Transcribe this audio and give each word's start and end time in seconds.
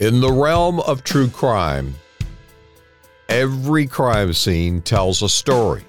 In 0.00 0.20
the 0.20 0.32
realm 0.32 0.80
of 0.80 1.04
true 1.04 1.28
crime, 1.28 1.94
every 3.28 3.86
crime 3.86 4.32
scene 4.32 4.82
tells 4.82 5.22
a 5.22 5.28
story. 5.28 5.84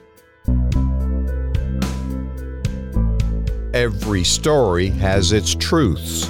Every 3.73 4.23
story 4.23 4.89
has 4.89 5.31
its 5.31 5.55
truths. 5.55 6.29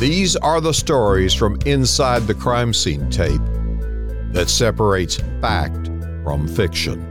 These 0.00 0.34
are 0.34 0.60
the 0.60 0.74
stories 0.74 1.32
from 1.32 1.60
inside 1.64 2.26
the 2.26 2.34
crime 2.34 2.74
scene 2.74 3.08
tape 3.08 3.40
that 4.32 4.48
separates 4.48 5.18
fact 5.40 5.86
from 6.24 6.48
fiction. 6.48 7.08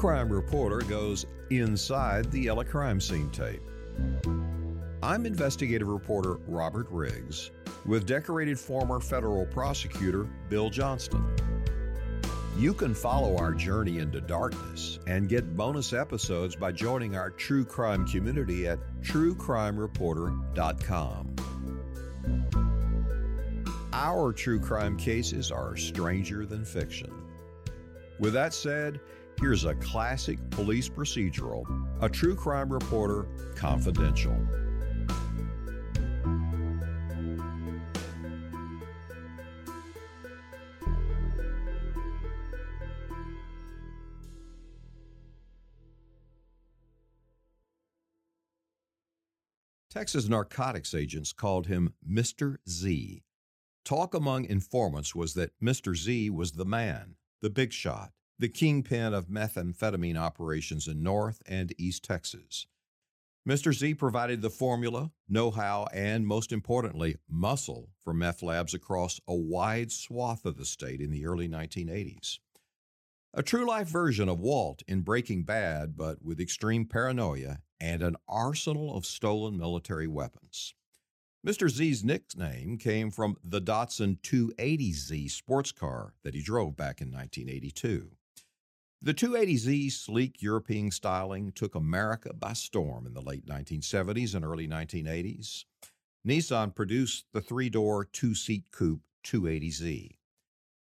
Crime 0.00 0.32
Reporter 0.32 0.80
goes 0.88 1.26
inside 1.50 2.32
the 2.32 2.46
Ella 2.46 2.64
crime 2.64 3.02
scene 3.02 3.28
tape. 3.28 3.60
I'm 5.02 5.26
investigative 5.26 5.88
reporter 5.88 6.36
Robert 6.46 6.86
Riggs 6.88 7.50
with 7.84 8.06
decorated 8.06 8.58
former 8.58 8.98
federal 8.98 9.44
prosecutor 9.44 10.26
Bill 10.48 10.70
Johnston. 10.70 11.22
You 12.56 12.72
can 12.72 12.94
follow 12.94 13.36
our 13.36 13.52
journey 13.52 13.98
into 13.98 14.22
darkness 14.22 15.00
and 15.06 15.28
get 15.28 15.54
bonus 15.54 15.92
episodes 15.92 16.56
by 16.56 16.72
joining 16.72 17.14
our 17.14 17.28
true 17.28 17.66
crime 17.66 18.06
community 18.06 18.68
at 18.68 18.78
truecrimereporter.com. 19.02 21.36
Our 23.92 24.32
true 24.32 24.60
crime 24.60 24.96
cases 24.96 25.50
are 25.50 25.76
stranger 25.76 26.46
than 26.46 26.64
fiction. 26.64 27.12
With 28.18 28.32
that 28.32 28.54
said, 28.54 28.98
here's 29.40 29.64
a 29.64 29.74
classic 29.76 30.38
police 30.50 30.88
procedural 30.88 31.64
A 32.02 32.08
True 32.08 32.36
Crime 32.36 32.70
Reporter 32.70 33.26
Confidential. 33.56 34.36
Texas 49.90 50.28
narcotics 50.28 50.94
agents 50.94 51.32
called 51.32 51.66
him 51.66 51.94
Mr. 52.08 52.58
Z. 52.68 53.24
Talk 53.84 54.14
among 54.14 54.44
informants 54.44 55.16
was 55.16 55.34
that 55.34 55.50
Mr. 55.60 55.96
Z 55.96 56.30
was 56.30 56.52
the 56.52 56.64
man, 56.64 57.16
the 57.42 57.50
big 57.50 57.72
shot, 57.72 58.12
the 58.40 58.48
kingpin 58.48 59.12
of 59.12 59.28
methamphetamine 59.28 60.16
operations 60.16 60.88
in 60.88 61.02
North 61.02 61.42
and 61.46 61.74
East 61.76 62.02
Texas. 62.02 62.66
Mr. 63.46 63.72
Z 63.72 63.94
provided 63.94 64.40
the 64.40 64.48
formula, 64.48 65.10
know 65.28 65.50
how, 65.50 65.86
and 65.92 66.26
most 66.26 66.50
importantly, 66.50 67.16
muscle 67.28 67.90
for 68.02 68.14
meth 68.14 68.42
labs 68.42 68.72
across 68.72 69.20
a 69.28 69.34
wide 69.34 69.92
swath 69.92 70.46
of 70.46 70.56
the 70.56 70.64
state 70.64 71.02
in 71.02 71.10
the 71.10 71.26
early 71.26 71.48
1980s. 71.50 72.38
A 73.34 73.42
true 73.42 73.66
life 73.66 73.88
version 73.88 74.28
of 74.28 74.40
Walt 74.40 74.82
in 74.88 75.02
Breaking 75.02 75.42
Bad, 75.44 75.94
but 75.94 76.24
with 76.24 76.40
extreme 76.40 76.86
paranoia 76.86 77.58
and 77.78 78.02
an 78.02 78.16
arsenal 78.26 78.96
of 78.96 79.04
stolen 79.04 79.58
military 79.58 80.08
weapons. 80.08 80.74
Mr. 81.46 81.68
Z's 81.68 82.02
nickname 82.02 82.78
came 82.78 83.10
from 83.10 83.36
the 83.44 83.60
Datsun 83.60 84.18
280Z 84.22 85.30
sports 85.30 85.72
car 85.72 86.14
that 86.22 86.34
he 86.34 86.42
drove 86.42 86.74
back 86.74 87.02
in 87.02 87.10
1982. 87.10 88.12
The 89.02 89.14
280Z 89.14 89.92
sleek 89.92 90.42
European 90.42 90.90
styling 90.90 91.52
took 91.52 91.74
America 91.74 92.34
by 92.34 92.52
storm 92.52 93.06
in 93.06 93.14
the 93.14 93.22
late 93.22 93.46
1970s 93.46 94.34
and 94.34 94.44
early 94.44 94.68
1980s. 94.68 95.64
Nissan 96.28 96.74
produced 96.74 97.24
the 97.32 97.40
three 97.40 97.70
door, 97.70 98.04
two 98.04 98.34
seat 98.34 98.64
coupe 98.70 99.00
280Z. 99.24 100.18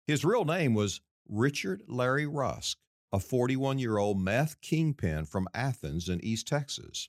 His 0.06 0.26
real 0.26 0.44
name 0.44 0.74
was 0.74 1.00
Richard 1.30 1.84
Larry 1.88 2.28
Rusk, 2.28 2.78
a 3.14 3.22
41 3.22 3.80
year 3.80 3.98
old 3.98 4.20
meth 4.20 4.60
kingpin 4.60 5.24
from 5.24 5.48
Athens 5.54 6.10
in 6.10 6.22
East 6.26 6.46
Texas. 6.46 7.08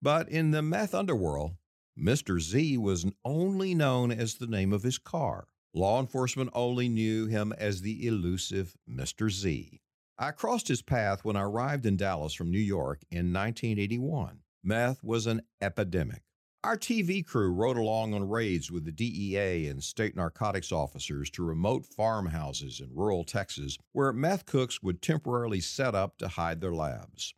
But 0.00 0.30
in 0.30 0.50
the 0.50 0.62
meth 0.62 0.94
underworld, 0.94 1.56
Mr. 1.98 2.40
Z 2.40 2.78
was 2.78 3.04
only 3.22 3.74
known 3.74 4.10
as 4.10 4.36
the 4.36 4.46
name 4.46 4.72
of 4.72 4.82
his 4.82 4.96
car. 4.96 5.48
Law 5.74 6.00
enforcement 6.00 6.48
only 6.54 6.88
knew 6.88 7.26
him 7.26 7.52
as 7.52 7.82
the 7.82 8.06
elusive 8.06 8.78
Mr. 8.88 9.30
Z. 9.30 9.81
I 10.22 10.30
crossed 10.30 10.68
his 10.68 10.82
path 10.82 11.24
when 11.24 11.34
I 11.34 11.42
arrived 11.42 11.84
in 11.84 11.96
Dallas 11.96 12.32
from 12.32 12.52
New 12.52 12.60
York 12.60 13.02
in 13.10 13.32
1981. 13.32 14.38
Meth 14.62 15.02
was 15.02 15.26
an 15.26 15.42
epidemic. 15.60 16.22
Our 16.62 16.78
TV 16.78 17.26
crew 17.26 17.50
rode 17.50 17.76
along 17.76 18.14
on 18.14 18.28
raids 18.28 18.70
with 18.70 18.84
the 18.84 18.92
DEA 18.92 19.66
and 19.66 19.82
state 19.82 20.14
narcotics 20.14 20.70
officers 20.70 21.28
to 21.30 21.42
remote 21.42 21.84
farmhouses 21.84 22.78
in 22.78 22.94
rural 22.94 23.24
Texas 23.24 23.76
where 23.90 24.12
meth 24.12 24.46
cooks 24.46 24.80
would 24.80 25.02
temporarily 25.02 25.58
set 25.58 25.96
up 25.96 26.18
to 26.18 26.28
hide 26.28 26.60
their 26.60 26.72
labs. 26.72 27.34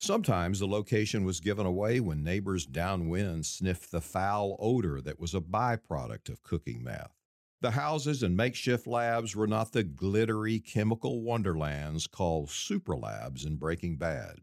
Sometimes 0.00 0.58
the 0.58 0.66
location 0.66 1.24
was 1.24 1.38
given 1.38 1.64
away 1.64 2.00
when 2.00 2.24
neighbors 2.24 2.66
downwind 2.66 3.46
sniffed 3.46 3.92
the 3.92 4.00
foul 4.00 4.56
odor 4.58 5.00
that 5.00 5.20
was 5.20 5.32
a 5.32 5.40
byproduct 5.40 6.28
of 6.28 6.42
cooking 6.42 6.82
meth. 6.82 7.15
The 7.60 7.72
houses 7.72 8.22
and 8.22 8.36
makeshift 8.36 8.86
labs 8.86 9.34
were 9.34 9.46
not 9.46 9.72
the 9.72 9.82
glittery 9.82 10.60
chemical 10.60 11.22
wonderlands 11.22 12.06
called 12.06 12.50
super 12.50 12.96
labs 12.96 13.44
in 13.44 13.56
Breaking 13.56 13.96
Bad. 13.96 14.40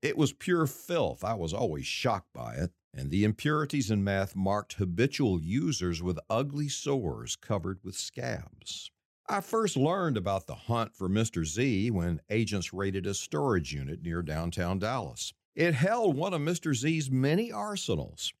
It 0.00 0.16
was 0.16 0.32
pure 0.32 0.66
filth. 0.66 1.24
I 1.24 1.34
was 1.34 1.52
always 1.52 1.86
shocked 1.86 2.32
by 2.32 2.54
it 2.54 2.72
and 2.94 3.10
the 3.10 3.24
impurities 3.24 3.90
in 3.90 4.02
meth 4.02 4.34
marked 4.34 4.74
habitual 4.74 5.40
users 5.40 6.02
with 6.02 6.18
ugly 6.30 6.68
sores 6.68 7.36
covered 7.36 7.78
with 7.84 7.94
scabs. 7.94 8.90
I 9.28 9.40
first 9.40 9.76
learned 9.76 10.16
about 10.16 10.46
the 10.46 10.54
hunt 10.54 10.94
for 10.94 11.08
Mr. 11.08 11.44
Z 11.44 11.90
when 11.90 12.20
agents 12.30 12.72
raided 12.72 13.06
a 13.06 13.14
storage 13.14 13.74
unit 13.74 14.02
near 14.02 14.22
downtown 14.22 14.78
Dallas. 14.78 15.34
It 15.54 15.74
held 15.74 16.16
one 16.16 16.32
of 16.32 16.40
Mr. 16.40 16.74
Z's 16.74 17.10
many 17.10 17.52
arsenals. 17.52 18.32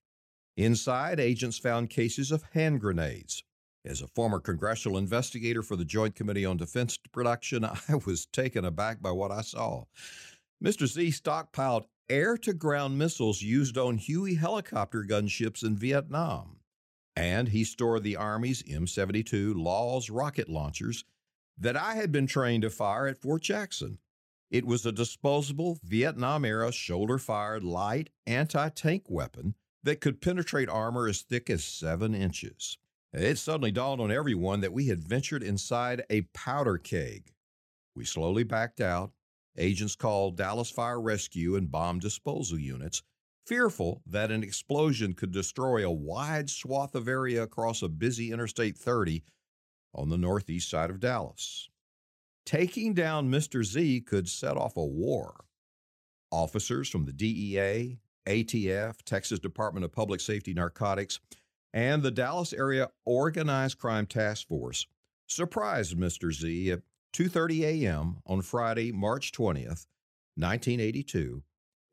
Inside, 0.56 1.20
agents 1.20 1.58
found 1.58 1.90
cases 1.90 2.32
of 2.32 2.42
hand 2.54 2.80
grenades. 2.80 3.44
As 3.88 4.02
a 4.02 4.06
former 4.06 4.38
congressional 4.38 4.98
investigator 4.98 5.62
for 5.62 5.74
the 5.74 5.84
Joint 5.84 6.14
Committee 6.14 6.44
on 6.44 6.58
Defense 6.58 6.98
Production, 7.10 7.64
I 7.64 7.80
was 8.04 8.26
taken 8.26 8.66
aback 8.66 9.00
by 9.00 9.12
what 9.12 9.30
I 9.30 9.40
saw. 9.40 9.84
Mr. 10.62 10.86
Z 10.86 11.08
stockpiled 11.08 11.86
air 12.10 12.36
to 12.36 12.52
ground 12.52 12.98
missiles 12.98 13.40
used 13.40 13.78
on 13.78 13.96
Huey 13.96 14.34
helicopter 14.34 15.04
gunships 15.04 15.62
in 15.62 15.74
Vietnam. 15.74 16.58
And 17.16 17.48
he 17.48 17.64
stored 17.64 18.02
the 18.02 18.16
Army's 18.16 18.62
M 18.68 18.86
72 18.86 19.54
LAWs 19.54 20.10
rocket 20.10 20.50
launchers 20.50 21.04
that 21.56 21.76
I 21.76 21.94
had 21.94 22.12
been 22.12 22.26
trained 22.26 22.64
to 22.64 22.70
fire 22.70 23.06
at 23.06 23.16
Fort 23.16 23.40
Jackson. 23.40 23.98
It 24.50 24.66
was 24.66 24.84
a 24.84 24.92
disposable 24.92 25.78
Vietnam 25.82 26.44
era 26.44 26.72
shoulder 26.72 27.16
fired 27.16 27.64
light 27.64 28.10
anti 28.26 28.68
tank 28.68 29.04
weapon 29.08 29.54
that 29.82 30.02
could 30.02 30.20
penetrate 30.20 30.68
armor 30.68 31.08
as 31.08 31.22
thick 31.22 31.48
as 31.48 31.64
seven 31.64 32.14
inches. 32.14 32.76
It 33.12 33.38
suddenly 33.38 33.72
dawned 33.72 34.00
on 34.00 34.10
everyone 34.10 34.60
that 34.60 34.72
we 34.72 34.88
had 34.88 35.00
ventured 35.00 35.42
inside 35.42 36.04
a 36.10 36.22
powder 36.34 36.78
keg. 36.78 37.32
We 37.94 38.04
slowly 38.04 38.44
backed 38.44 38.80
out 38.80 39.12
agents 39.58 39.96
called 39.96 40.36
Dallas 40.36 40.70
Fire 40.70 41.00
Rescue 41.00 41.56
and 41.56 41.70
bomb 41.70 41.98
disposal 41.98 42.58
units, 42.58 43.02
fearful 43.46 44.02
that 44.06 44.30
an 44.30 44.42
explosion 44.42 45.14
could 45.14 45.32
destroy 45.32 45.86
a 45.86 45.90
wide 45.90 46.48
swath 46.48 46.94
of 46.94 47.08
area 47.08 47.42
across 47.42 47.82
a 47.82 47.88
busy 47.88 48.32
Interstate 48.32 48.78
30 48.78 49.24
on 49.94 50.08
the 50.08 50.18
northeast 50.18 50.70
side 50.70 50.90
of 50.90 51.00
Dallas. 51.00 51.68
Taking 52.46 52.94
down 52.94 53.30
Mr. 53.30 53.64
Z 53.64 54.02
could 54.02 54.28
set 54.28 54.56
off 54.56 54.76
a 54.76 54.84
war. 54.84 55.44
Officers 56.30 56.88
from 56.88 57.04
the 57.04 57.12
DEA, 57.12 57.98
ATF, 58.26 59.02
Texas 59.04 59.38
Department 59.38 59.84
of 59.84 59.92
Public 59.92 60.20
Safety 60.20 60.54
Narcotics, 60.54 61.20
and 61.72 62.02
the 62.02 62.10
Dallas 62.10 62.52
Area 62.52 62.90
Organized 63.04 63.78
Crime 63.78 64.06
Task 64.06 64.46
Force 64.48 64.86
surprised 65.26 65.96
Mr. 65.96 66.32
Z 66.32 66.70
at 66.72 66.82
2:30 67.12 67.62
a.m. 67.62 68.18
on 68.26 68.42
Friday, 68.42 68.92
March 68.92 69.32
20th, 69.32 69.86
1982, 70.36 71.42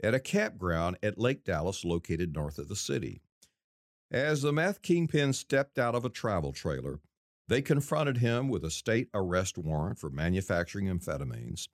at 0.03 0.13
a 0.13 0.19
campground 0.19 0.97
at 1.01 1.17
Lake 1.17 1.43
Dallas 1.43 1.85
located 1.85 2.33
north 2.33 2.57
of 2.57 2.67
the 2.67 2.75
city. 2.75 3.21
As 4.11 4.41
the 4.41 4.53
meth 4.53 4.81
kingpin 4.81 5.33
stepped 5.33 5.79
out 5.79 5.95
of 5.95 6.05
a 6.05 6.09
travel 6.09 6.53
trailer, 6.53 6.99
they 7.47 7.61
confronted 7.61 8.17
him 8.17 8.49
with 8.49 8.63
a 8.63 8.71
state 8.71 9.09
arrest 9.13 9.57
warrant 9.57 9.99
for 9.99 10.09
manufacturing 10.09 10.87
amphetamines 10.87 11.67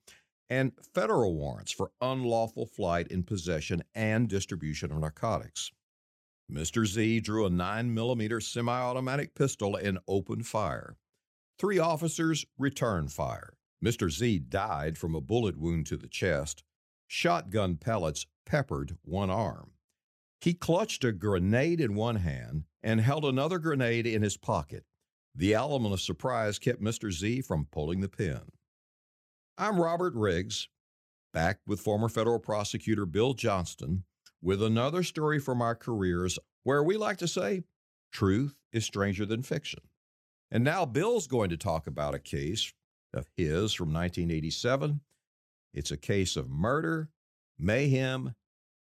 and 0.50 0.72
federal 0.94 1.34
warrants 1.34 1.72
for 1.72 1.92
unlawful 2.00 2.66
flight 2.66 3.08
in 3.08 3.22
possession 3.22 3.82
and 3.94 4.28
distribution 4.28 4.90
of 4.90 4.98
narcotics. 4.98 5.72
Mr. 6.52 6.86
Z 6.86 7.20
drew 7.20 7.46
a 7.46 7.50
9mm 7.50 8.42
semi 8.42 8.78
automatic 8.78 9.34
pistol 9.34 9.74
and 9.74 9.98
opened 10.06 10.46
fire. 10.46 10.96
Three 11.58 11.78
officers 11.78 12.44
returned 12.58 13.10
fire. 13.10 13.54
Mr. 13.82 14.10
Z 14.10 14.40
died 14.40 14.98
from 14.98 15.14
a 15.14 15.20
bullet 15.20 15.56
wound 15.56 15.86
to 15.86 15.96
the 15.96 16.08
chest. 16.08 16.62
Shotgun 17.08 17.76
pellets 17.76 18.26
peppered 18.44 18.96
one 19.02 19.30
arm. 19.30 19.72
He 20.40 20.54
clutched 20.54 21.04
a 21.04 21.12
grenade 21.12 21.80
in 21.80 21.94
one 21.94 22.16
hand 22.16 22.64
and 22.82 23.00
held 23.00 23.24
another 23.24 23.58
grenade 23.58 24.06
in 24.06 24.22
his 24.22 24.36
pocket. 24.36 24.84
The 25.34 25.54
element 25.54 25.94
of 25.94 26.00
surprise 26.00 26.58
kept 26.58 26.82
Mr. 26.82 27.10
Z 27.10 27.42
from 27.42 27.66
pulling 27.70 28.00
the 28.00 28.08
pin. 28.08 28.42
I'm 29.56 29.80
Robert 29.80 30.14
Riggs, 30.14 30.68
back 31.32 31.60
with 31.66 31.80
former 31.80 32.08
federal 32.08 32.38
prosecutor 32.38 33.06
Bill 33.06 33.32
Johnston 33.32 34.04
with 34.42 34.62
another 34.62 35.02
story 35.02 35.38
from 35.38 35.62
our 35.62 35.74
careers 35.74 36.38
where 36.64 36.82
we 36.82 36.96
like 36.96 37.18
to 37.18 37.28
say 37.28 37.62
truth 38.12 38.56
is 38.72 38.84
stranger 38.84 39.24
than 39.24 39.42
fiction. 39.42 39.80
And 40.50 40.64
now 40.64 40.84
Bill's 40.84 41.26
going 41.26 41.50
to 41.50 41.56
talk 41.56 41.86
about 41.86 42.14
a 42.14 42.18
case 42.18 42.72
of 43.14 43.28
his 43.36 43.72
from 43.72 43.92
1987. 43.92 45.00
It's 45.72 45.90
a 45.90 45.96
case 45.96 46.36
of 46.36 46.50
murder, 46.50 47.08
mayhem, 47.58 48.34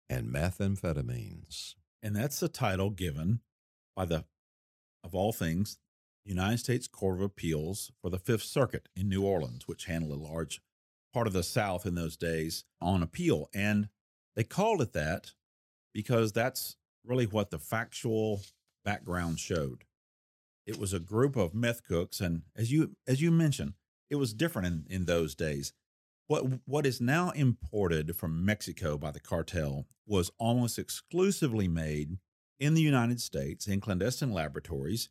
and 0.08 0.28
methamphetamines. 0.28 1.74
And 2.02 2.16
that's 2.16 2.40
the 2.40 2.48
title 2.48 2.90
given 2.90 3.40
by 3.94 4.06
the, 4.06 4.24
of 5.04 5.14
all 5.14 5.32
things, 5.32 5.78
United 6.24 6.58
States 6.58 6.88
Court 6.88 7.16
of 7.16 7.22
Appeals 7.22 7.92
for 8.00 8.10
the 8.10 8.18
Fifth 8.18 8.42
Circuit 8.42 8.88
in 8.96 9.08
New 9.08 9.24
Orleans, 9.24 9.66
which 9.66 9.86
handled 9.86 10.18
a 10.18 10.22
large 10.22 10.60
part 11.12 11.26
of 11.26 11.32
the 11.32 11.42
South 11.42 11.86
in 11.86 11.94
those 11.94 12.16
days 12.16 12.64
on 12.80 13.02
appeal. 13.02 13.48
And 13.54 13.88
they 14.34 14.44
called 14.44 14.80
it 14.80 14.92
that 14.92 15.32
because 15.92 16.32
that's 16.32 16.76
really 17.04 17.26
what 17.26 17.50
the 17.50 17.58
factual 17.58 18.42
background 18.84 19.38
showed. 19.38 19.84
It 20.66 20.78
was 20.78 20.92
a 20.92 21.00
group 21.00 21.36
of 21.36 21.54
meth 21.54 21.82
cooks, 21.82 22.20
and 22.20 22.42
as 22.56 22.70
you 22.70 22.96
as 23.06 23.20
you 23.20 23.30
mentioned, 23.30 23.74
it 24.08 24.16
was 24.16 24.34
different 24.34 24.66
in, 24.66 24.84
in 24.88 25.04
those 25.06 25.34
days. 25.34 25.72
What 26.26 26.44
what 26.64 26.86
is 26.86 27.00
now 27.00 27.30
imported 27.30 28.16
from 28.16 28.44
Mexico 28.44 28.96
by 28.96 29.10
the 29.10 29.20
cartel 29.20 29.86
was 30.06 30.30
almost 30.38 30.78
exclusively 30.78 31.68
made 31.68 32.18
in 32.58 32.74
the 32.74 32.82
United 32.82 33.20
States 33.20 33.66
in 33.66 33.80
clandestine 33.80 34.32
laboratories, 34.32 35.08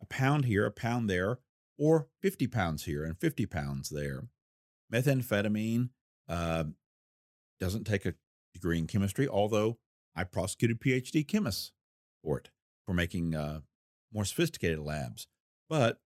a 0.00 0.06
pound 0.06 0.44
here, 0.44 0.64
a 0.64 0.70
pound 0.70 1.10
there, 1.10 1.40
or 1.78 2.08
50 2.20 2.46
pounds 2.46 2.84
here 2.84 3.04
and 3.04 3.18
50 3.18 3.46
pounds 3.46 3.90
there. 3.90 4.28
Methamphetamine 4.92 5.90
uh, 6.28 6.64
doesn't 7.58 7.84
take 7.84 8.06
a 8.06 8.14
degree 8.54 8.78
in 8.78 8.86
chemistry, 8.86 9.28
although 9.28 9.78
I 10.14 10.24
prosecuted 10.24 10.80
PhD 10.80 11.26
chemists 11.26 11.72
for 12.22 12.38
it, 12.38 12.50
for 12.86 12.92
making 12.92 13.34
uh, 13.34 13.60
more 14.12 14.24
sophisticated 14.24 14.78
labs. 14.78 15.26
But 15.68 16.00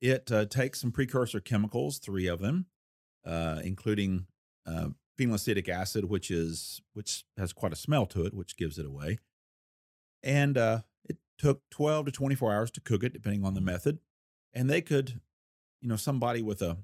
it 0.00 0.30
uh, 0.30 0.46
takes 0.46 0.80
some 0.80 0.92
precursor 0.92 1.40
chemicals, 1.40 1.98
three 1.98 2.26
of 2.26 2.40
them, 2.40 2.66
uh, 3.24 3.60
including 3.64 4.26
uh, 4.66 4.88
phenylacetic 5.18 5.68
acid, 5.68 6.06
which 6.06 6.30
is 6.30 6.80
which 6.94 7.24
has 7.36 7.52
quite 7.52 7.72
a 7.72 7.76
smell 7.76 8.06
to 8.06 8.24
it, 8.24 8.34
which 8.34 8.56
gives 8.56 8.78
it 8.78 8.86
away. 8.86 9.18
And 10.22 10.56
uh, 10.58 10.80
it 11.04 11.18
took 11.38 11.62
12 11.70 12.06
to 12.06 12.12
24 12.12 12.52
hours 12.52 12.70
to 12.72 12.80
cook 12.80 13.02
it, 13.02 13.12
depending 13.12 13.44
on 13.44 13.54
the 13.54 13.60
method. 13.60 13.98
And 14.52 14.68
they 14.68 14.80
could, 14.80 15.20
you 15.80 15.88
know, 15.88 15.96
somebody 15.96 16.42
with 16.42 16.60
a 16.60 16.78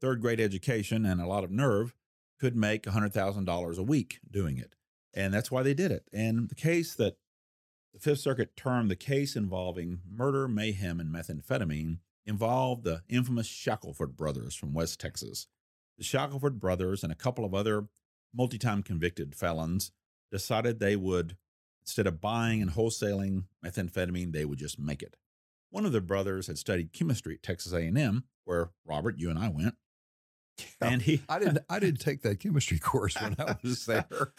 third 0.00 0.20
grade 0.20 0.40
education 0.40 1.06
and 1.06 1.20
a 1.20 1.26
lot 1.26 1.44
of 1.44 1.50
nerve 1.50 1.94
could 2.40 2.56
make 2.56 2.82
$100,000 2.82 3.78
a 3.78 3.82
week 3.82 4.18
doing 4.28 4.58
it. 4.58 4.74
And 5.14 5.32
that's 5.32 5.50
why 5.50 5.62
they 5.62 5.74
did 5.74 5.92
it. 5.92 6.08
And 6.12 6.48
the 6.48 6.54
case 6.54 6.94
that 6.94 7.16
the 7.92 8.00
Fifth 8.00 8.20
Circuit 8.20 8.56
termed 8.56 8.90
the 8.90 8.96
case 8.96 9.36
involving 9.36 10.00
murder, 10.10 10.48
mayhem, 10.48 10.98
and 10.98 11.14
methamphetamine 11.14 11.98
involved 12.24 12.84
the 12.84 13.02
infamous 13.08 13.46
Shackelford 13.46 14.16
brothers 14.16 14.54
from 14.54 14.72
West 14.72 14.98
Texas. 15.00 15.46
The 15.98 16.04
Shackelford 16.04 16.58
brothers 16.58 17.02
and 17.02 17.12
a 17.12 17.16
couple 17.16 17.44
of 17.44 17.54
other 17.54 17.88
multi 18.34 18.58
time 18.58 18.82
convicted 18.82 19.34
felons 19.34 19.92
decided 20.30 20.78
they 20.78 20.96
would, 20.96 21.36
instead 21.82 22.06
of 22.06 22.20
buying 22.20 22.62
and 22.62 22.72
wholesaling 22.72 23.44
methamphetamine, 23.64 24.32
they 24.32 24.46
would 24.46 24.58
just 24.58 24.78
make 24.78 25.02
it. 25.02 25.16
One 25.70 25.84
of 25.84 25.92
the 25.92 26.00
brothers 26.00 26.46
had 26.46 26.58
studied 26.58 26.92
chemistry 26.92 27.34
at 27.34 27.42
Texas 27.42 27.72
A&M, 27.72 28.24
where 28.44 28.70
Robert, 28.86 29.18
you 29.18 29.28
and 29.28 29.38
I 29.38 29.48
went, 29.48 29.74
and 30.80 31.02
he, 31.02 31.22
I 31.28 31.38
didn't, 31.38 31.58
I 31.68 31.78
didn't 31.78 32.00
take 32.00 32.22
that 32.22 32.40
chemistry 32.40 32.78
course 32.80 33.20
when 33.20 33.36
I 33.38 33.56
was 33.62 33.86
there. 33.86 34.32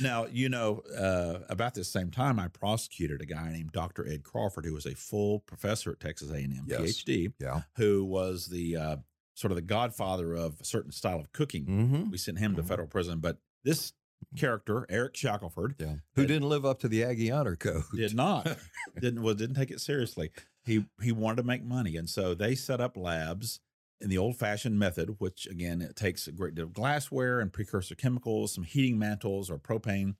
now, 0.00 0.26
you 0.26 0.48
know, 0.48 0.82
uh, 0.96 1.40
about 1.48 1.74
this 1.74 1.90
same 1.90 2.10
time, 2.10 2.38
I 2.38 2.48
prosecuted 2.48 3.20
a 3.20 3.26
guy 3.26 3.50
named 3.52 3.72
Dr. 3.72 4.06
Ed 4.06 4.22
Crawford, 4.22 4.64
who 4.64 4.74
was 4.74 4.86
a 4.86 4.94
full 4.94 5.40
professor 5.40 5.90
at 5.90 6.00
Texas 6.00 6.30
A&M, 6.30 6.64
yes. 6.66 6.80
PhD, 6.80 7.32
yeah. 7.40 7.62
who 7.76 8.04
was 8.04 8.46
the 8.46 8.76
uh, 8.76 8.96
sort 9.34 9.52
of 9.52 9.56
the 9.56 9.62
godfather 9.62 10.34
of 10.34 10.60
a 10.60 10.64
certain 10.64 10.92
style 10.92 11.20
of 11.20 11.32
cooking. 11.32 11.64
Mm-hmm. 11.64 12.10
We 12.10 12.18
sent 12.18 12.38
him 12.38 12.52
mm-hmm. 12.52 12.62
to 12.62 12.66
federal 12.66 12.88
prison, 12.88 13.20
but 13.20 13.38
this 13.64 13.92
character, 14.36 14.86
Eric 14.88 15.16
Shackelford, 15.16 15.76
yeah. 15.78 15.94
who 16.14 16.26
didn't 16.26 16.48
live 16.48 16.64
up 16.64 16.80
to 16.80 16.88
the 16.88 17.04
Aggie 17.04 17.30
Honor 17.30 17.56
Code, 17.56 17.84
did 17.94 18.14
not, 18.14 18.48
didn't 19.00 19.22
well, 19.22 19.34
didn't 19.34 19.56
take 19.56 19.70
it 19.70 19.80
seriously. 19.80 20.30
He 20.64 20.86
he 21.00 21.12
wanted 21.12 21.36
to 21.36 21.42
make 21.44 21.64
money, 21.64 21.96
and 21.96 22.08
so 22.08 22.34
they 22.34 22.54
set 22.54 22.80
up 22.80 22.96
labs 22.96 23.60
in 24.00 24.10
the 24.10 24.18
old 24.18 24.36
fashioned 24.36 24.78
method, 24.78 25.16
which 25.18 25.46
again, 25.46 25.80
it 25.80 25.96
takes 25.96 26.26
a 26.26 26.32
great 26.32 26.54
deal 26.54 26.64
of 26.64 26.72
glassware 26.72 27.40
and 27.40 27.52
precursor 27.52 27.94
chemicals, 27.94 28.54
some 28.54 28.64
heating 28.64 28.98
mantles 28.98 29.50
or 29.50 29.58
propane 29.58 30.14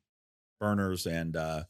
burners. 0.60 1.06
And 1.06 1.36
uh, 1.36 1.64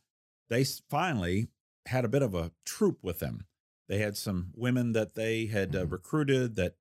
they 0.49 0.65
finally 0.65 1.49
had 1.87 2.05
a 2.05 2.09
bit 2.09 2.23
of 2.23 2.35
a 2.35 2.53
troop 2.65 2.99
with 3.03 3.19
them. 3.19 3.47
They 3.89 3.99
had 3.99 4.17
some 4.17 4.53
women 4.55 4.93
that 4.93 5.15
they 5.15 5.47
had 5.47 5.75
uh, 5.75 5.81
mm-hmm. 5.81 5.93
recruited 5.93 6.57
that 6.57 6.77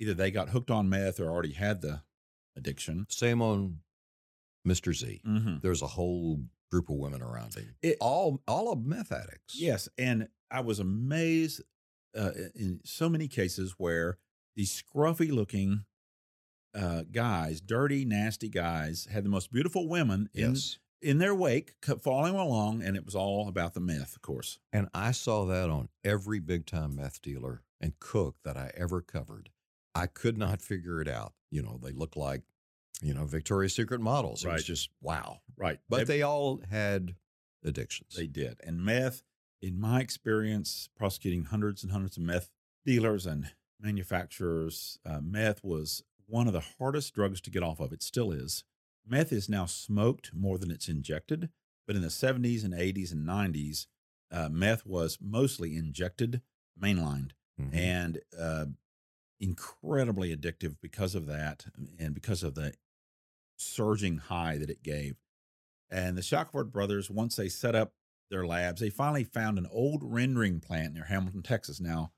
either 0.00 0.14
they 0.14 0.30
got 0.30 0.50
hooked 0.50 0.70
on 0.70 0.88
meth 0.88 1.20
or 1.20 1.28
already 1.28 1.52
had 1.52 1.80
the 1.80 2.02
addiction. 2.56 3.06
Same 3.08 3.42
on 3.42 3.78
Mr. 4.66 4.94
Z. 4.94 5.20
Mm-hmm. 5.26 5.56
There's 5.60 5.82
a 5.82 5.88
whole 5.88 6.40
group 6.70 6.88
of 6.88 6.96
women 6.96 7.22
around 7.22 7.54
him. 7.54 7.74
It, 7.82 7.96
all 8.00 8.42
all 8.46 8.72
of 8.72 8.84
meth 8.84 9.12
addicts. 9.12 9.60
Yes, 9.60 9.88
and 9.98 10.28
I 10.50 10.60
was 10.60 10.78
amazed 10.78 11.62
uh, 12.16 12.30
in 12.54 12.80
so 12.84 13.08
many 13.08 13.28
cases 13.28 13.74
where 13.76 14.18
these 14.56 14.82
scruffy 14.82 15.30
looking 15.30 15.84
uh, 16.74 17.02
guys, 17.10 17.60
dirty, 17.60 18.04
nasty 18.04 18.48
guys, 18.48 19.08
had 19.10 19.24
the 19.24 19.28
most 19.28 19.52
beautiful 19.52 19.88
women 19.88 20.28
in 20.34 20.52
yes. 20.52 20.78
in 21.00 21.18
their 21.18 21.34
wake, 21.34 21.80
kept 21.82 22.02
following 22.02 22.34
along, 22.34 22.82
and 22.82 22.96
it 22.96 23.04
was 23.04 23.14
all 23.14 23.48
about 23.48 23.74
the 23.74 23.80
meth, 23.80 24.16
of 24.16 24.22
course. 24.22 24.58
And 24.72 24.88
I 24.94 25.12
saw 25.12 25.44
that 25.46 25.68
on 25.68 25.88
every 26.04 26.40
big 26.40 26.66
time 26.66 26.96
meth 26.96 27.20
dealer 27.20 27.62
and 27.80 27.98
cook 27.98 28.36
that 28.44 28.56
I 28.56 28.70
ever 28.76 29.02
covered. 29.02 29.50
I 29.94 30.06
could 30.06 30.38
not 30.38 30.62
figure 30.62 31.00
it 31.00 31.08
out. 31.08 31.34
You 31.50 31.62
know, 31.62 31.78
they 31.82 31.92
look 31.92 32.16
like, 32.16 32.42
you 33.02 33.12
know, 33.12 33.26
Victoria's 33.26 33.74
Secret 33.74 34.00
models. 34.00 34.44
It 34.44 34.48
right. 34.48 34.54
was 34.54 34.64
just 34.64 34.88
wow. 35.02 35.40
Right. 35.56 35.78
But 35.88 35.98
they, 35.98 36.04
they 36.04 36.22
all 36.22 36.60
had 36.70 37.16
addictions. 37.64 38.14
They 38.16 38.26
did. 38.26 38.60
And 38.64 38.80
meth, 38.80 39.22
in 39.60 39.78
my 39.78 40.00
experience, 40.00 40.88
prosecuting 40.96 41.44
hundreds 41.44 41.82
and 41.82 41.92
hundreds 41.92 42.16
of 42.16 42.22
meth 42.22 42.48
dealers 42.86 43.26
and 43.26 43.50
manufacturers, 43.82 44.98
uh, 45.04 45.20
meth 45.20 45.62
was 45.62 46.02
one 46.26 46.46
of 46.46 46.52
the 46.52 46.64
hardest 46.78 47.14
drugs 47.14 47.40
to 47.42 47.50
get 47.50 47.62
off 47.62 47.80
of. 47.80 47.92
It 47.92 48.02
still 48.02 48.30
is. 48.30 48.64
Meth 49.06 49.32
is 49.32 49.48
now 49.48 49.66
smoked 49.66 50.32
more 50.32 50.58
than 50.58 50.70
it's 50.70 50.88
injected, 50.88 51.50
but 51.86 51.96
in 51.96 52.02
the 52.02 52.08
70s 52.08 52.64
and 52.64 52.72
80s 52.72 53.12
and 53.12 53.26
90s, 53.26 53.86
uh, 54.30 54.48
meth 54.48 54.86
was 54.86 55.18
mostly 55.20 55.76
injected, 55.76 56.40
mainlined, 56.80 57.32
mm-hmm. 57.60 57.76
and 57.76 58.20
uh, 58.38 58.66
incredibly 59.40 60.34
addictive 60.34 60.76
because 60.80 61.14
of 61.14 61.26
that 61.26 61.66
and 61.98 62.14
because 62.14 62.42
of 62.42 62.54
the 62.54 62.72
surging 63.56 64.18
high 64.18 64.56
that 64.56 64.70
it 64.70 64.82
gave. 64.82 65.16
And 65.90 66.16
the 66.16 66.22
Shackelford 66.22 66.72
brothers, 66.72 67.10
once 67.10 67.36
they 67.36 67.48
set 67.48 67.74
up 67.74 67.92
their 68.30 68.46
labs, 68.46 68.80
they 68.80 68.88
finally 68.88 69.24
found 69.24 69.58
an 69.58 69.68
old 69.70 70.02
rendering 70.02 70.60
plant 70.60 70.94
near 70.94 71.04
Hamilton, 71.04 71.42
Texas. 71.42 71.80
Now, 71.80 72.12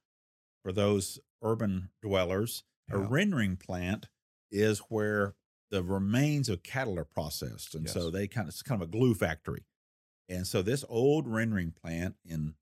for 0.62 0.72
those 0.72 1.18
urban 1.44 1.90
dwellers. 2.02 2.64
Yeah. 2.88 2.96
A 2.96 2.98
rendering 3.00 3.56
plant 3.56 4.08
is 4.50 4.80
where 4.88 5.34
the 5.70 5.82
remains 5.82 6.48
of 6.48 6.62
cattle 6.62 6.98
are 6.98 7.04
processed, 7.04 7.74
and 7.74 7.84
yes. 7.84 7.94
so 7.94 8.10
they 8.10 8.26
kind 8.26 8.48
of 8.48 8.54
it's 8.54 8.62
kind 8.62 8.80
of 8.80 8.88
a 8.88 8.90
glue 8.90 9.14
factory. 9.14 9.64
And 10.28 10.46
so 10.46 10.62
this 10.62 10.84
old 10.88 11.28
rendering 11.28 11.72
plant 11.72 12.16
in 12.24 12.54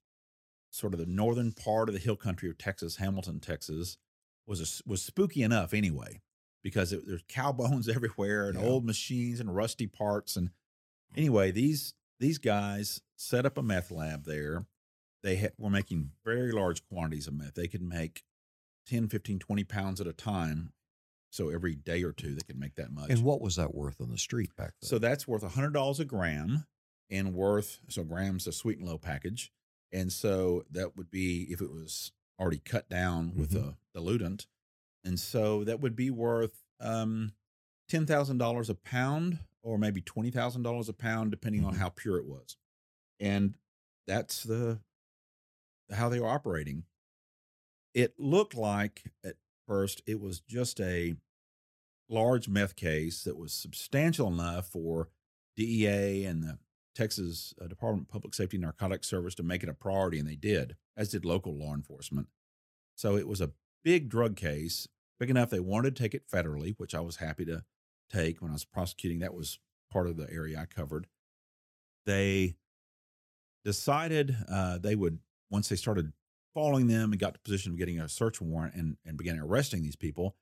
sort 0.71 0.95
of 0.95 0.99
the 0.99 1.07
northern 1.07 1.53
part 1.53 1.89
of 1.89 1.95
the 1.95 2.01
hill 2.01 2.17
country 2.17 2.49
of 2.49 2.59
Texas, 2.59 2.97
Hamilton, 2.97 3.41
Texas, 3.41 3.99
was 4.47 4.61
a, 4.61 4.89
was 4.89 5.03
spooky 5.03 5.43
enough 5.43 5.75
anyway, 5.75 6.23
because 6.63 6.93
it, 6.93 7.07
there's 7.07 7.25
cow 7.29 7.53
bones 7.53 7.89
everywhere 7.89 8.49
and 8.49 8.59
yeah. 8.59 8.67
old 8.67 8.85
machines 8.85 9.41
and 9.41 9.55
rusty 9.55 9.87
parts. 9.87 10.37
And 10.37 10.49
mm. 10.49 10.53
anyway, 11.19 11.51
these 11.51 11.95
these 12.19 12.39
guys 12.39 13.01
set 13.17 13.45
up 13.47 13.59
a 13.59 13.63
meth 13.63 13.91
lab 13.91 14.25
there. 14.25 14.67
They 15.23 15.37
ha- 15.37 15.55
were 15.59 15.71
making 15.71 16.11
very 16.25 16.51
large 16.51 16.87
quantities 16.89 17.27
of 17.29 17.35
meth. 17.35 17.55
They 17.55 17.69
could 17.69 17.83
make 17.83 18.25
10, 18.87 19.09
15, 19.09 19.39
20 19.39 19.65
pounds 19.65 20.01
at 20.01 20.07
a 20.07 20.13
time 20.13 20.73
So 21.31 21.49
every 21.49 21.75
day 21.75 22.03
or 22.03 22.13
two, 22.13 22.35
they 22.35 22.43
could 22.47 22.59
make 22.59 22.75
that 22.75 22.91
much. 22.93 23.09
And 23.11 23.23
what 23.25 23.41
was 23.41 23.57
that 23.57 23.75
worth 23.75 24.01
on 24.03 24.11
the 24.11 24.19
street 24.19 24.55
back 24.57 24.75
then? 24.81 24.89
So 24.89 24.99
that's 24.99 25.27
worth 25.27 25.43
hundred 25.43 25.73
dollars 25.73 25.99
a 26.01 26.05
gram, 26.05 26.67
and 27.11 27.33
worth 27.33 27.81
so 27.89 28.05
grams 28.05 28.47
a 28.47 28.53
sweet 28.53 28.79
and 28.79 28.87
low 28.87 28.99
package, 28.99 29.51
and 29.93 30.13
so 30.13 30.65
that 30.71 30.95
would 30.97 31.11
be 31.11 31.45
if 31.51 31.61
it 31.63 31.71
was 31.71 32.13
already 32.39 32.59
cut 32.59 32.89
down 32.91 33.35
with 33.35 33.53
Mhm. 33.53 33.69
a 33.71 33.77
diluent, 33.95 34.47
and 35.05 35.19
so 35.19 35.65
that 35.65 35.81
would 35.81 35.97
be 35.97 36.11
worth 36.11 36.63
um, 36.81 37.33
ten 37.89 38.05
thousand 38.07 38.37
dollars 38.39 38.69
a 38.69 38.75
pound, 38.75 39.39
or 39.63 39.79
maybe 39.79 40.03
twenty 40.03 40.31
thousand 40.31 40.63
dollars 40.65 40.89
a 40.91 40.93
pound, 40.93 41.31
depending 41.31 41.65
on 41.65 41.75
Mhm. 41.75 41.79
how 41.79 41.89
pure 41.89 42.19
it 42.19 42.27
was, 42.27 42.59
and 43.21 43.55
that's 44.07 44.43
the 44.43 44.81
how 45.91 46.09
they 46.11 46.21
were 46.21 46.29
operating. 46.29 46.85
It 47.95 48.15
looked 48.19 48.55
like 48.55 49.03
at 49.25 49.37
first 49.67 50.03
it 50.07 50.21
was 50.21 50.41
just 50.41 50.81
a 50.81 51.15
large 52.09 52.49
meth 52.49 52.77
case 52.77 53.25
that 53.25 53.37
was 53.37 53.53
substantial 53.53 54.29
enough 54.29 54.69
for 54.69 55.09
DEA 55.57 56.25
and 56.25 56.43
the 56.43 56.59
Texas 56.95 57.55
uh, 57.61 57.67
Department 57.67 58.07
of 58.09 58.13
Public 58.13 58.35
Safety 58.35 58.59
Narcotics 58.59 59.09
Service 59.09 59.35
to 59.37 59.43
make 59.43 59.63
it 59.63 59.69
a 59.69 59.75
priority, 59.75 60.19
and 60.19 60.29
they 60.29 60.37
did, 60.37 60.77
as 60.97 61.11
did 61.11 61.25
local 61.25 61.55
law 61.55 61.75
enforcement. 61.75 62.29
So 62.97 63.17
it 63.17 63.27
was 63.27 63.41
a 63.41 63.53
big 63.83 64.09
drug 64.09 64.37
case, 64.37 64.89
big 65.19 65.31
enough 65.31 65.51
they 65.51 65.61
wanted 65.61 65.97
to 65.97 66.03
take 66.03 66.15
it 66.15 66.29
federally, 66.29 66.75
which 66.77 66.95
I 66.95 67.01
was 67.01 67.17
happy 67.17 67.45
to 67.47 67.65
take 68.11 68.41
when 68.41 68.51
I 68.51 68.55
was 68.55 68.65
prosecuting. 68.65 69.21
That 69.21 69.35
was 69.35 69.59
part 69.91 70.07
of 70.07 70.17
the 70.17 70.31
area 70.31 70.61
I 70.61 70.67
covered. 70.67 71.07
They 72.05 72.57
decided 73.65 74.37
uh, 74.51 74.79
they 74.79 74.95
would, 74.95 75.19
once 75.51 75.69
they 75.69 75.77
started 75.77 76.13
following 76.55 76.87
them 76.87 77.13
and 77.13 77.21
got 77.21 77.35
to 77.35 77.41
the 77.41 77.45
position 77.45 77.73
of 77.73 77.79
getting 77.79 77.99
a 78.01 78.09
search 78.09 78.41
warrant 78.41 78.75
and, 78.75 78.97
and 79.05 79.17
began 79.17 79.39
arresting 79.39 79.83
these 79.83 79.97
people, 79.97 80.37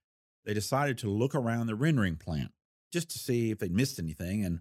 they 0.44 0.54
decided 0.54 0.98
to 0.98 1.10
look 1.10 1.34
around 1.34 1.66
the 1.66 1.74
rendering 1.74 2.16
plant 2.16 2.52
just 2.92 3.10
to 3.10 3.18
see 3.18 3.50
if 3.50 3.58
they'd 3.58 3.72
missed 3.72 3.98
anything. 3.98 4.44
And 4.44 4.60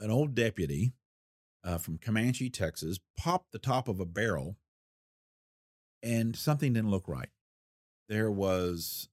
an 0.00 0.10
old 0.10 0.34
deputy 0.34 0.92
uh, 1.64 1.78
from 1.78 1.98
Comanche, 1.98 2.50
Texas, 2.50 2.98
popped 3.16 3.52
the 3.52 3.58
top 3.58 3.88
of 3.88 4.00
a 4.00 4.04
barrel 4.04 4.56
and 6.02 6.34
something 6.36 6.72
didn't 6.72 6.90
look 6.90 7.06
right. 7.06 7.28
There 8.08 8.30
was 8.30 9.08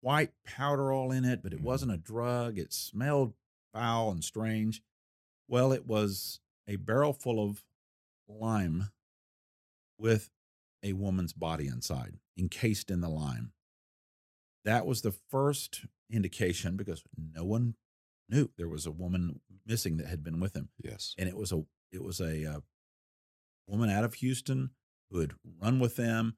white 0.00 0.32
powder 0.44 0.92
all 0.92 1.10
in 1.10 1.24
it, 1.24 1.42
but 1.42 1.52
it 1.52 1.58
Mhm. 1.60 1.64
wasn't 1.64 1.92
a 1.92 1.96
drug. 1.96 2.58
It 2.58 2.72
smelled 2.72 3.34
foul 3.72 4.12
and 4.12 4.24
strange. 4.24 4.82
Well, 5.48 5.72
it 5.72 5.86
was 5.86 6.40
a 6.68 6.76
barrel 6.76 7.12
full 7.12 7.42
of 7.44 7.64
lime 8.28 8.90
with 9.98 10.30
a 10.82 10.92
woman's 10.92 11.32
body 11.32 11.66
inside, 11.66 12.18
encased 12.38 12.90
in 12.90 13.00
the 13.00 13.08
lime. 13.08 13.52
That 14.64 14.86
was 14.86 15.02
the 15.02 15.14
first 15.30 15.86
indication 16.10 16.76
because 16.76 17.02
no 17.16 17.44
one 17.44 17.74
knew 18.28 18.50
there 18.56 18.68
was 18.68 18.86
a 18.86 18.90
woman 18.90 19.40
missing 19.64 19.96
that 19.96 20.06
had 20.06 20.22
been 20.22 20.40
with 20.40 20.54
him, 20.54 20.68
yes. 20.82 21.14
and 21.18 21.28
it 21.28 21.36
was 21.36 21.52
a 21.52 21.64
it 21.92 22.02
was 22.02 22.20
a 22.20 22.44
uh, 22.44 22.60
woman 23.66 23.90
out 23.90 24.04
of 24.04 24.14
Houston 24.14 24.70
who 25.10 25.20
had 25.20 25.32
run 25.62 25.78
with 25.78 25.96
them, 25.96 26.36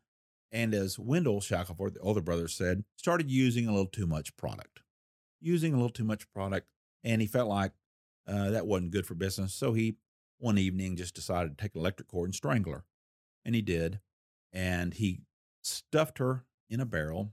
and 0.52 0.74
as 0.74 0.98
Wendell 0.98 1.40
Shackelford, 1.40 1.94
the 1.94 2.00
older 2.00 2.20
brother, 2.20 2.48
said, 2.48 2.84
started 2.96 3.30
using 3.30 3.66
a 3.66 3.70
little 3.70 3.86
too 3.86 4.06
much 4.06 4.36
product, 4.36 4.80
using 5.40 5.72
a 5.72 5.76
little 5.76 5.88
too 5.90 6.04
much 6.04 6.30
product, 6.32 6.66
and 7.02 7.20
he 7.20 7.26
felt 7.26 7.48
like 7.48 7.72
uh, 8.26 8.50
that 8.50 8.66
wasn't 8.66 8.90
good 8.90 9.06
for 9.06 9.14
business, 9.14 9.54
so 9.54 9.72
he 9.72 9.96
one 10.38 10.58
evening 10.58 10.96
just 10.96 11.14
decided 11.14 11.56
to 11.56 11.62
take 11.62 11.74
an 11.74 11.80
electric 11.80 12.08
cord 12.08 12.28
and 12.28 12.34
strangle 12.34 12.72
her, 12.72 12.84
and 13.44 13.54
he 13.54 13.62
did, 13.62 14.00
and 14.52 14.94
he 14.94 15.20
stuffed 15.62 16.18
her 16.18 16.44
in 16.70 16.80
a 16.80 16.86
barrel 16.86 17.32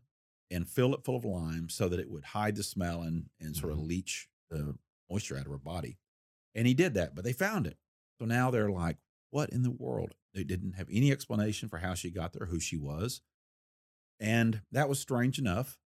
and 0.51 0.67
filled 0.67 0.93
it 0.93 1.03
full 1.03 1.15
of 1.15 1.25
lime 1.25 1.69
so 1.69 1.89
that 1.89 1.99
it 1.99 2.09
would 2.09 2.23
hide 2.23 2.55
the 2.55 2.63
smell 2.63 3.01
and, 3.01 3.29
and 3.39 3.55
sort 3.55 3.71
of 3.71 3.79
Mhm. 3.79 3.87
leach 3.87 4.29
the 4.49 4.77
moisture 5.09 5.37
out 5.37 5.45
of 5.45 5.51
her 5.51 5.57
body. 5.57 5.97
And 6.53 6.67
he 6.67 6.73
did 6.73 6.93
that, 6.93 7.15
but 7.15 7.23
they 7.23 7.33
found 7.33 7.67
it. 7.67 7.77
So 8.19 8.25
now 8.25 8.51
they're 8.51 8.71
like, 8.71 8.97
what 9.31 9.49
in 9.49 9.63
the 9.63 9.71
world? 9.71 10.15
They 10.33 10.43
didn't 10.43 10.73
have 10.73 10.87
any 10.89 11.11
explanation 11.11 11.67
for 11.69 11.79
how 11.79 11.93
she 11.95 12.11
got 12.11 12.33
there, 12.33 12.47
who 12.47 12.59
she 12.59 12.77
was. 12.77 13.21
And 14.19 14.61
that 14.71 14.87
was 14.87 14.99
strange 14.99 15.39
enough. 15.39 15.79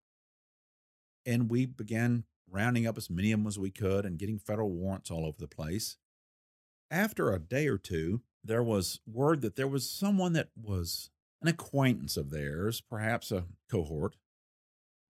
And 1.25 1.49
we 1.49 1.65
began 1.65 2.25
rounding 2.47 2.87
up 2.87 2.97
as 2.97 3.09
many 3.09 3.31
of 3.31 3.39
them 3.39 3.47
as 3.47 3.59
we 3.59 3.71
could 3.71 4.05
and 4.05 4.17
getting 4.19 4.39
federal 4.39 4.71
warrants 4.71 5.11
all 5.11 5.25
over 5.25 5.37
the 5.39 5.47
place. 5.47 5.97
After 6.91 7.31
a 7.31 7.39
day 7.39 7.67
or 7.67 7.77
two, 7.77 8.21
there 8.43 8.63
was 8.63 8.99
word 9.05 9.41
that 9.41 9.55
there 9.55 9.67
was 9.67 9.89
someone 9.89 10.33
that 10.33 10.49
was 10.55 11.09
an 11.41 11.47
acquaintance 11.47 12.17
of 12.17 12.31
theirs, 12.31 12.81
perhaps 12.81 13.31
a 13.31 13.45
cohort, 13.71 14.15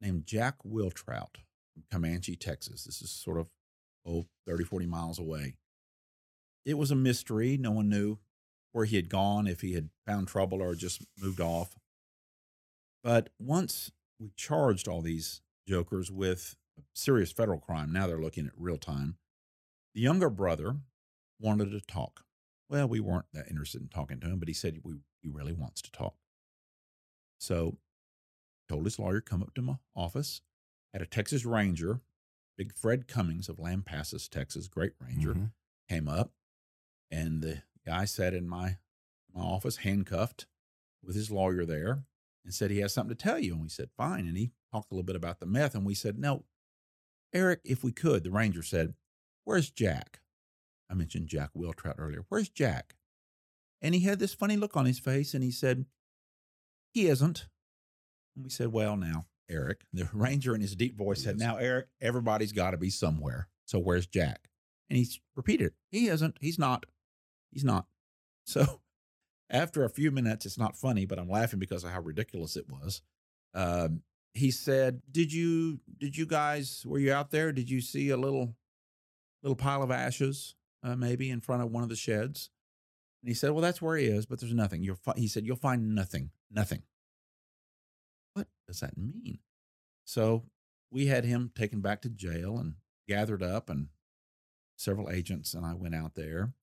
named 0.01 0.25
Jack 0.25 0.55
Wiltrout 0.65 1.37
from 1.73 1.83
Comanche, 1.91 2.35
Texas. 2.35 2.83
This 2.83 3.01
is 3.01 3.11
sort 3.11 3.37
of, 3.37 3.47
oh, 4.05 4.27
30, 4.47 4.63
40 4.63 4.85
miles 4.85 5.19
away. 5.19 5.55
It 6.65 6.77
was 6.77 6.91
a 6.91 6.95
mystery. 6.95 7.57
No 7.57 7.71
one 7.71 7.89
knew 7.89 8.19
where 8.71 8.85
he 8.85 8.95
had 8.95 9.09
gone, 9.09 9.47
if 9.47 9.61
he 9.61 9.73
had 9.73 9.89
found 10.05 10.27
trouble 10.27 10.61
or 10.61 10.75
just 10.75 11.03
moved 11.17 11.41
off. 11.41 11.75
But 13.03 13.29
once 13.39 13.91
we 14.19 14.31
charged 14.35 14.87
all 14.87 15.01
these 15.01 15.41
jokers 15.67 16.11
with 16.11 16.55
serious 16.93 17.31
federal 17.31 17.59
crime, 17.59 17.91
now 17.91 18.07
they're 18.07 18.21
looking 18.21 18.45
at 18.45 18.53
real 18.57 18.77
time. 18.77 19.17
The 19.95 20.01
younger 20.01 20.29
brother 20.29 20.75
wanted 21.39 21.71
to 21.71 21.81
talk. 21.81 22.21
Well, 22.69 22.87
we 22.87 22.99
weren't 22.99 23.25
that 23.33 23.49
interested 23.49 23.81
in 23.81 23.87
talking 23.87 24.19
to 24.19 24.27
him, 24.27 24.39
but 24.39 24.47
he 24.47 24.53
said 24.53 24.79
we, 24.83 24.95
he 25.21 25.29
really 25.29 25.53
wants 25.53 25.81
to 25.81 25.91
talk. 25.91 26.15
So 27.39 27.77
told 28.67 28.85
his 28.85 28.99
lawyer 28.99 29.21
come 29.21 29.41
up 29.41 29.53
to 29.55 29.61
my 29.61 29.75
office 29.95 30.41
had 30.93 31.01
a 31.01 31.05
texas 31.07 31.43
ranger 31.45 32.01
big 32.57 32.73
fred 32.73 33.07
cummings 33.07 33.49
of 33.49 33.57
lampasas 33.57 34.29
texas 34.29 34.67
great 34.67 34.93
ranger 34.99 35.33
Mhm. 35.33 35.51
came 35.87 36.07
up 36.07 36.31
and 37.09 37.41
the 37.41 37.63
guy 37.85 38.05
sat 38.05 38.33
in 38.33 38.47
my 38.47 38.77
my 39.33 39.41
office 39.41 39.77
handcuffed 39.77 40.45
with 41.01 41.15
his 41.15 41.31
lawyer 41.31 41.65
there 41.65 42.05
and 42.43 42.53
said 42.53 42.69
he 42.71 42.79
has 42.79 42.93
something 42.93 43.15
to 43.15 43.23
tell 43.23 43.37
you. 43.39 43.53
And 43.53 43.61
we 43.63 43.69
said 43.69 43.91
fine. 43.95 44.27
And 44.27 44.35
he 44.37 44.51
talked 44.71 44.91
a 44.91 44.95
little 44.95 45.05
bit 45.05 45.15
about 45.15 45.39
the 45.39 45.45
meth 45.45 45.73
and 45.75 45.85
we 45.85 45.93
said 45.95 46.17
no 46.19 46.45
eric 47.33 47.61
if 47.63 47.83
we 47.83 47.91
could 47.91 48.23
the 48.23 48.31
ranger 48.31 48.61
said 48.63 48.95
where's 49.45 49.69
jack? 49.71 50.21
I 50.89 50.93
mentioned 50.95 51.27
jack 51.27 51.51
wiltrout 51.55 51.95
earlier. 51.97 52.25
Where's 52.29 52.49
jack 52.49 52.95
and 53.81 53.95
he 53.95 54.01
had 54.01 54.19
this 54.19 54.33
funny 54.33 54.57
look 54.57 54.75
on 54.75 54.85
his 54.85 54.99
face 54.99 55.33
and 55.33 55.43
he 55.43 55.51
said 55.51 55.85
he 56.93 57.07
isn't. 57.07 57.47
And 58.35 58.45
we 58.45 58.49
said 58.49 58.71
well 58.71 58.95
now 58.97 59.25
eric 59.49 59.81
the 59.91 60.07
ranger 60.13 60.53
in 60.53 60.61
his 60.61 60.75
deep 60.75 60.95
voice 60.95 61.23
said 61.23 61.37
now 61.37 61.57
eric 61.57 61.87
everybody's 62.01 62.51
got 62.53 62.71
to 62.71 62.77
be 62.77 62.89
somewhere 62.89 63.47
so 63.65 63.77
where's 63.77 64.07
jack? 64.07 64.49
And 64.89 64.97
he 64.97 65.07
repeated 65.35 65.67
it. 65.67 65.73
he 65.91 66.07
isn't 66.07 66.37
he's 66.41 66.57
not 66.59 66.85
he's 67.51 67.63
not. 67.63 67.85
So 68.45 68.81
after 69.51 69.83
a 69.83 69.89
few 69.91 70.09
minutes 70.09 70.43
it's 70.47 70.57
not 70.57 70.75
funny 70.75 71.05
but 71.05 71.19
i'm 71.19 71.29
laughing 71.29 71.59
because 71.59 71.83
of 71.83 71.91
how 71.91 72.01
ridiculous 72.01 72.55
it 72.55 72.65
was. 72.67 73.03
Um, 73.53 74.01
he 74.33 74.49
said 74.49 75.01
did 75.11 75.31
you 75.31 75.79
did 75.99 76.17
you 76.17 76.25
guys 76.25 76.83
were 76.85 76.97
you 76.97 77.13
out 77.13 77.29
there? 77.29 77.51
Did 77.51 77.69
you 77.69 77.81
see 77.81 78.09
a 78.09 78.17
little 78.17 78.55
little 79.43 79.55
pile 79.55 79.83
of 79.83 79.91
ashes 79.91 80.55
uh, 80.81 80.95
maybe 80.95 81.29
in 81.29 81.41
front 81.41 81.61
of 81.61 81.71
one 81.71 81.83
of 81.83 81.89
the 81.89 81.95
sheds 81.95 82.49
and 83.21 83.29
he 83.29 83.33
said 83.33 83.51
well 83.51 83.61
that's 83.61 83.81
where 83.81 83.97
he 83.97 84.05
is 84.05 84.25
but 84.25 84.39
there's 84.39 84.53
nothing. 84.53 84.83
You'll 84.83 84.95
fi-, 84.95 85.17
he 85.17 85.27
said 85.27 85.45
you'll 85.45 85.55
find 85.55 85.95
nothing 85.95 86.31
nothing. 86.51 86.83
What 88.33 88.47
does 88.67 88.79
that 88.79 88.97
mean? 88.97 89.39
So 90.05 90.45
we 90.91 91.07
had 91.07 91.25
him 91.25 91.51
taken 91.55 91.81
back 91.81 92.01
to 92.01 92.09
jail 92.09 92.57
and 92.57 92.75
gathered 93.07 93.43
up 93.43 93.69
and 93.69 93.87
several 94.75 95.09
agents 95.09 95.53
and 95.53 95.65
i 95.65 95.73
went 95.73 95.95
out 95.95 96.15
there. 96.15 96.53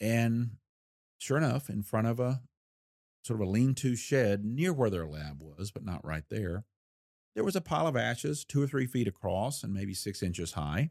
And 0.00 0.56
sure 1.18 1.38
enough 1.38 1.70
in 1.70 1.82
front 1.82 2.08
of 2.08 2.18
a 2.18 2.42
sort 3.22 3.40
of 3.40 3.46
a 3.46 3.50
lean-to 3.50 3.94
shed 3.94 4.44
near 4.44 4.72
where 4.72 4.90
their 4.90 5.06
lab 5.06 5.40
was 5.40 5.70
but 5.70 5.84
not 5.84 6.04
right 6.04 6.24
there 6.28 6.64
there 7.34 7.44
was 7.44 7.56
a 7.56 7.60
pile 7.60 7.86
of 7.86 7.96
ashes 7.96 8.44
two 8.44 8.62
or 8.62 8.66
three 8.66 8.86
feet 8.86 9.08
across 9.08 9.62
and 9.62 9.72
maybe 9.72 9.94
six 9.94 10.22
inches 10.22 10.52
high. 10.52 10.90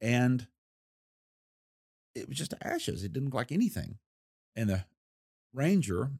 And 0.00 0.46
it 2.14 2.28
was 2.28 2.38
just 2.38 2.54
ashes. 2.62 3.04
It 3.04 3.12
didn't 3.12 3.28
look 3.28 3.34
like 3.34 3.52
anything. 3.52 3.98
And 4.56 4.68
the 4.68 4.84
ranger 5.52 6.10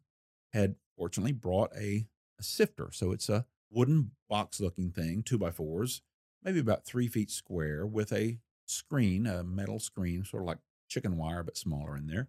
had 0.52 0.76
fortunately 0.96 1.32
brought 1.32 1.70
a, 1.76 2.06
a 2.38 2.42
sifter. 2.42 2.90
So 2.92 3.12
it's 3.12 3.28
a 3.28 3.46
wooden 3.70 4.12
box 4.28 4.60
looking 4.60 4.90
thing 4.90 5.22
two 5.22 5.38
by 5.38 5.50
fours 5.50 6.02
maybe 6.42 6.58
about 6.58 6.84
three 6.84 7.06
feet 7.06 7.30
square 7.30 7.86
with 7.86 8.12
a 8.12 8.38
screen 8.66 9.26
a 9.26 9.42
metal 9.42 9.78
screen 9.78 10.24
sort 10.24 10.42
of 10.42 10.46
like 10.46 10.58
chicken 10.88 11.16
wire 11.16 11.42
but 11.42 11.56
smaller 11.56 11.96
in 11.96 12.06
there. 12.06 12.28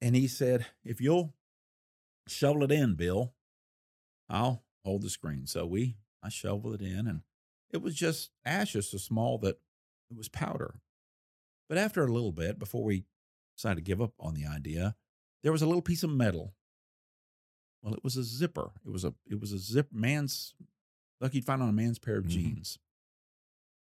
And 0.00 0.14
he 0.14 0.28
said 0.28 0.66
if 0.84 1.00
you'll 1.00 1.34
shovel 2.28 2.64
it 2.64 2.72
in 2.72 2.94
bill 2.94 3.34
i'll 4.28 4.64
hold 4.84 5.02
the 5.02 5.10
screen. 5.10 5.46
So 5.46 5.66
we 5.66 5.96
i 6.22 6.28
shoveled 6.28 6.80
it 6.80 6.84
in 6.84 7.06
and 7.06 7.22
it 7.70 7.82
was 7.82 7.94
just 7.94 8.30
ashes 8.44 8.90
so 8.90 8.98
small 8.98 9.38
that 9.38 9.58
it 10.10 10.16
was 10.16 10.28
powder 10.28 10.76
but 11.68 11.78
after 11.78 12.02
a 12.04 12.12
little 12.12 12.32
bit 12.32 12.58
before 12.58 12.84
we 12.84 13.04
decided 13.56 13.76
to 13.76 13.80
give 13.82 14.00
up 14.02 14.12
on 14.20 14.34
the 14.34 14.46
idea 14.46 14.94
there 15.42 15.52
was 15.52 15.62
a 15.62 15.66
little 15.66 15.82
piece 15.82 16.02
of 16.02 16.10
metal 16.10 16.54
well 17.82 17.94
it 17.94 18.04
was 18.04 18.16
a 18.16 18.24
zipper 18.24 18.70
it 18.84 18.90
was 18.90 19.04
a 19.04 19.14
it 19.30 19.40
was 19.40 19.52
a 19.52 19.58
zip 19.58 19.88
man's 19.92 20.54
like 21.20 21.32
you'd 21.34 21.44
find 21.46 21.62
on 21.62 21.68
a 21.68 21.72
man's 21.72 21.98
pair 21.98 22.18
of 22.18 22.24
Mhm. 22.24 22.28
jeans. 22.30 22.78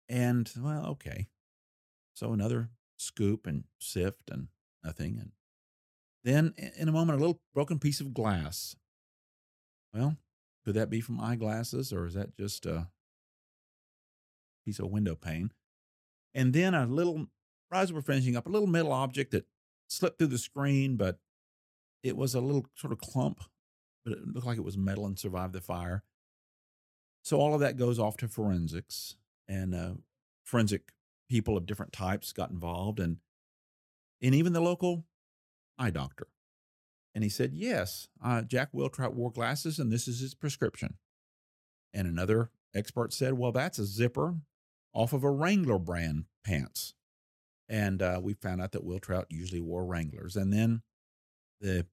And 0.08 0.50
well, 0.58 0.86
okay. 0.86 1.28
So 2.14 2.32
another 2.32 2.70
scoop 2.96 3.46
and 3.46 3.64
sift 3.78 4.28
and 4.30 4.48
nothing. 4.82 5.18
And 5.20 5.32
then 6.24 6.54
in 6.76 6.88
a 6.88 6.92
moment, 6.92 7.16
a 7.18 7.20
little 7.20 7.40
broken 7.54 7.78
piece 7.78 8.00
of 8.00 8.12
glass. 8.12 8.74
Well, 9.94 10.16
could 10.64 10.74
that 10.74 10.90
be 10.90 11.00
from 11.00 11.20
eyeglasses 11.20 11.92
or 11.92 12.06
is 12.06 12.14
that 12.14 12.36
just 12.36 12.66
a 12.66 12.90
piece 14.64 14.78
of 14.80 14.90
window 14.90 15.14
pane? 15.14 15.52
And 16.34 16.52
then 16.52 16.74
a 16.74 16.86
little, 16.86 17.28
as 17.74 17.92
we're 17.92 18.02
finishing 18.02 18.36
up, 18.36 18.46
a 18.46 18.50
little 18.50 18.68
metal 18.68 18.92
object 18.92 19.32
that 19.32 19.46
slipped 19.88 20.18
through 20.18 20.28
the 20.28 20.38
screen, 20.38 20.96
but 20.96 21.18
it 22.02 22.16
was 22.16 22.34
a 22.34 22.40
little 22.40 22.66
sort 22.74 22.92
of 22.92 22.98
clump, 22.98 23.40
but 24.04 24.14
it 24.14 24.26
looked 24.26 24.46
like 24.46 24.58
it 24.58 24.64
was 24.64 24.76
metal 24.76 25.06
and 25.06 25.18
survived 25.18 25.52
the 25.52 25.60
fire. 25.60 26.02
So 27.22 27.38
all 27.38 27.54
of 27.54 27.60
that 27.60 27.76
goes 27.76 27.98
off 27.98 28.16
to 28.18 28.28
forensics, 28.28 29.16
and 29.48 29.74
uh, 29.74 29.94
forensic 30.44 30.92
people 31.28 31.56
of 31.56 31.66
different 31.66 31.92
types 31.92 32.32
got 32.32 32.50
involved, 32.50 32.98
and 32.98 33.18
and 34.20 34.34
even 34.34 34.52
the 34.52 34.60
local 34.60 35.04
eye 35.78 35.90
doctor. 35.90 36.26
And 37.14 37.22
he 37.22 37.30
said, 37.30 37.54
"Yes, 37.54 38.08
uh, 38.22 38.42
Jack 38.42 38.72
Wiltrout 38.72 39.14
wore 39.14 39.30
glasses, 39.30 39.78
and 39.78 39.92
this 39.92 40.08
is 40.08 40.20
his 40.20 40.34
prescription." 40.34 40.98
And 41.94 42.08
another 42.08 42.50
expert 42.74 43.12
said, 43.12 43.34
"Well, 43.34 43.52
that's 43.52 43.78
a 43.78 43.86
zipper 43.86 44.36
off 44.92 45.12
of 45.12 45.22
a 45.22 45.30
Wrangler 45.30 45.78
brand 45.78 46.24
pants." 46.44 46.94
And 47.72 48.02
uh, 48.02 48.20
we 48.22 48.34
found 48.34 48.60
out 48.60 48.72
that 48.72 48.86
Wiltrout 48.86 49.24
usually 49.30 49.62
wore 49.62 49.86
Wranglers. 49.86 50.36
And 50.36 50.52
then 50.52 50.82
the 51.58 51.86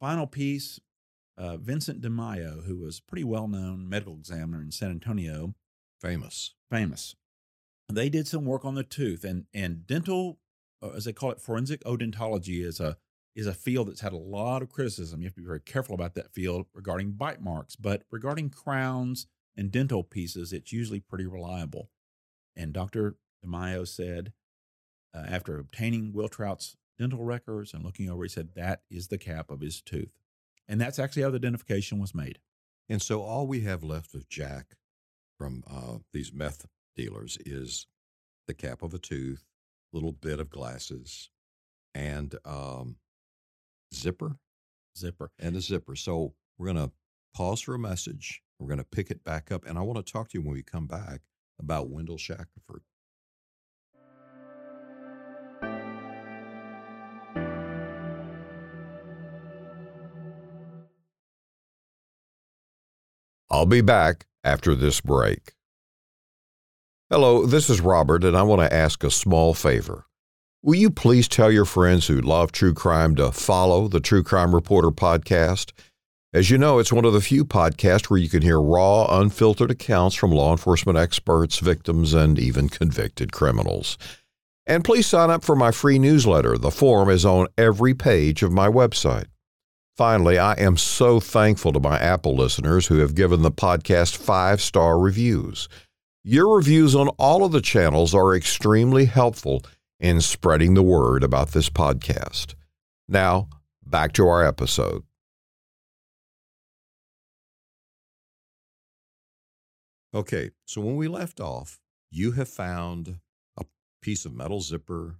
final 0.00 0.26
piece 0.26 0.80
uh, 1.38 1.56
Vincent 1.56 2.00
Di 2.00 2.08
Maio, 2.08 2.64
who 2.64 2.76
was 2.76 2.98
a 2.98 3.08
pretty 3.08 3.24
well 3.24 3.48
known 3.48 3.88
medical 3.88 4.16
examiner 4.16 4.60
in 4.60 4.70
San 4.70 4.90
Antonio, 4.90 5.54
Famous. 6.00 6.54
famous. 6.68 7.14
They 7.88 8.08
did 8.08 8.26
some 8.26 8.44
work 8.44 8.64
on 8.64 8.74
the 8.74 8.82
tooth 8.82 9.22
and 9.24 9.46
and 9.54 9.86
dental, 9.86 10.40
uh, 10.82 10.90
as 10.90 11.04
they 11.04 11.12
call 11.12 11.30
it, 11.30 11.40
forensic 11.40 11.82
odontology 11.84 12.64
is 12.64 12.80
a 12.80 12.96
is 13.34 13.46
a 13.46 13.54
field 13.54 13.88
that's 13.88 14.00
had 14.00 14.12
a 14.12 14.18
lot 14.18 14.62
of 14.62 14.68
criticism. 14.68 15.20
You 15.20 15.26
have 15.26 15.34
to 15.34 15.40
be 15.40 15.46
very 15.46 15.60
careful 15.60 15.94
about 15.94 16.14
that 16.14 16.32
field 16.32 16.66
regarding 16.74 17.12
bite 17.12 17.40
marks, 17.40 17.76
but 17.76 18.02
regarding 18.10 18.50
crowns 18.50 19.26
and 19.56 19.70
dental 19.70 20.02
pieces, 20.02 20.52
it's 20.52 20.72
usually 20.72 21.00
pretty 21.00 21.26
reliable. 21.26 21.88
And 22.56 22.72
Dr. 22.72 23.16
DeMaio 23.44 23.86
said, 23.86 24.32
uh, 25.14 25.24
after 25.28 25.58
obtaining 25.58 26.12
Wiltrout's 26.12 26.76
dental 26.98 27.24
records 27.24 27.74
and 27.74 27.84
looking 27.84 28.10
over, 28.10 28.22
he 28.22 28.28
said 28.28 28.50
that 28.54 28.82
is 28.90 29.08
the 29.08 29.18
cap 29.18 29.50
of 29.50 29.60
his 29.60 29.80
tooth, 29.80 30.12
and 30.68 30.80
that's 30.80 30.98
actually 30.98 31.22
how 31.22 31.30
the 31.30 31.36
identification 31.36 31.98
was 31.98 32.14
made. 32.14 32.38
And 32.88 33.00
so 33.00 33.22
all 33.22 33.46
we 33.46 33.60
have 33.60 33.82
left 33.82 34.14
of 34.14 34.28
Jack 34.28 34.76
from 35.38 35.64
uh, 35.70 35.98
these 36.12 36.32
meth 36.32 36.66
dealers 36.96 37.38
is 37.44 37.86
the 38.46 38.54
cap 38.54 38.82
of 38.82 38.92
a 38.94 38.98
tooth, 38.98 39.44
little 39.92 40.12
bit 40.12 40.40
of 40.40 40.50
glasses, 40.50 41.30
and 41.94 42.34
um, 42.44 42.96
zipper 43.94 44.36
Zipper. 44.96 45.30
and 45.38 45.56
a 45.56 45.60
zipper. 45.60 45.96
So 45.96 46.34
we're 46.58 46.72
going 46.72 46.88
to 46.88 46.92
pause 47.34 47.60
for 47.60 47.74
a 47.74 47.78
message. 47.78 48.42
We're 48.58 48.66
going 48.68 48.78
to 48.78 48.84
pick 48.84 49.10
it 49.10 49.24
back 49.24 49.50
up. 49.50 49.64
And 49.66 49.78
I 49.78 49.82
want 49.82 50.04
to 50.04 50.12
talk 50.12 50.28
to 50.30 50.38
you 50.38 50.42
when 50.44 50.54
we 50.54 50.62
come 50.62 50.86
back 50.86 51.22
about 51.58 51.88
Wendell 51.88 52.18
Shackelford. 52.18 52.82
I'll 63.52 63.66
be 63.66 63.82
back 63.82 64.24
after 64.42 64.74
this 64.74 65.02
break. 65.02 65.52
Hello, 67.10 67.44
this 67.44 67.68
is 67.68 67.82
Robert, 67.82 68.24
and 68.24 68.34
I 68.34 68.42
want 68.44 68.62
to 68.62 68.72
ask 68.72 69.04
a 69.04 69.10
small 69.10 69.52
favor. 69.52 70.06
Will 70.62 70.76
you 70.76 70.90
please 70.90 71.28
tell 71.28 71.52
your 71.52 71.66
friends 71.66 72.06
who 72.06 72.22
love 72.22 72.50
true 72.50 72.72
crime 72.72 73.14
to 73.16 73.30
follow 73.30 73.88
the 73.88 74.00
True 74.00 74.22
Crime 74.22 74.54
Reporter 74.54 74.90
podcast? 74.90 75.72
As 76.32 76.48
you 76.48 76.56
know, 76.56 76.78
it's 76.78 76.94
one 76.94 77.04
of 77.04 77.12
the 77.12 77.20
few 77.20 77.44
podcasts 77.44 78.08
where 78.08 78.18
you 78.18 78.30
can 78.30 78.40
hear 78.40 78.58
raw, 78.58 79.04
unfiltered 79.20 79.70
accounts 79.70 80.16
from 80.16 80.30
law 80.30 80.52
enforcement 80.52 80.96
experts, 80.96 81.58
victims, 81.58 82.14
and 82.14 82.38
even 82.38 82.70
convicted 82.70 83.32
criminals. 83.32 83.98
And 84.66 84.82
please 84.82 85.06
sign 85.06 85.28
up 85.28 85.44
for 85.44 85.54
my 85.54 85.72
free 85.72 85.98
newsletter. 85.98 86.56
The 86.56 86.70
form 86.70 87.10
is 87.10 87.26
on 87.26 87.48
every 87.58 87.92
page 87.92 88.42
of 88.42 88.50
my 88.50 88.68
website. 88.68 89.26
Finally, 89.96 90.38
I 90.38 90.54
am 90.54 90.78
so 90.78 91.20
thankful 91.20 91.72
to 91.72 91.80
my 91.80 91.98
Apple 91.98 92.34
listeners 92.34 92.86
who 92.86 92.98
have 92.98 93.14
given 93.14 93.42
the 93.42 93.50
podcast 93.50 94.16
five 94.16 94.62
star 94.62 94.98
reviews. 94.98 95.68
Your 96.24 96.56
reviews 96.56 96.94
on 96.94 97.08
all 97.18 97.44
of 97.44 97.52
the 97.52 97.60
channels 97.60 98.14
are 98.14 98.34
extremely 98.34 99.04
helpful 99.04 99.62
in 100.00 100.20
spreading 100.20 100.74
the 100.74 100.82
word 100.82 101.22
about 101.22 101.48
this 101.50 101.68
podcast. 101.68 102.54
Now, 103.06 103.48
back 103.84 104.12
to 104.14 104.26
our 104.26 104.44
episode. 104.44 105.02
Okay, 110.14 110.50
so 110.64 110.80
when 110.80 110.96
we 110.96 111.08
left 111.08 111.40
off, 111.40 111.80
you 112.10 112.32
have 112.32 112.48
found 112.48 113.18
a 113.58 113.64
piece 114.00 114.24
of 114.24 114.34
metal 114.34 114.60
zipper, 114.60 115.18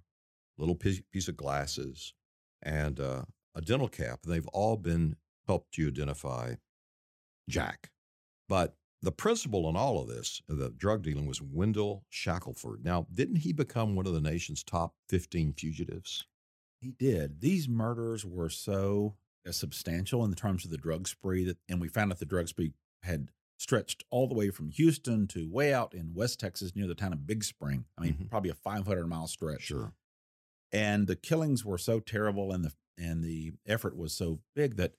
little 0.57 0.75
piece, 0.75 1.27
of 1.27 1.37
glasses, 1.37 2.13
and 2.61 2.99
uh, 2.99 3.23
a 3.55 3.61
dental 3.61 3.87
cap. 3.87 4.21
They've 4.25 4.47
all 4.47 4.77
been 4.77 5.15
helped 5.47 5.77
you 5.77 5.87
identify 5.87 6.55
Jack. 7.49 7.91
But 8.47 8.75
the 9.01 9.11
principal 9.11 9.67
in 9.69 9.75
all 9.75 10.01
of 10.01 10.07
this, 10.07 10.41
the 10.47 10.69
drug 10.69 11.03
dealing, 11.03 11.25
was 11.25 11.41
Wendell 11.41 12.05
Shackelford. 12.09 12.83
Now, 12.85 13.07
didn't 13.13 13.37
he 13.37 13.51
become 13.53 13.95
one 13.95 14.07
of 14.07 14.13
the 14.13 14.21
nation's 14.21 14.63
top 14.63 14.93
15 15.09 15.53
fugitives? 15.53 16.25
He 16.79 16.91
did. 16.91 17.41
These 17.41 17.67
murders 17.67 18.25
were 18.25 18.49
so 18.49 19.15
uh, 19.47 19.51
substantial 19.51 20.23
in 20.23 20.29
the 20.29 20.35
terms 20.35 20.63
of 20.65 20.71
the 20.71 20.77
drug 20.77 21.07
spree 21.07 21.43
that, 21.45 21.57
and 21.69 21.81
we 21.81 21.87
found 21.89 22.11
out 22.11 22.19
the 22.19 22.25
drug 22.25 22.47
spree 22.47 22.73
had 23.03 23.29
stretched 23.57 24.03
all 24.09 24.27
the 24.27 24.33
way 24.35 24.49
from 24.49 24.69
Houston 24.69 25.27
to 25.27 25.49
way 25.49 25.73
out 25.73 25.93
in 25.93 26.13
West 26.13 26.39
Texas 26.39 26.75
near 26.75 26.87
the 26.87 26.95
town 26.95 27.13
of 27.13 27.25
Big 27.27 27.43
Spring. 27.43 27.85
I 27.97 28.01
mean, 28.01 28.13
Mhm. 28.15 28.29
probably 28.29 28.49
a 28.49 28.55
500 28.55 29.07
mile 29.07 29.27
stretch. 29.27 29.61
Sure. 29.63 29.93
And 30.73 31.07
the 31.07 31.15
killings 31.15 31.63
were 31.63 31.77
so 31.77 31.99
terrible, 31.99 32.51
and 32.51 32.65
the 32.65 32.73
and 32.97 33.23
the 33.23 33.53
effort 33.65 33.95
was 33.95 34.13
so 34.13 34.39
big 34.55 34.75
that 34.77 34.93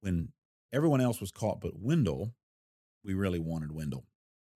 when 0.00 0.32
everyone 0.72 1.00
else 1.00 1.20
was 1.20 1.30
caught 1.30 1.60
but 1.60 1.78
Wendell, 1.78 2.34
we 3.04 3.14
really 3.14 3.38
wanted 3.38 3.72
Wendell. 3.72 4.04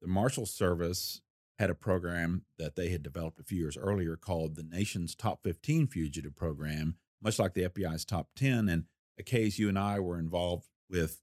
The 0.01 0.09
Marshal 0.09 0.47
Service 0.47 1.21
had 1.59 1.71
a 1.71 1.75
program 1.75 2.45
that 2.59 2.77
they 2.77 2.91
had 2.91 3.03
developed 3.03 3.41
a 3.41 3.45
few 3.45 3.59
years 3.59 3.77
earlier 3.77 4.17
called 4.17 4.57
the 4.57 4.63
nation's 4.63 5.15
top 5.15 5.43
15 5.43 5.87
fugitive 5.87 6.37
program, 6.37 6.97
much 7.23 7.39
like 7.39 7.55
the 7.55 7.69
FBI's 7.69 8.05
top 8.05 8.29
10. 8.37 8.69
And 8.69 8.85
a 9.19 9.23
case 9.23 9.59
you 9.59 9.69
and 9.69 9.79
I 9.79 9.99
were 10.01 10.19
involved 10.19 10.69
with 10.91 11.23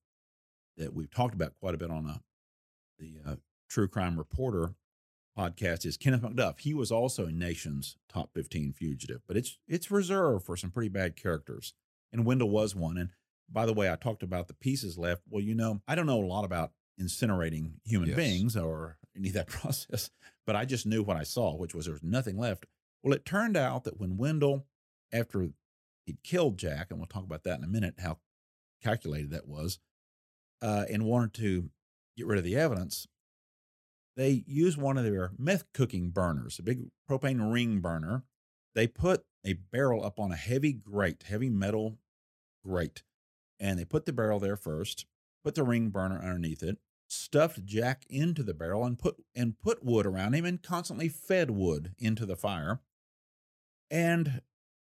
that 0.77 0.93
we've 0.93 1.11
talked 1.11 1.35
about 1.35 1.53
quite 1.59 1.75
a 1.75 1.77
bit 1.77 1.91
on 1.91 2.05
a, 2.07 2.21
the 2.97 3.17
uh, 3.25 3.35
True 3.69 3.87
Crime 3.87 4.17
Reporter 4.17 4.73
podcast 5.37 5.85
is 5.85 5.97
Kenneth 5.97 6.21
McDuff. 6.21 6.59
He 6.59 6.73
was 6.73 6.91
also 6.91 7.25
a 7.25 7.31
nation's 7.31 7.97
top 8.07 8.31
15 8.33 8.73
fugitive, 8.73 9.21
but 9.27 9.37
it's 9.37 9.57
it's 9.67 9.89
reserved 9.91 10.45
for 10.45 10.55
some 10.57 10.71
pretty 10.71 10.89
bad 10.89 11.15
characters. 11.15 11.73
And 12.11 12.25
Wendell 12.25 12.49
was 12.49 12.75
one. 12.75 12.97
And 12.97 13.09
by 13.49 13.65
the 13.65 13.73
way, 13.73 13.91
I 13.91 13.95
talked 13.95 14.23
about 14.23 14.47
the 14.47 14.53
pieces 14.53 14.97
left. 14.97 15.23
Well, 15.29 15.43
you 15.43 15.55
know, 15.55 15.81
I 15.87 15.95
don't 15.95 16.05
know 16.05 16.23
a 16.23 16.25
lot 16.25 16.45
about 16.45 16.71
incinerating 17.01 17.71
human 17.83 18.09
Yes. 18.09 18.15
beings 18.17 18.55
or 18.57 18.97
any 19.15 19.29
of 19.29 19.33
that 19.33 19.47
process, 19.47 20.11
but 20.45 20.55
I 20.55 20.65
just 20.65 20.85
knew 20.85 21.01
what 21.03 21.17
I 21.17 21.23
saw, 21.23 21.55
which 21.55 21.73
was 21.73 21.85
there 21.85 21.93
was 21.93 22.03
nothing 22.03 22.37
left. 22.37 22.65
Well, 23.01 23.13
it 23.13 23.25
turned 23.25 23.57
out 23.57 23.83
that 23.85 23.99
when 23.99 24.17
Wendell, 24.17 24.65
after 25.11 25.49
he'd 26.05 26.23
killed 26.23 26.57
Jack, 26.57 26.87
and 26.89 26.99
we'll 26.99 27.07
talk 27.07 27.23
about 27.23 27.43
that 27.43 27.57
in 27.57 27.63
a 27.63 27.67
minute, 27.67 27.95
how 27.99 28.19
calculated 28.81 29.31
that 29.31 29.47
was, 29.47 29.79
uh, 30.61 30.85
and 30.89 31.03
wanted 31.05 31.33
to 31.33 31.69
get 32.15 32.27
rid 32.27 32.37
of 32.37 32.43
the 32.43 32.55
evidence, 32.55 33.07
they 34.15 34.43
used 34.45 34.77
one 34.77 34.97
of 34.97 35.03
their 35.03 35.31
meth 35.37 35.71
cooking 35.73 36.09
burners, 36.09 36.59
a 36.59 36.63
big 36.63 36.89
propane 37.09 37.51
ring 37.51 37.79
burner. 37.79 38.23
They 38.75 38.87
put 38.87 39.25
a 39.45 39.53
barrel 39.53 40.05
up 40.05 40.19
on 40.19 40.31
a 40.31 40.35
heavy 40.35 40.73
grate, 40.73 41.23
heavy 41.23 41.49
metal 41.49 41.99
grate, 42.65 43.03
and 43.59 43.77
they 43.77 43.85
put 43.85 44.05
the 44.05 44.13
barrel 44.13 44.39
there 44.39 44.55
first, 44.55 45.05
put 45.43 45.55
the 45.55 45.63
ring 45.63 45.89
burner 45.89 46.19
underneath 46.19 46.63
it, 46.63 46.77
stuffed 47.07 47.65
Jack 47.65 48.05
into 48.09 48.43
the 48.43 48.53
barrel 48.53 48.85
and 48.85 48.97
put 48.97 49.15
and 49.35 49.59
put 49.59 49.83
wood 49.83 50.05
around 50.05 50.33
him 50.33 50.45
and 50.45 50.61
constantly 50.61 51.09
fed 51.09 51.51
wood 51.51 51.93
into 51.99 52.25
the 52.25 52.35
fire. 52.35 52.81
And 53.91 54.41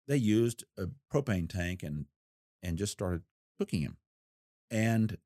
they 0.07 0.17
used 0.17 0.63
a 0.77 0.87
propane 1.13 1.49
tank 1.49 1.83
and 1.83 2.05
and 2.63 2.77
just 2.77 2.91
started 2.91 3.21
cooking 3.59 3.81
him. 3.81 3.97
And 4.71 5.17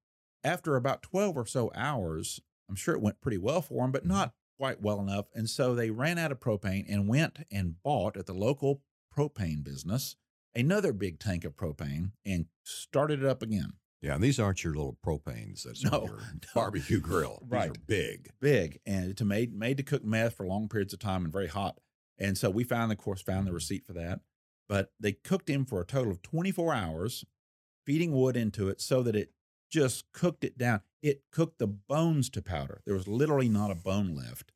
after 0.43 0.75
about 0.75 1.01
12 1.01 1.37
or 1.37 1.45
so 1.45 1.71
hours, 1.75 2.41
I'm 2.71 2.75
sure 2.77 2.95
it 2.95 3.01
went 3.01 3.19
pretty 3.19 3.37
well 3.37 3.61
for 3.61 3.83
them, 3.83 3.91
but 3.91 4.03
mm-hmm. 4.03 4.13
not 4.13 4.33
quite 4.57 4.81
well 4.81 5.01
enough. 5.01 5.25
And 5.35 5.49
so 5.49 5.75
they 5.75 5.89
ran 5.89 6.17
out 6.17 6.31
of 6.31 6.39
propane 6.39 6.85
and 6.87 7.07
went 7.07 7.39
and 7.51 7.75
bought 7.83 8.15
at 8.15 8.27
the 8.27 8.33
local 8.33 8.81
propane 9.15 9.61
business 9.63 10.15
another 10.55 10.93
big 10.93 11.19
tank 11.19 11.43
of 11.43 11.55
propane 11.57 12.11
and 12.25 12.45
started 12.63 13.21
it 13.23 13.25
up 13.25 13.41
again. 13.41 13.73
Yeah, 14.01 14.15
and 14.15 14.23
these 14.23 14.39
aren't 14.39 14.63
your 14.63 14.73
little 14.73 14.97
propanes 15.05 15.63
that's 15.63 15.83
No, 15.83 15.89
on 16.01 16.05
your 16.05 16.17
no. 16.33 16.39
barbecue 16.55 16.99
grill. 16.99 17.39
These 17.43 17.51
Right. 17.51 17.69
are 17.71 17.81
big. 17.87 18.31
big 18.39 18.79
and 18.85 19.15
to 19.17 19.25
made 19.25 19.53
made 19.53 19.77
to 19.77 19.83
cook 19.83 20.03
meth 20.03 20.35
for 20.35 20.47
long 20.47 20.69
periods 20.69 20.93
of 20.93 20.99
time 20.99 21.23
and 21.25 21.33
very 21.33 21.47
hot. 21.47 21.77
And 22.17 22.37
so 22.37 22.49
we 22.49 22.63
found, 22.63 22.91
of 22.91 22.97
course, 22.97 23.21
found 23.21 23.47
the 23.47 23.53
receipt 23.53 23.85
for 23.85 23.93
that. 23.93 24.21
But 24.69 24.93
they 24.99 25.11
cooked 25.11 25.49
him 25.49 25.65
for 25.65 25.81
a 25.81 25.85
total 25.85 26.11
of 26.11 26.21
24 26.21 26.73
hours, 26.73 27.25
feeding 27.85 28.11
wood 28.13 28.37
into 28.37 28.69
it 28.69 28.79
so 28.79 29.03
that 29.03 29.15
it 29.15 29.31
just 29.71 30.11
cooked 30.11 30.43
it 30.43 30.57
down. 30.57 30.81
It 31.01 31.23
cooked 31.31 31.57
the 31.57 31.67
bones 31.67 32.29
to 32.31 32.41
powder. 32.41 32.81
There 32.85 32.93
was 32.93 33.07
literally 33.07 33.49
not 33.49 33.71
a 33.71 33.75
bone 33.75 34.13
left. 34.15 34.51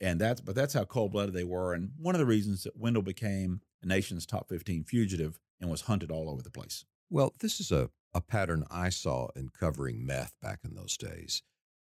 And 0.00 0.20
that's 0.20 0.40
but 0.40 0.54
that's 0.54 0.74
how 0.74 0.84
cold 0.84 1.12
blooded 1.12 1.34
they 1.34 1.44
were. 1.44 1.74
And 1.74 1.90
one 1.98 2.14
of 2.14 2.20
the 2.20 2.26
reasons 2.26 2.62
that 2.62 2.76
Wendell 2.76 3.02
became 3.02 3.62
a 3.82 3.86
nation's 3.86 4.26
top 4.26 4.48
15 4.48 4.84
fugitive 4.84 5.40
and 5.60 5.70
was 5.70 5.82
hunted 5.82 6.10
all 6.10 6.30
over 6.30 6.42
the 6.42 6.50
place. 6.50 6.84
Well, 7.10 7.34
this 7.40 7.58
is 7.58 7.72
a, 7.72 7.90
a 8.14 8.20
pattern 8.20 8.64
I 8.70 8.90
saw 8.90 9.28
in 9.34 9.48
covering 9.48 10.06
meth 10.06 10.34
back 10.40 10.60
in 10.64 10.74
those 10.74 10.96
days. 10.96 11.42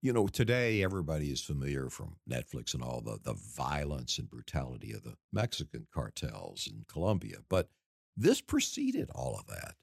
You 0.01 0.11
know, 0.11 0.27
today 0.27 0.83
everybody 0.83 1.31
is 1.31 1.41
familiar 1.41 1.89
from 1.89 2.17
Netflix 2.29 2.73
and 2.73 2.83
all 2.83 2.99
the, 2.99 3.19
the 3.23 3.35
violence 3.35 4.17
and 4.17 4.29
brutality 4.29 4.91
of 4.91 5.03
the 5.03 5.15
Mexican 5.31 5.87
cartels 5.93 6.67
in 6.69 6.83
Colombia. 6.89 7.37
But 7.47 7.69
this 8.17 8.41
preceded 8.41 9.09
all 9.15 9.37
of 9.39 9.47
that. 9.47 9.75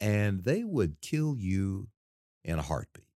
And 0.00 0.42
they 0.42 0.64
would 0.64 1.00
kill 1.00 1.36
you 1.38 1.88
in 2.44 2.58
a 2.58 2.62
heartbeat. 2.62 3.06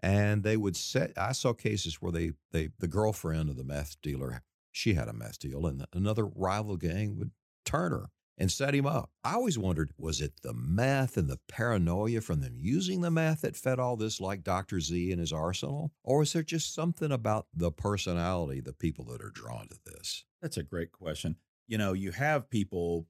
And 0.00 0.42
they 0.42 0.56
would 0.56 0.76
set, 0.76 1.12
I 1.16 1.32
saw 1.32 1.52
cases 1.52 1.96
where 2.00 2.12
they, 2.12 2.32
they, 2.52 2.68
the 2.78 2.88
girlfriend 2.88 3.50
of 3.50 3.56
the 3.56 3.64
meth 3.64 4.00
dealer, 4.00 4.42
she 4.70 4.94
had 4.94 5.08
a 5.08 5.12
meth 5.12 5.40
deal, 5.40 5.66
and 5.66 5.86
another 5.92 6.26
rival 6.26 6.76
gang 6.76 7.16
would 7.18 7.32
turn 7.64 7.92
her 7.92 8.10
and 8.38 8.52
set 8.52 8.74
him 8.74 8.86
up. 8.86 9.10
I 9.24 9.34
always 9.34 9.58
wondered 9.58 9.90
was 9.98 10.20
it 10.20 10.34
the 10.42 10.54
meth 10.54 11.16
and 11.16 11.28
the 11.28 11.40
paranoia 11.48 12.20
from 12.20 12.40
them 12.40 12.54
using 12.56 13.00
the 13.00 13.10
meth 13.10 13.40
that 13.40 13.56
fed 13.56 13.80
all 13.80 13.96
this, 13.96 14.20
like 14.20 14.44
Dr. 14.44 14.80
Z 14.80 15.10
and 15.10 15.20
his 15.20 15.32
arsenal? 15.32 15.90
Or 16.04 16.22
is 16.22 16.32
there 16.32 16.44
just 16.44 16.72
something 16.72 17.10
about 17.10 17.46
the 17.52 17.72
personality, 17.72 18.60
the 18.60 18.72
people 18.72 19.04
that 19.06 19.22
are 19.22 19.30
drawn 19.30 19.68
to 19.68 19.78
this? 19.84 20.24
That's 20.40 20.56
a 20.56 20.62
great 20.62 20.92
question. 20.92 21.36
You 21.66 21.78
know, 21.78 21.92
you 21.92 22.12
have 22.12 22.48
people 22.48 23.06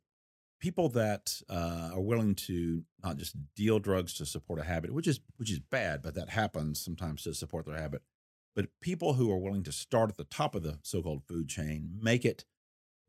people 0.60 0.88
that 0.90 1.40
uh, 1.48 1.90
are 1.94 2.00
willing 2.00 2.34
to 2.34 2.84
not 3.02 3.16
just 3.16 3.36
deal 3.54 3.78
drugs 3.78 4.12
to 4.14 4.26
support 4.26 4.60
a 4.60 4.64
habit, 4.64 4.92
which 4.92 5.06
is 5.06 5.20
which 5.36 5.50
is 5.50 5.58
bad, 5.58 6.02
but 6.02 6.14
that 6.14 6.30
happens 6.30 6.80
sometimes 6.80 7.22
to 7.22 7.34
support 7.34 7.66
their 7.66 7.78
habit. 7.78 8.02
But 8.54 8.68
people 8.80 9.14
who 9.14 9.30
are 9.30 9.38
willing 9.38 9.62
to 9.64 9.72
start 9.72 10.10
at 10.10 10.16
the 10.16 10.24
top 10.24 10.54
of 10.54 10.62
the 10.62 10.78
so-called 10.82 11.22
food 11.24 11.48
chain, 11.48 11.90
make 12.00 12.24
it 12.24 12.44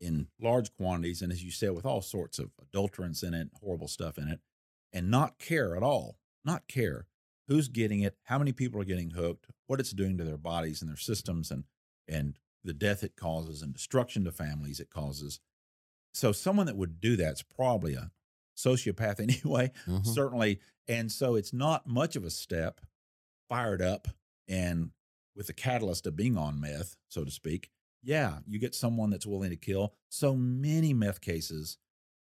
in 0.00 0.28
large 0.40 0.72
quantities, 0.76 1.22
and 1.22 1.32
as 1.32 1.42
you 1.42 1.50
said, 1.50 1.72
with 1.72 1.84
all 1.84 2.02
sorts 2.02 2.38
of 2.38 2.50
adulterants 2.64 3.22
in 3.22 3.34
it, 3.34 3.48
horrible 3.60 3.88
stuff 3.88 4.16
in 4.16 4.28
it, 4.28 4.40
and 4.92 5.10
not 5.10 5.38
care 5.38 5.76
at 5.76 5.82
all, 5.82 6.18
not 6.44 6.68
care 6.68 7.06
who's 7.48 7.68
getting 7.68 8.00
it, 8.00 8.16
how 8.24 8.38
many 8.38 8.52
people 8.52 8.80
are 8.80 8.84
getting 8.84 9.10
hooked, 9.10 9.46
what 9.66 9.80
it's 9.80 9.90
doing 9.90 10.16
to 10.16 10.24
their 10.24 10.38
bodies 10.38 10.80
and 10.80 10.88
their 10.88 10.96
systems, 10.96 11.50
and 11.50 11.64
and 12.06 12.38
the 12.62 12.72
death 12.72 13.02
it 13.02 13.16
causes 13.16 13.62
and 13.62 13.72
destruction 13.72 14.24
to 14.24 14.32
families 14.32 14.80
it 14.80 14.90
causes. 14.90 15.40
So 16.12 16.32
someone 16.32 16.66
that 16.66 16.76
would 16.76 17.00
do 17.00 17.16
that's 17.16 17.42
probably 17.42 17.94
a 17.94 18.10
sociopath 18.56 19.20
anyway, 19.20 19.70
Mhm. 19.86 20.06
certainly. 20.06 20.60
And 20.88 21.10
so 21.10 21.34
it's 21.36 21.52
not 21.52 21.86
much 21.86 22.16
of 22.16 22.24
a 22.24 22.30
step, 22.30 22.80
fired 23.48 23.80
up 23.82 24.08
and 24.48 24.90
with 25.36 25.46
the 25.46 25.52
catalyst 25.52 26.06
of 26.06 26.16
being 26.16 26.36
on 26.36 26.60
meth, 26.60 26.96
so 27.08 27.24
to 27.24 27.30
speak. 27.30 27.70
Yeah, 28.02 28.40
you 28.46 28.58
get 28.58 28.74
someone 28.74 29.10
that's 29.10 29.26
willing 29.26 29.50
to 29.50 29.56
kill. 29.56 29.94
So 30.08 30.34
many 30.34 30.92
meth 30.94 31.20
cases, 31.20 31.78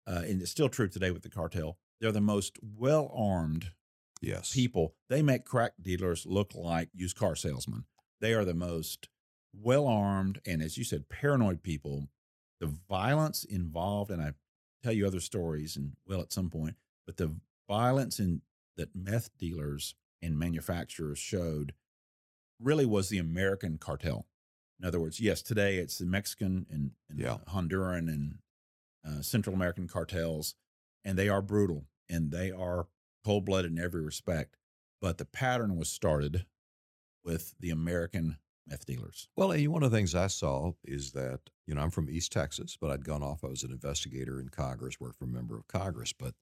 uh, 0.07 0.23
and 0.27 0.43
it's 0.43 0.51
still 0.51 0.69
true 0.69 0.89
today 0.89 1.11
with 1.11 1.23
the 1.23 1.31
cartel. 1.31 1.79
They're 2.01 2.13
the 2.13 2.21
most 2.21 2.59
well 2.63 3.11
armed 3.15 3.73
Yes. 4.21 4.53
people. 4.53 4.95
They 5.09 5.23
make 5.23 5.45
crack 5.45 5.75
dealers 5.81 6.27
look 6.27 6.55
like 6.55 6.91
used 6.95 7.17
car 7.17 7.35
salesmen. 7.37 7.87
They 8.21 8.35
are 8.35 8.45
the 8.45 8.55
most 8.55 9.09
well 9.55 9.87
armed 9.87 10.41
and, 10.47 10.63
as 10.63 10.77
you 10.77 10.85
said, 10.85 11.09
paranoid 11.09 11.63
people. 11.63 12.09
The 12.63 12.73
violence 12.89 13.43
involved, 13.43 14.13
and 14.13 14.23
I 14.23 14.35
tell 14.85 14.93
you 14.93 15.05
other 15.05 15.19
stories, 15.19 15.77
and 15.77 15.97
will 16.07 16.21
at 16.21 16.33
some 16.33 16.49
point, 16.49 16.77
but 17.07 17.17
the 17.17 17.35
violence 17.69 18.21
in 18.21 18.43
that 18.77 18.95
meth 18.95 19.37
dealers 19.37 19.97
and 20.23 20.39
manufacturers 20.39 21.19
showed 21.19 21.75
really 22.61 22.87
was 22.87 23.09
the 23.09 23.19
American 23.19 23.79
cartel. 23.79 24.29
In 24.79 24.87
other 24.87 25.01
words, 25.01 25.19
yes, 25.19 25.43
today 25.43 25.79
it's 25.79 25.99
the 25.99 26.07
Mexican 26.07 26.67
and, 26.71 26.93
and 27.11 27.19
Yeah. 27.19 27.39
Honduran 27.49 28.09
and 28.09 28.39
uh, 29.05 29.23
Central 29.23 29.57
American 29.57 29.89
cartels, 29.89 30.55
and 31.05 31.19
they 31.19 31.29
are 31.29 31.43
brutal 31.43 31.87
and 32.09 32.31
they 32.31 32.53
are 32.53 32.87
cold 33.25 33.45
blooded 33.45 33.73
in 33.73 33.79
every 33.79 34.03
respect. 34.03 34.57
But 35.01 35.19
the 35.19 35.25
pattern 35.25 35.77
was 35.77 35.89
started 35.89 36.47
with 37.25 37.57
the 37.59 37.71
American 37.71 38.39
meth 38.67 38.87
dealers. 38.87 39.29
Well, 39.37 39.53
and 39.53 39.69
one 39.69 39.83
of 39.83 39.91
the 39.91 39.97
things 39.97 40.15
I 40.15 40.29
saw 40.29 40.73
is 40.85 41.13
that, 41.13 41.41
you 41.67 41.75
know, 41.75 41.81
I'm 41.81 41.91
from 41.91 42.11
East 42.11 42.33
Texas, 42.33 42.77
but 42.81 42.91
I'd 42.91 43.05
gone 43.05 43.23
off. 43.23 43.45
I 43.45 43.49
was 43.49 43.63
an 43.63 43.73
investigator 43.73 44.41
in 44.41 44.49
Congress, 44.49 45.01
worked 45.01 45.19
for 45.19 45.25
a 45.25 45.29
member 45.29 45.57
of 45.57 45.67
Congress. 45.69 46.13
But 46.13 46.35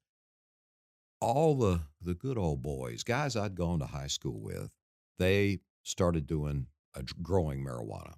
all 1.21 1.55
the, 1.55 1.81
the 2.01 2.15
good 2.15 2.39
old 2.39 2.63
boys, 2.63 3.03
guys 3.03 3.37
I'd 3.37 3.55
gone 3.55 3.79
to 3.81 3.87
high 3.87 4.07
school 4.07 4.41
with, 4.41 4.71
they 5.19 5.61
started 5.83 6.27
doing, 6.27 6.67
a, 6.95 7.03
growing 7.23 7.65
marijuana. 7.65 8.15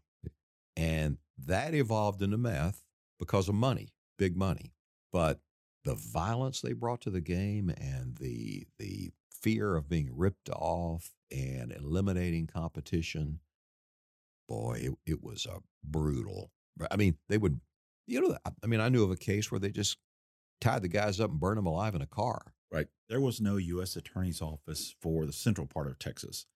And 0.76 1.18
that 1.38 1.74
evolved 1.74 2.22
into 2.22 2.38
meth 2.38 2.82
because 3.18 3.48
of 3.48 3.54
money, 3.54 3.92
big 4.18 4.36
money. 4.36 4.72
But 5.12 5.40
the 5.84 5.94
violence 5.94 6.60
they 6.60 6.72
brought 6.72 7.02
to 7.02 7.10
the 7.10 7.20
game 7.20 7.68
and 7.68 8.16
the, 8.16 8.66
the 8.78 9.10
fear 9.30 9.76
of 9.76 9.88
being 9.88 10.10
ripped 10.12 10.48
off 10.48 11.10
and 11.30 11.72
eliminating 11.72 12.46
competition 12.46 13.40
boy, 14.48 14.80
it, 14.82 15.12
it 15.12 15.22
was 15.22 15.46
a 15.46 15.58
brutal. 15.84 16.50
I 16.90 16.96
mean, 16.96 17.16
they 17.28 17.38
would, 17.38 17.60
you 18.06 18.20
know, 18.20 18.36
I 18.62 18.66
mean, 18.66 18.80
I 18.80 18.88
knew 18.88 19.04
of 19.04 19.10
a 19.10 19.16
case 19.16 19.50
where 19.50 19.58
they 19.60 19.70
just 19.70 19.98
tied 20.60 20.82
the 20.82 20.88
guys 20.88 21.20
up 21.20 21.30
and 21.30 21.40
burned 21.40 21.58
them 21.58 21.66
alive 21.66 21.94
in 21.94 22.02
a 22.02 22.06
car. 22.06 22.54
Right. 22.70 22.86
There 23.08 23.20
was 23.20 23.40
no 23.40 23.56
U.S. 23.56 23.96
Attorney's 23.96 24.40
Office 24.40 24.94
for 25.00 25.26
the 25.26 25.32
central 25.32 25.66
part 25.66 25.88
of 25.88 25.98
Texas. 25.98 26.46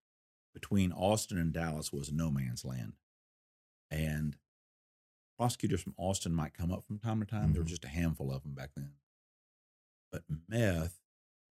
Between 0.54 0.90
Austin 0.92 1.36
and 1.38 1.52
Dallas 1.52 1.92
was 1.92 2.10
no 2.10 2.30
man's 2.30 2.64
land. 2.64 2.94
And 3.90 4.36
prosecutors 5.38 5.82
from 5.82 5.94
Austin 5.98 6.32
might 6.32 6.54
come 6.54 6.72
up 6.72 6.84
from 6.86 6.98
time 6.98 7.20
to 7.20 7.26
time. 7.26 7.52
There 7.52 7.60
were 7.60 7.66
Mhm. 7.66 7.70
just 7.70 7.84
a 7.84 7.88
handful 7.88 8.32
of 8.32 8.42
them 8.42 8.54
back 8.54 8.70
then. 8.74 8.94
But 10.10 10.24
meth, 10.48 10.98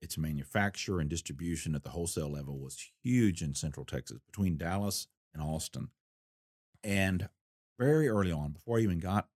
its 0.02 0.18
manufacture 0.18 1.00
and 1.00 1.08
distribution 1.10 1.76
at 1.76 1.84
the 1.84 1.92
wholesale 1.92 2.30
level 2.30 2.58
was 2.60 2.92
huge 3.04 3.44
in 3.44 3.54
central 3.54 3.86
Texas, 3.86 4.20
between 4.26 4.58
Dallas 4.58 5.08
and 5.34 5.44
Austin. 5.44 5.92
And 6.86 7.30
very 7.80 8.08
early 8.08 8.32
on, 8.32 8.52
before 8.52 8.78
I 8.78 8.82
even 8.82 9.00
got 9.00 9.28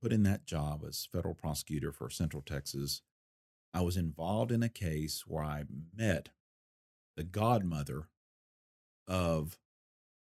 put 0.00 0.12
in 0.12 0.22
that 0.22 0.46
job 0.46 0.84
as 0.88 1.08
federal 1.10 1.34
prosecutor 1.34 1.90
for 1.90 2.08
Central 2.08 2.40
Texas, 2.40 3.02
I 3.74 3.80
was 3.80 3.96
involved 3.96 4.52
in 4.52 4.62
a 4.62 4.68
case 4.68 5.24
where 5.26 5.42
I 5.42 5.64
met 5.94 6.28
the 7.16 7.24
godmother 7.24 8.08
of 9.08 9.58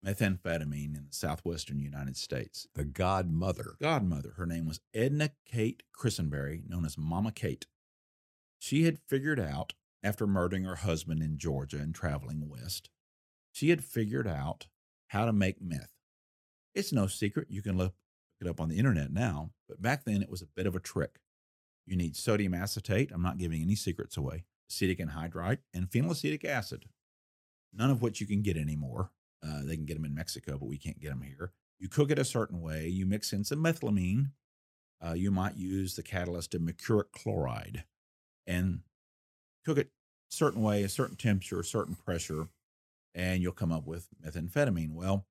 methamphetamine 0.06 0.96
in 0.96 1.08
the 1.10 1.14
southwestern 1.14 1.80
United 1.80 2.16
States. 2.16 2.68
The 2.74 2.86
godmother. 2.86 3.76
Godmother, 3.82 4.36
her 4.38 4.46
name 4.46 4.66
was 4.66 4.80
Edna 4.94 5.32
Kate 5.46 5.84
Christenberry, 5.92 6.64
known 6.66 6.86
as 6.86 6.98
Mama 6.98 7.34
Kate. 7.34 7.66
She 8.60 8.84
had 8.84 9.00
figured 9.00 9.42
out, 9.42 9.74
after 10.02 10.26
murdering 10.26 10.64
her 10.64 10.76
husband 10.76 11.22
in 11.22 11.38
Georgia 11.38 11.78
and 11.78 11.94
traveling 11.94 12.48
west, 12.48 12.90
she 13.52 13.72
had 13.72 13.84
figured 13.84 14.28
out 14.28 14.68
how 15.08 15.26
to 15.26 15.34
make 15.34 15.62
meth. 15.62 15.95
It's 16.76 16.92
no 16.92 17.08
secret. 17.08 17.48
You 17.50 17.62
can 17.62 17.78
look 17.78 17.96
it 18.42 18.48
up 18.48 18.60
on 18.60 18.70
the 18.70 18.78
internet 18.78 19.12
now, 19.12 19.52
but 19.68 19.82
back 19.82 20.04
then 20.04 20.22
it 20.22 20.30
was 20.30 20.42
a 20.42 20.48
bit 20.48 20.68
of 20.68 20.76
a 20.76 20.80
trick. 20.80 21.20
You 21.86 21.96
need 21.96 22.16
sodium 22.16 22.54
acetate. 22.54 23.12
I'm 23.14 23.22
not 23.22 23.38
giving 23.38 23.62
any 23.62 23.76
secrets 23.76 24.18
away. 24.18 24.44
Acetic 24.70 25.00
anhydride 25.00 25.60
and 25.74 25.90
phenylacetic 25.90 26.44
acid, 26.44 26.86
none 27.74 27.92
of 27.92 28.02
which 28.02 28.20
you 28.20 28.28
can 28.28 28.42
get 28.42 28.58
anymore. 28.58 29.12
Uh, 29.46 29.62
they 29.64 29.76
can 29.76 29.86
get 29.86 29.94
them 29.94 30.06
in 30.06 30.16
Mexico, 30.16 30.58
but 30.58 30.68
we 30.68 30.78
can't 30.78 31.00
get 31.00 31.10
them 31.10 31.22
here. 31.22 31.54
You 31.80 31.88
cook 31.88 32.10
it 32.10 32.20
a 32.20 32.26
certain 32.26 32.62
way. 32.62 32.88
You 32.88 33.06
mix 33.06 33.32
in 33.32 33.44
some 33.44 33.64
methylamine. 33.64 34.32
Uh, 35.06 35.14
you 35.14 35.30
might 35.30 35.56
use 35.56 35.96
the 35.96 36.04
catalyst 36.04 36.56
of 36.56 36.62
mercuric 36.62 37.12
chloride 37.12 37.84
and 38.48 38.80
cook 39.66 39.78
it 39.78 39.92
a 40.32 40.36
certain 40.36 40.62
way, 40.62 40.84
a 40.84 40.90
certain 40.90 41.16
temperature, 41.16 41.60
a 41.60 41.64
certain 41.64 41.96
pressure, 41.96 42.48
and 43.14 43.42
you'll 43.44 43.52
come 43.52 43.72
up 43.72 43.86
with 43.86 44.08
methamphetamine. 44.26 44.94
Well, 44.94 45.28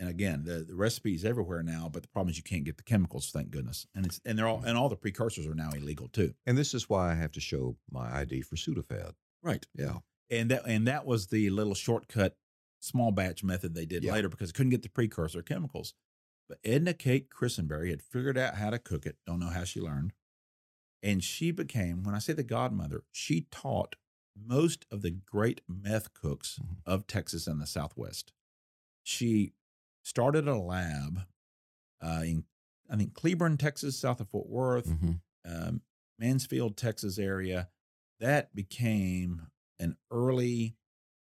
and 0.00 0.08
again, 0.08 0.42
the, 0.44 0.64
the 0.64 0.74
recipe's 0.74 1.24
everywhere 1.24 1.62
now, 1.62 1.88
but 1.92 2.02
the 2.02 2.08
problem 2.08 2.30
is 2.30 2.36
you 2.38 2.42
can't 2.42 2.64
get 2.64 2.76
the 2.78 2.82
chemicals, 2.82 3.30
thank 3.30 3.50
goodness. 3.50 3.86
And 3.94 4.04
it's 4.06 4.20
and 4.24 4.36
they're 4.36 4.48
all 4.48 4.62
and 4.64 4.76
all 4.76 4.88
the 4.88 4.96
precursors 4.96 5.46
are 5.46 5.54
now 5.54 5.70
illegal 5.70 6.08
too. 6.08 6.34
And 6.46 6.58
this 6.58 6.74
is 6.74 6.88
why 6.88 7.12
I 7.12 7.14
have 7.14 7.32
to 7.32 7.40
show 7.40 7.76
my 7.90 8.12
ID 8.20 8.40
for 8.42 8.56
Sudafed. 8.56 9.12
Right. 9.42 9.64
Yeah. 9.76 9.98
And 10.30 10.50
that 10.50 10.62
and 10.66 10.88
that 10.88 11.06
was 11.06 11.28
the 11.28 11.50
little 11.50 11.74
shortcut 11.74 12.36
small 12.80 13.12
batch 13.12 13.44
method 13.44 13.74
they 13.74 13.84
did 13.86 14.02
Yeah. 14.02 14.12
later 14.12 14.28
because 14.30 14.50
they 14.50 14.56
couldn't 14.56 14.70
get 14.70 14.82
the 14.82 14.88
precursor 14.88 15.42
chemicals. 15.42 15.92
But 16.48 16.58
Edna 16.64 16.94
Kate 16.94 17.28
Christenberry 17.30 17.90
had 17.90 18.02
figured 18.02 18.38
out 18.38 18.54
how 18.56 18.70
to 18.70 18.78
cook 18.78 19.06
it. 19.06 19.18
Don't 19.26 19.38
know 19.38 19.50
how 19.50 19.64
she 19.64 19.80
learned. 19.80 20.14
And 21.02 21.22
she 21.22 21.50
became, 21.50 22.02
when 22.02 22.14
I 22.14 22.18
say 22.18 22.32
the 22.32 22.42
godmother, 22.42 23.04
she 23.12 23.46
taught 23.50 23.96
most 24.36 24.86
of 24.90 25.02
the 25.02 25.10
great 25.10 25.60
meth 25.68 26.12
cooks 26.14 26.58
Mhm. 26.62 26.76
of 26.86 27.06
Texas 27.06 27.46
and 27.46 27.60
the 27.60 27.66
Southwest. 27.66 28.32
She 29.02 29.52
started 30.02 30.48
a 30.48 30.56
lab 30.58 31.20
uh, 32.02 32.22
in, 32.24 32.44
I 32.90 32.96
think, 32.96 33.14
Cleburne, 33.14 33.56
Texas, 33.58 33.98
south 33.98 34.20
of 34.20 34.28
Fort 34.30 34.48
Worth, 34.48 34.86
Mhm. 34.88 35.20
um, 35.44 35.82
Mansfield, 36.18 36.76
Texas 36.76 37.18
area. 37.18 37.68
That 38.20 38.54
became 38.54 39.48
an 39.78 39.96
early 40.10 40.76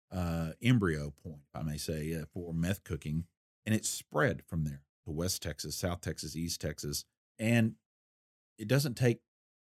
uh, 0.10 0.54
embryo 0.62 1.12
point, 1.12 1.42
I 1.54 1.64
may 1.64 1.78
say, 1.78 2.14
uh, 2.14 2.26
for 2.34 2.54
meth 2.54 2.84
cooking. 2.84 3.28
And 3.66 3.76
it 3.76 3.86
spread 3.86 4.44
from 4.46 4.64
there 4.64 4.86
to 5.06 5.12
West 5.12 5.42
Texas, 5.42 5.76
South 5.76 6.00
Texas, 6.02 6.36
East 6.36 6.62
Texas. 6.62 7.04
And 7.38 7.76
it 8.58 8.68
doesn't 8.70 8.96
take 8.96 9.22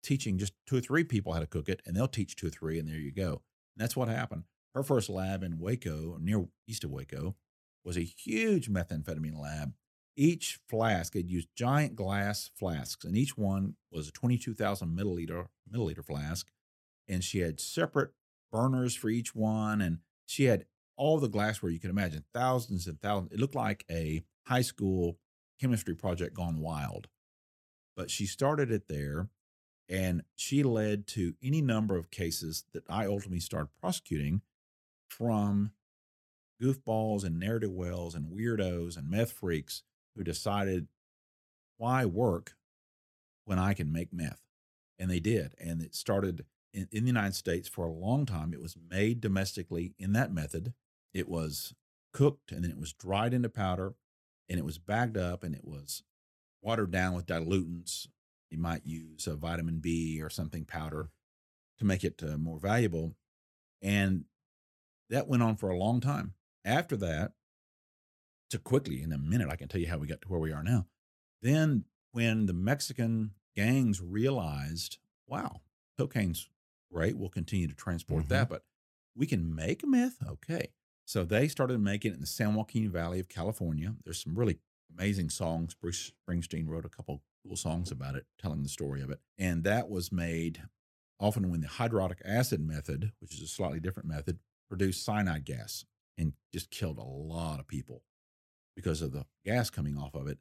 teaching 0.02 0.38
just 0.38 0.54
two 0.66 0.76
or 0.76 0.80
three 0.80 1.02
people 1.04 1.32
how 1.32 1.40
to 1.40 1.46
cook 1.46 1.68
it, 1.68 1.82
and 1.84 1.96
they'll 1.96 2.06
teach 2.08 2.36
two 2.36 2.46
or 2.46 2.50
three, 2.50 2.78
and 2.78 2.88
there 2.88 2.96
you 2.96 3.10
go. 3.12 3.42
And 3.74 3.82
that's 3.82 3.96
what 3.96 4.08
happened. 4.08 4.44
Her 4.74 4.82
first 4.84 5.08
lab 5.10 5.42
in 5.42 5.58
Waco, 5.58 6.16
near 6.18 6.46
east 6.68 6.84
of 6.84 6.90
Waco, 6.90 7.36
was 7.84 7.96
a 7.96 8.00
huge 8.00 8.70
methamphetamine 8.70 9.38
lab. 9.38 9.72
Each 10.16 10.58
flask 10.68 11.14
had 11.14 11.30
used 11.30 11.48
giant 11.54 11.94
glass 11.96 12.50
flasks, 12.54 13.04
and 13.04 13.16
each 13.16 13.36
one 13.36 13.76
was 13.90 14.08
a 14.08 14.12
22,000 14.12 14.88
milliliter 14.96 15.46
milliliter 15.72 16.04
flask. 16.04 16.50
And 17.08 17.24
she 17.24 17.38
had 17.40 17.60
separate 17.60 18.10
burners 18.52 18.94
for 18.94 19.08
each 19.08 19.34
one, 19.34 19.80
and 19.80 19.98
she 20.26 20.44
had 20.44 20.66
all 20.96 21.18
the 21.18 21.28
glassware 21.28 21.72
you 21.72 21.80
could 21.80 21.90
imagine, 21.90 22.24
thousands 22.34 22.86
and 22.86 23.00
thousands. 23.00 23.32
It 23.32 23.40
looked 23.40 23.54
like 23.54 23.84
a 23.90 24.22
high 24.46 24.62
school 24.62 25.18
chemistry 25.60 25.94
project 25.94 26.34
gone 26.34 26.60
wild. 26.60 27.08
But 27.96 28.10
she 28.10 28.26
started 28.26 28.70
it 28.70 28.88
there, 28.88 29.28
and 29.88 30.22
she 30.36 30.62
led 30.62 31.06
to 31.08 31.34
any 31.42 31.60
number 31.60 31.96
of 31.96 32.10
cases 32.10 32.64
that 32.72 32.84
I 32.88 33.06
ultimately 33.06 33.40
started 33.40 33.70
prosecuting 33.80 34.42
from 35.08 35.72
goofballs 36.60 37.24
and 37.24 37.38
ne'er 37.38 37.58
do 37.58 37.70
wells 37.70 38.14
and 38.14 38.26
weirdos 38.26 38.96
and 38.96 39.10
meth 39.10 39.32
freaks 39.32 39.82
who 40.14 40.22
decided 40.22 40.88
why 41.76 42.04
work 42.04 42.54
when 43.44 43.58
I 43.58 43.74
can 43.74 43.90
make 43.90 44.12
meth. 44.12 44.42
And 44.98 45.10
they 45.10 45.20
did. 45.20 45.54
And 45.58 45.82
it 45.82 45.94
started 45.94 46.44
in, 46.74 46.88
in 46.92 47.04
the 47.04 47.08
United 47.08 47.34
States 47.34 47.68
for 47.68 47.84
a 47.84 47.92
long 47.92 48.26
time. 48.26 48.52
It 48.52 48.60
was 48.60 48.76
made 48.90 49.20
domestically 49.20 49.94
in 49.98 50.12
that 50.12 50.32
method. 50.32 50.74
It 51.14 51.28
was 51.28 51.74
cooked 52.12 52.52
and 52.52 52.64
then 52.64 52.70
it 52.70 52.78
was 52.78 52.92
dried 52.92 53.32
into 53.32 53.48
powder 53.48 53.94
and 54.48 54.58
it 54.58 54.64
was 54.64 54.78
bagged 54.78 55.16
up 55.16 55.42
and 55.42 55.54
it 55.54 55.64
was 55.64 56.02
watered 56.62 56.90
down 56.90 57.14
with 57.14 57.26
dilutants. 57.26 58.08
You 58.50 58.58
might 58.58 58.84
use 58.84 59.26
a 59.26 59.36
vitamin 59.36 59.78
B 59.78 60.20
or 60.20 60.28
something 60.28 60.64
powder 60.64 61.10
to 61.78 61.84
make 61.84 62.04
it 62.04 62.22
uh, 62.22 62.36
more 62.36 62.58
valuable. 62.58 63.14
And 63.80 64.24
that 65.08 65.28
went 65.28 65.42
on 65.42 65.56
for 65.56 65.70
a 65.70 65.78
long 65.78 66.00
time. 66.00 66.34
After 66.64 66.96
that, 66.98 67.32
to 68.50 68.58
quickly, 68.58 69.02
in 69.02 69.12
a 69.12 69.18
minute, 69.18 69.48
I 69.50 69.56
can 69.56 69.68
tell 69.68 69.80
you 69.80 69.88
how 69.88 69.98
we 69.98 70.06
got 70.06 70.20
to 70.22 70.28
where 70.28 70.40
we 70.40 70.52
are 70.52 70.62
now. 70.62 70.86
Then, 71.42 71.84
when 72.12 72.46
the 72.46 72.52
Mexican 72.52 73.32
gangs 73.56 74.00
realized, 74.02 74.98
wow, 75.26 75.60
cocaine's 75.96 76.48
great, 76.92 77.16
we'll 77.16 77.28
continue 77.28 77.68
to 77.68 77.74
transport 77.74 78.24
mm-hmm. 78.24 78.34
that, 78.34 78.48
but 78.48 78.64
we 79.16 79.26
can 79.26 79.54
make 79.54 79.86
meth. 79.86 80.16
Okay. 80.26 80.68
So 81.04 81.24
they 81.24 81.48
started 81.48 81.80
making 81.80 82.12
it 82.12 82.14
in 82.14 82.20
the 82.20 82.26
San 82.26 82.54
Joaquin 82.54 82.90
Valley 82.90 83.20
of 83.20 83.28
California. 83.28 83.94
There's 84.04 84.22
some 84.22 84.36
really 84.36 84.58
amazing 84.96 85.30
songs. 85.30 85.74
Bruce 85.74 86.12
Springsteen 86.28 86.68
wrote 86.68 86.84
a 86.84 86.88
couple 86.88 87.22
cool 87.44 87.56
songs 87.56 87.90
about 87.90 88.14
it, 88.14 88.26
telling 88.40 88.62
the 88.62 88.68
story 88.68 89.02
of 89.02 89.10
it. 89.10 89.20
And 89.38 89.64
that 89.64 89.88
was 89.88 90.12
made 90.12 90.62
often 91.18 91.50
when 91.50 91.60
the 91.60 91.68
hydriodic 91.68 92.20
acid 92.24 92.60
method, 92.60 93.12
which 93.20 93.34
is 93.34 93.42
a 93.42 93.48
slightly 93.48 93.80
different 93.80 94.08
method, 94.08 94.38
produced 94.68 95.04
cyanide 95.04 95.44
gas 95.44 95.84
and 96.20 96.34
just 96.52 96.70
killed 96.70 96.98
a 96.98 97.02
lot 97.02 97.58
of 97.58 97.66
people 97.66 98.02
because 98.76 99.00
of 99.00 99.12
the 99.12 99.24
gas 99.44 99.70
coming 99.70 99.96
off 99.96 100.14
of 100.14 100.28
it. 100.28 100.38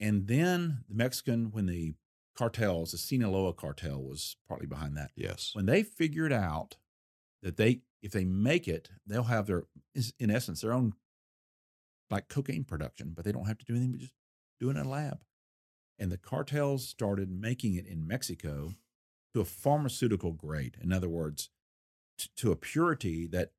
And 0.00 0.26
then 0.26 0.84
the 0.88 0.94
Mexican, 0.94 1.50
when 1.52 1.66
the 1.66 1.94
cartels, 2.36 2.92
the 2.92 2.98
Sinaloa 2.98 3.54
cartel 3.54 4.02
was 4.02 4.36
partly 4.46 4.66
behind 4.66 4.96
that. 4.96 5.12
Yes. 5.16 5.52
When 5.54 5.66
they 5.66 5.82
figured 5.82 6.32
out 6.32 6.76
that 7.42 7.56
they, 7.56 7.80
if 8.02 8.12
they 8.12 8.24
make 8.24 8.68
it, 8.68 8.90
they'll 9.06 9.24
have 9.24 9.46
their, 9.46 9.64
in 10.18 10.30
essence, 10.30 10.60
their 10.60 10.72
own 10.72 10.92
like 12.10 12.28
cocaine 12.28 12.64
production, 12.64 13.12
but 13.14 13.24
they 13.24 13.32
don't 13.32 13.46
have 13.46 13.58
to 13.58 13.64
do 13.64 13.72
anything 13.72 13.92
but 13.92 14.00
just 14.00 14.12
do 14.60 14.68
it 14.68 14.76
in 14.76 14.84
a 14.84 14.88
lab. 14.88 15.20
And 15.98 16.12
the 16.12 16.18
cartels 16.18 16.86
started 16.86 17.30
making 17.30 17.74
it 17.74 17.86
in 17.86 18.06
Mexico 18.06 18.74
to 19.32 19.40
a 19.40 19.44
pharmaceutical 19.44 20.32
grade. 20.32 20.76
In 20.82 20.92
other 20.92 21.08
words, 21.08 21.48
t- 22.18 22.28
to 22.36 22.52
a 22.52 22.56
purity 22.56 23.26
that, 23.28 23.52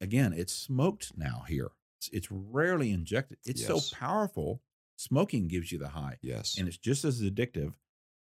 again, 0.00 0.32
it's 0.32 0.52
smoked 0.52 1.16
now 1.16 1.44
here. 1.48 1.70
It's, 1.98 2.08
it's 2.12 2.30
rarely 2.30 2.90
injected. 2.90 3.38
It's 3.44 3.62
Yes. 3.62 3.68
so 3.90 3.96
powerful. 3.96 4.60
Smoking 4.96 5.48
gives 5.48 5.72
you 5.72 5.78
the 5.78 5.88
high 5.88 6.18
Yes. 6.22 6.56
and 6.58 6.68
it's 6.68 6.76
just 6.78 7.04
as 7.04 7.20
addictive. 7.22 7.74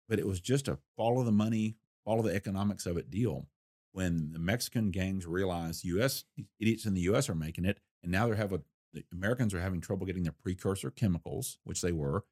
But 0.08 0.20
it 0.20 0.28
was 0.28 0.42
just 0.42 0.68
a 0.68 0.80
follow 0.98 1.24
the 1.24 1.32
money, 1.32 1.78
follow 2.04 2.24
the 2.24 2.34
economics 2.34 2.86
of 2.86 2.98
it 2.98 3.10
deal. 3.10 3.48
When 3.92 4.32
the 4.34 4.40
Mexican 4.40 4.92
gangs 4.92 5.26
realized 5.26 5.84
U.S. 5.86 6.24
idiots 6.60 6.86
in 6.86 6.94
the 6.94 7.02
U.S. 7.02 7.30
are 7.30 7.36
making 7.36 7.66
it, 7.66 7.80
and 8.04 8.12
now 8.12 8.26
they're 8.28 8.36
having 8.36 8.64
the 8.94 9.04
Americans 9.12 9.54
are 9.54 9.60
having 9.62 9.82
trouble 9.82 10.06
getting 10.08 10.24
their 10.24 10.32
precursor 10.44 10.90
chemicals, 10.90 11.60
which 11.64 11.82
they 11.82 11.92
were. 11.92 12.24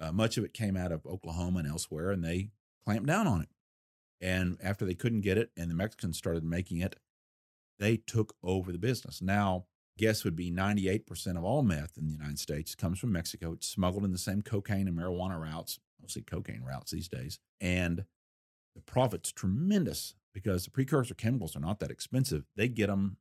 Uh, 0.00 0.10
much 0.12 0.36
of 0.38 0.44
it 0.44 0.52
came 0.54 0.76
out 0.76 0.90
of 0.92 1.06
Oklahoma 1.06 1.60
and 1.60 1.68
elsewhere, 1.68 2.10
and 2.10 2.24
they 2.24 2.50
clamped 2.84 3.06
down 3.06 3.26
on 3.28 3.42
it. 3.42 3.48
And 4.20 4.58
after 4.62 4.84
they 4.84 4.94
couldn't 4.94 5.20
get 5.20 5.38
it, 5.38 5.50
and 5.56 5.70
the 5.70 5.74
Mexicans 5.74 6.16
started 6.18 6.42
making 6.44 6.78
it, 6.78 6.96
they 7.80 7.96
took 7.96 8.34
over 8.44 8.70
the 8.70 8.78
business. 8.78 9.20
Now, 9.20 9.64
guess 9.98 10.22
would 10.22 10.36
be 10.36 10.52
98% 10.52 11.36
of 11.36 11.44
all 11.44 11.62
meth 11.62 11.98
in 11.98 12.06
the 12.06 12.12
United 12.12 12.38
States 12.38 12.74
comes 12.74 12.98
from 12.98 13.12
Mexico. 13.12 13.52
It's 13.52 13.66
smuggled 13.66 14.04
in 14.04 14.12
the 14.12 14.18
same 14.18 14.42
cocaine 14.42 14.86
and 14.86 14.96
marijuana 14.96 15.40
routes, 15.40 15.80
mostly 16.00 16.22
cocaine 16.22 16.62
routes 16.62 16.92
these 16.92 17.08
days. 17.08 17.40
And 17.60 18.04
the 18.74 18.82
profit's 18.82 19.32
tremendous 19.32 20.14
because 20.32 20.64
the 20.64 20.70
precursor 20.70 21.14
chemicals 21.14 21.56
are 21.56 21.60
not 21.60 21.80
that 21.80 21.90
expensive. 21.90 22.44
They 22.54 22.68
get 22.68 22.86
them, 22.86 23.16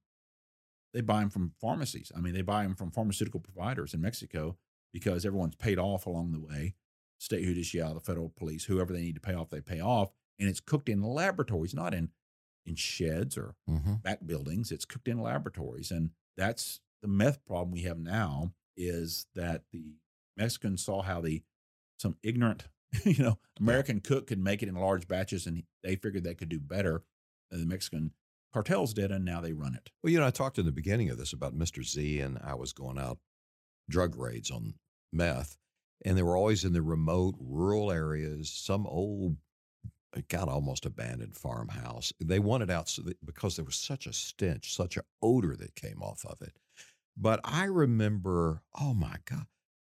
they 0.93 1.01
buy 1.01 1.21
them 1.21 1.29
from 1.29 1.53
pharmacies. 1.59 2.11
I 2.15 2.19
mean, 2.19 2.33
they 2.33 2.43
buy 2.43 2.63
them 2.63 2.75
from 2.75 2.91
pharmaceutical 2.91 3.39
providers 3.39 3.93
in 3.93 4.01
Mexico 4.01 4.57
because 4.93 5.25
everyone's 5.25 5.55
paid 5.55 5.79
off 5.79 6.05
along 6.05 6.31
the 6.31 6.39
way. 6.39 6.75
State 7.17 7.43
judicial, 7.43 7.93
the 7.93 7.99
federal 7.99 8.29
police, 8.29 8.65
whoever 8.65 8.93
they 8.93 9.01
need 9.01 9.15
to 9.15 9.21
pay 9.21 9.33
off, 9.33 9.49
they 9.49 9.61
pay 9.61 9.81
off. 9.81 10.11
And 10.39 10.47
it's 10.47 10.61
cooked 10.61 10.87
in 10.87 11.01
laboratories, 11.01 11.73
not 11.73 11.93
in 11.93 12.09
in 12.69 12.75
sheds 12.75 13.37
or 13.37 13.55
hmm 13.67 13.95
back 14.03 14.19
buildings. 14.25 14.71
It's 14.71 14.85
cooked 14.85 15.07
in 15.07 15.21
laboratories. 15.21 15.91
And 15.91 16.11
that's 16.37 16.79
the 17.01 17.07
meth 17.07 17.43
problem 17.45 17.71
we 17.71 17.81
have 17.81 17.97
now 17.97 18.53
is 18.77 19.25
that 19.35 19.63
the 19.73 19.95
Mexicans 20.37 20.83
saw 20.83 21.01
how 21.01 21.19
the 21.19 21.43
some 21.97 22.15
ignorant, 22.23 22.65
you 23.03 23.21
know, 23.21 23.39
American 23.59 23.99
cook 23.99 24.27
could 24.27 24.39
make 24.39 24.63
it 24.63 24.69
in 24.69 24.75
large 24.75 25.07
batches 25.07 25.45
and 25.45 25.63
they 25.83 25.95
figured 25.95 26.23
they 26.23 26.35
could 26.35 26.49
do 26.49 26.59
better 26.59 27.03
than 27.51 27.59
the 27.59 27.65
Mexican 27.65 28.11
cartels 28.53 28.93
did, 28.93 29.11
and 29.11 29.25
now 29.25 29.41
they 29.41 29.53
run 29.53 29.75
it. 29.75 29.91
Well, 30.01 30.11
you 30.11 30.19
know, 30.19 30.27
I 30.27 30.31
talked 30.31 30.57
in 30.57 30.65
the 30.65 30.71
beginning 30.71 31.09
of 31.09 31.17
this 31.17 31.33
about 31.33 31.57
Mr. 31.57 31.83
Z, 31.83 32.19
and 32.19 32.39
I 32.43 32.55
was 32.55 32.73
going 32.73 32.97
out 32.97 33.19
drug 33.89 34.15
raids 34.15 34.51
on 34.51 34.75
meth, 35.11 35.57
and 36.05 36.17
they 36.17 36.23
were 36.23 36.37
always 36.37 36.63
in 36.63 36.73
the 36.73 36.81
remote 36.81 37.35
rural 37.39 37.91
areas, 37.91 38.51
some 38.51 38.85
old, 38.87 39.37
got 40.27 40.47
almost 40.49 40.85
abandoned 40.85 41.35
farmhouse. 41.35 42.11
They 42.19 42.39
wanted 42.39 42.69
out 42.71 42.89
so 42.89 43.03
because 43.23 43.55
there 43.55 43.65
was 43.65 43.75
such 43.75 44.07
a 44.07 44.13
stench, 44.13 44.73
such 44.75 44.97
an 44.97 45.03
odor 45.21 45.55
that 45.55 45.75
came 45.75 46.01
off 46.01 46.25
of 46.25 46.41
it. 46.41 46.57
But 47.17 47.41
I 47.43 47.65
remember, 47.65 48.61
oh 48.79 48.93
my 48.93 49.15
God, 49.25 49.45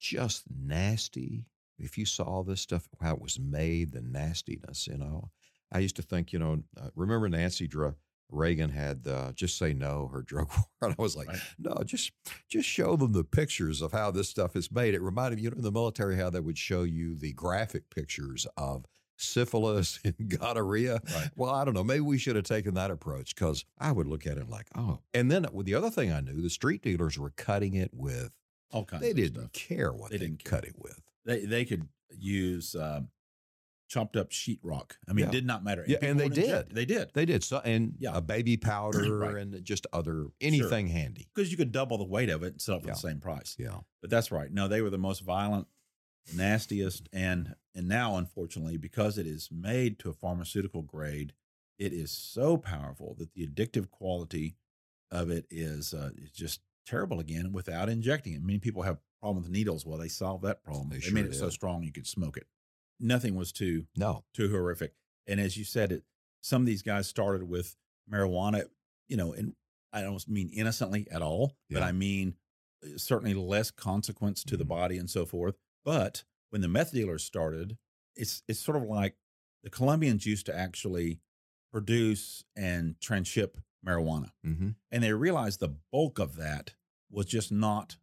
just 0.01 0.44
nasty. 0.51 1.46
If 1.79 1.96
you 1.98 2.05
saw 2.07 2.42
this 2.42 2.61
stuff, 2.61 2.88
how 3.01 3.14
it 3.14 3.22
was 3.22 3.38
made, 3.40 3.92
the 3.92 4.03
nastiness, 4.03 4.87
you 4.87 4.98
know. 4.98 5.31
I 5.72 5.79
used 5.79 5.96
to 5.96 6.03
think, 6.03 6.33
you 6.33 6.38
know, 6.38 6.62
uh, 6.81 6.88
remember 6.94 7.29
Nancy 7.29 7.66
Dra- 7.66 7.94
Reagan 8.31 8.70
had 8.70 9.07
uh, 9.07 9.33
just 9.33 9.57
say 9.59 9.72
no 9.72 10.09
her 10.12 10.22
drug 10.22 10.48
war, 10.57 10.66
and 10.83 10.94
I 10.98 11.03
was 11.03 11.16
like, 11.16 11.29
Right. 11.29 11.40
no, 11.59 11.83
just 11.85 12.12
just 12.48 12.68
show 12.68 12.96
them 12.96 13.12
the 13.12 13.25
pictures 13.25 13.81
of 13.83 13.92
how 13.92 14.11
this 14.11 14.29
stuff 14.29 14.57
is 14.57 14.70
made. 14.70 14.94
It 14.94 15.03
reminded 15.03 15.37
me, 15.37 15.42
you 15.42 15.51
know, 15.51 15.57
in 15.57 15.62
the 15.62 15.72
military 15.72 16.16
how 16.16 16.31
they 16.31 16.40
would 16.40 16.59
show 16.59 16.83
you 16.83 17.14
the 17.14 17.33
graphic 17.33 17.88
pictures 17.90 18.46
of 18.57 18.85
syphilis 19.16 20.01
and 20.05 20.14
gonorrhea. 20.38 21.01
Right. 21.14 21.31
Well, 21.37 21.51
I 21.51 21.64
don't 21.64 21.75
know. 21.75 21.85
Maybe 21.85 22.01
we 22.01 22.18
should 22.18 22.37
have 22.37 22.44
taken 22.44 22.75
that 22.75 22.90
approach 22.90 23.35
because 23.35 23.64
I 23.79 23.92
would 23.92 24.07
look 24.07 24.27
at 24.27 24.38
it 24.38 24.48
like, 24.48 24.66
oh. 24.77 25.01
And 25.14 25.31
then 25.31 25.46
with 25.53 25.66
the 25.66 25.75
other 25.75 25.90
thing 25.90 26.12
I 26.12 26.20
knew, 26.20 26.40
the 26.42 26.51
street 26.51 26.83
dealers 26.83 27.18
were 27.18 27.31
cutting 27.31 27.75
it 27.75 27.90
with. 27.92 28.31
All 28.70 28.85
kinds 28.85 29.03
They 29.03 29.12
didn't 29.12 29.38
stuff. 29.40 29.53
care 29.53 29.92
what 29.92 30.11
They 30.11 30.16
they, 30.18 30.27
didn't 30.27 30.44
cut 30.44 30.64
it 30.64 30.75
with. 30.79 31.01
They 31.25 31.44
they 31.44 31.64
could 31.66 31.88
use 32.11 32.75
um, 32.75 33.09
chopped 33.88 34.16
up 34.16 34.31
sheetrock. 34.31 34.92
I 35.07 35.12
mean, 35.12 35.25
Yeah. 35.25 35.29
it 35.29 35.33
did 35.33 35.46
not 35.46 35.62
matter. 35.62 35.85
Yeah, 35.87 35.98
and 36.01 36.18
they 36.18 36.25
would 36.29 36.38
inject- 36.38 36.68
did. 36.70 36.75
They 36.77 36.85
did 36.87 37.11
They 37.12 37.27
did 37.27 37.44
so, 37.44 37.59
and 37.59 37.94
Yeah. 37.98 38.12
a 38.16 38.22
baby 38.22 38.57
powder 38.57 39.14
Right. 39.18 39.37
and 39.37 39.62
just 39.62 39.87
other 39.92 40.29
anything 40.40 40.88
handy. 40.88 41.29
because 41.35 41.51
you 41.51 41.59
could 41.59 41.70
double 41.70 41.98
the 41.98 42.05
weight 42.07 42.31
of 42.31 42.42
it 42.42 42.53
and 42.53 42.62
sell 42.62 42.77
it 42.77 42.83
for 42.83 42.88
Yeah. 42.88 42.94
the 42.94 42.98
same 43.01 43.20
price. 43.20 43.57
Yeah. 43.59 43.81
But 44.01 44.09
that's 44.09 44.33
right. 44.33 44.51
No, 44.51 44.68
they 44.68 44.81
were 44.81 44.88
the 44.90 44.96
most 44.98 45.20
violent, 45.20 45.66
nastiest, 46.35 47.09
and 47.12 47.55
and 47.74 47.88
now 47.88 48.16
unfortunately, 48.16 48.76
because 48.76 49.18
it 49.18 49.26
is 49.26 49.50
made 49.50 49.98
to 50.00 50.11
a 50.11 50.14
pharmaceutical 50.14 50.82
grade, 50.82 51.32
it 51.78 51.92
is 51.92 52.11
so 52.11 52.56
powerful 52.56 53.14
that 53.18 53.32
the 53.35 53.46
addictive 53.46 53.90
quality 53.90 54.56
of 55.11 55.30
it 55.30 55.46
is, 55.50 55.92
uh, 55.94 56.11
is 56.16 56.30
just 56.30 56.61
terrible 56.87 57.20
again 57.20 57.52
without 57.52 57.88
injecting 57.88 58.32
it. 58.35 58.42
Many 58.42 58.58
people 58.58 58.82
have 58.82 58.98
problem 59.20 59.42
with 59.42 59.52
needles. 59.52 59.87
Well, 59.87 59.98
they 59.98 60.08
solved 60.08 60.42
that 60.44 60.62
problem. 60.64 60.88
They 60.88 60.96
They, 60.96 61.00
sure 61.02 61.14
made 61.14 61.26
it 61.26 61.35
so 61.35 61.48
strong 61.48 61.82
you 61.82 61.92
could 61.92 62.06
smoke 62.06 62.37
it. 62.37 62.46
Nothing 62.98 63.35
was 63.35 63.52
too 63.52 63.87
No. 63.96 64.24
too 64.35 64.48
horrific. 64.50 64.94
And 65.26 65.40
as 65.40 65.56
you 65.56 65.64
said, 65.64 65.92
it 65.92 66.04
some 66.40 66.62
of 66.62 66.66
these 66.66 66.82
guys 66.82 67.06
started 67.08 67.44
with 67.44 67.76
marijuana, 68.11 68.64
you 69.08 69.16
know, 69.16 69.32
and 69.32 69.54
I 69.92 70.00
don't 70.00 70.26
mean 70.28 70.48
innocently 70.50 71.06
at 71.11 71.22
all, 71.22 71.56
but 71.70 71.82
I 71.85 71.92
mean 71.92 72.37
uh, 72.85 72.96
certainly 72.98 73.35
less 73.35 73.70
consequence 73.70 74.42
to 74.44 74.56
the 74.56 74.64
Mhm. 74.64 74.68
body 74.68 74.98
and 74.98 75.08
so 75.08 75.24
forth. 75.24 75.56
But 75.85 76.24
when 76.52 76.60
the 76.60 76.68
meth 76.68 76.92
dealers 76.92 77.24
started, 77.24 77.78
it's 78.14 78.42
it's 78.46 78.60
sort 78.60 78.76
of 78.76 78.82
like 78.82 79.16
the 79.64 79.70
Colombians 79.70 80.26
used 80.26 80.44
to 80.46 80.56
actually 80.56 81.20
produce 81.72 82.44
and 82.54 83.00
transship 83.00 83.56
marijuana. 83.86 84.32
Mm-hmm. 84.46 84.68
And 84.90 85.02
they 85.02 85.14
realized 85.14 85.60
the 85.60 85.74
bulk 85.90 86.18
of 86.18 86.36
that 86.36 86.74
was 87.10 87.24
just 87.24 87.50
not 87.50 87.96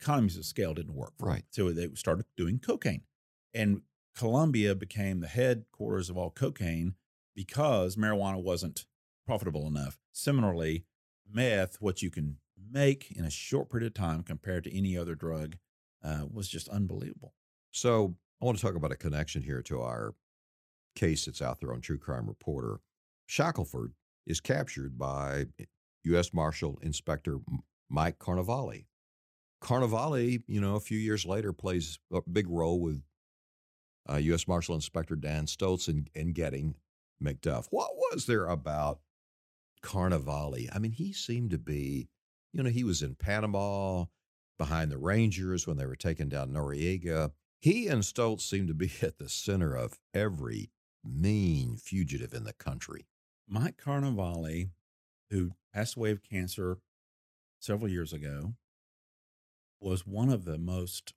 economies 0.00 0.36
of 0.36 0.44
scale 0.44 0.72
didn't 0.72 0.94
work. 0.94 1.14
Right. 1.18 1.42
So 1.50 1.72
they 1.72 1.88
started 1.94 2.26
doing 2.36 2.60
cocaine. 2.60 3.02
And 3.52 3.82
Colombia 4.16 4.76
became 4.76 5.18
the 5.18 5.26
headquarters 5.26 6.08
of 6.08 6.16
all 6.16 6.30
cocaine 6.30 6.94
because 7.34 7.96
marijuana 7.96 8.40
wasn't 8.40 8.86
profitable 9.26 9.66
enough. 9.66 9.98
Similarly, 10.12 10.84
meth, 11.28 11.78
what 11.80 12.02
you 12.02 12.10
can 12.10 12.36
make 12.70 13.10
in 13.10 13.24
a 13.24 13.30
short 13.30 13.68
period 13.68 13.88
of 13.88 13.94
time 13.94 14.22
compared 14.22 14.62
to 14.64 14.76
any 14.76 14.96
other 14.96 15.16
drug, 15.16 15.56
uh, 16.04 16.26
was 16.32 16.48
just 16.48 16.68
unbelievable. 16.68 17.34
So 17.76 18.14
I 18.40 18.46
want 18.46 18.56
to 18.56 18.64
talk 18.64 18.74
about 18.74 18.92
a 18.92 18.96
connection 18.96 19.42
here 19.42 19.60
to 19.64 19.82
our 19.82 20.14
case 20.94 21.26
that's 21.26 21.42
out 21.42 21.60
there 21.60 21.74
on 21.74 21.82
True 21.82 21.98
Crime 21.98 22.26
Reporter. 22.26 22.80
Shackelford 23.26 23.92
is 24.26 24.40
captured 24.40 24.96
by 24.96 25.44
U.S. 26.04 26.32
Marshal 26.32 26.78
Inspector 26.80 27.36
Mike 27.90 28.18
Carnevale. 28.18 28.86
Carnevale, 29.62 30.42
you 30.46 30.58
know, 30.58 30.76
a 30.76 30.80
few 30.80 30.96
years 30.96 31.26
later 31.26 31.52
plays 31.52 31.98
a 32.10 32.22
big 32.22 32.48
role 32.48 32.80
with 32.80 33.02
uh, 34.10 34.16
U.S. 34.16 34.48
Marshal 34.48 34.74
Inspector 34.74 35.14
Dan 35.16 35.44
Stoltz 35.44 35.86
in, 35.86 36.06
in 36.14 36.32
getting 36.32 36.76
McDuff. 37.22 37.66
What 37.68 37.90
was 37.94 38.24
there 38.24 38.46
about 38.46 39.00
Carnevale? 39.82 40.70
I 40.74 40.78
mean, 40.78 40.92
he 40.92 41.12
seemed 41.12 41.50
to 41.50 41.58
be, 41.58 42.08
you 42.54 42.62
know, 42.62 42.70
he 42.70 42.84
was 42.84 43.02
in 43.02 43.16
Panama 43.16 44.06
behind 44.58 44.90
the 44.90 44.96
Rangers 44.96 45.66
when 45.66 45.76
they 45.76 45.84
were 45.84 45.94
taking 45.94 46.30
down 46.30 46.52
Noriega. 46.52 47.32
He 47.60 47.88
and 47.88 48.02
Stoltz 48.02 48.42
seemed 48.42 48.68
to 48.68 48.74
be 48.74 48.90
at 49.02 49.18
the 49.18 49.28
center 49.28 49.74
of 49.74 49.98
every 50.14 50.70
mean 51.04 51.76
fugitive 51.76 52.34
in 52.34 52.44
the 52.44 52.52
country. 52.52 53.06
Mike 53.48 53.76
Carnevale, 53.76 54.70
who 55.30 55.52
passed 55.72 55.96
away 55.96 56.10
of 56.10 56.22
cancer 56.22 56.78
several 57.60 57.90
years 57.90 58.12
ago, 58.12 58.54
was 59.80 60.06
one 60.06 60.30
of 60.30 60.44
the 60.44 60.58
most 60.58 61.14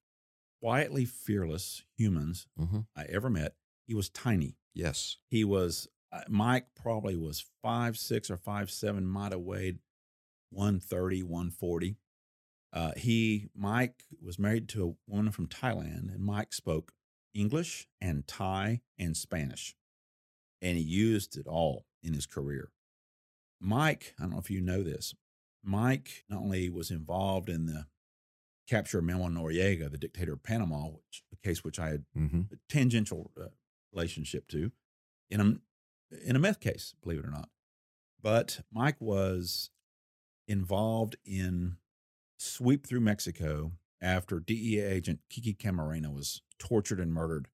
quietly 0.61 1.05
fearless 1.05 1.83
humans 1.97 2.45
Mm-hmm. 2.59 2.79
I 2.95 3.03
ever 3.05 3.29
met. 3.29 3.55
He 3.87 3.95
was 3.95 4.09
tiny. 4.09 4.57
Yes. 4.73 5.17
He 5.29 5.43
was 5.43 5.87
uh, 6.11 6.21
Mike 6.27 6.67
probably 6.75 7.15
was 7.15 7.45
five 7.61 7.97
six 7.97 8.29
or 8.29 8.37
five 8.37 8.69
seven, 8.69 9.05
might 9.05 9.31
have 9.31 9.41
weighed 9.41 9.79
130, 10.51 11.23
140. 11.23 11.97
Uh, 12.71 12.91
he 12.95 13.49
Mike 13.55 14.03
was 14.21 14.37
married 14.37 14.69
to 14.69 14.85
a 15.07 15.11
woman 15.11 15.31
from 15.31 15.47
Thailand, 15.47 16.13
and 16.13 16.19
Mike 16.23 16.53
spoke 16.53 16.91
English 17.33 17.87
and 17.99 18.27
Thai 18.27 18.81
and 18.97 19.15
Spanish, 19.17 19.75
and 20.61 20.77
he 20.77 20.83
used 20.83 21.35
it 21.37 21.47
all 21.47 21.85
in 22.03 22.13
his 22.13 22.25
career. 22.25 22.71
Mike, 23.59 24.13
I 24.19 24.23
don't 24.23 24.31
know 24.31 24.39
if 24.39 24.49
you 24.51 24.61
know 24.61 24.83
this. 24.83 25.13
Mike 25.63 26.23
not 26.29 26.41
only 26.41 26.69
was 26.69 26.91
involved 26.91 27.49
in 27.49 27.65
the 27.65 27.87
capture 28.69 28.99
of 28.99 29.03
Manuel 29.05 29.29
Noriega, 29.29 29.89
the 29.91 29.97
dictator 29.97 30.33
of 30.33 30.43
Panama, 30.43 30.85
which 30.89 31.23
a 31.33 31.47
case 31.47 31.63
which 31.63 31.79
I 31.79 31.89
had 31.89 32.05
Mm-hmm. 32.17 32.41
a 32.53 32.57
tangential 32.69 33.31
uh, 33.39 33.45
relationship 33.91 34.47
to 34.49 34.71
in 35.29 35.41
a 35.41 35.55
in 36.25 36.35
a 36.35 36.39
meth 36.39 36.59
case, 36.59 36.93
believe 37.03 37.19
it 37.19 37.25
or 37.25 37.31
not. 37.31 37.49
But 38.21 38.61
Mike 38.71 38.99
was 38.99 39.71
involved 40.47 41.15
in 41.25 41.77
sweep 42.39 42.87
through 42.87 43.01
Mexico 43.01 43.73
after 44.01 44.39
DEA 44.39 44.79
agent 44.79 45.19
Kiki 45.29 45.53
Camarena 45.53 46.13
was 46.13 46.41
tortured 46.57 46.99
and 46.99 47.13
murdered 47.13 47.47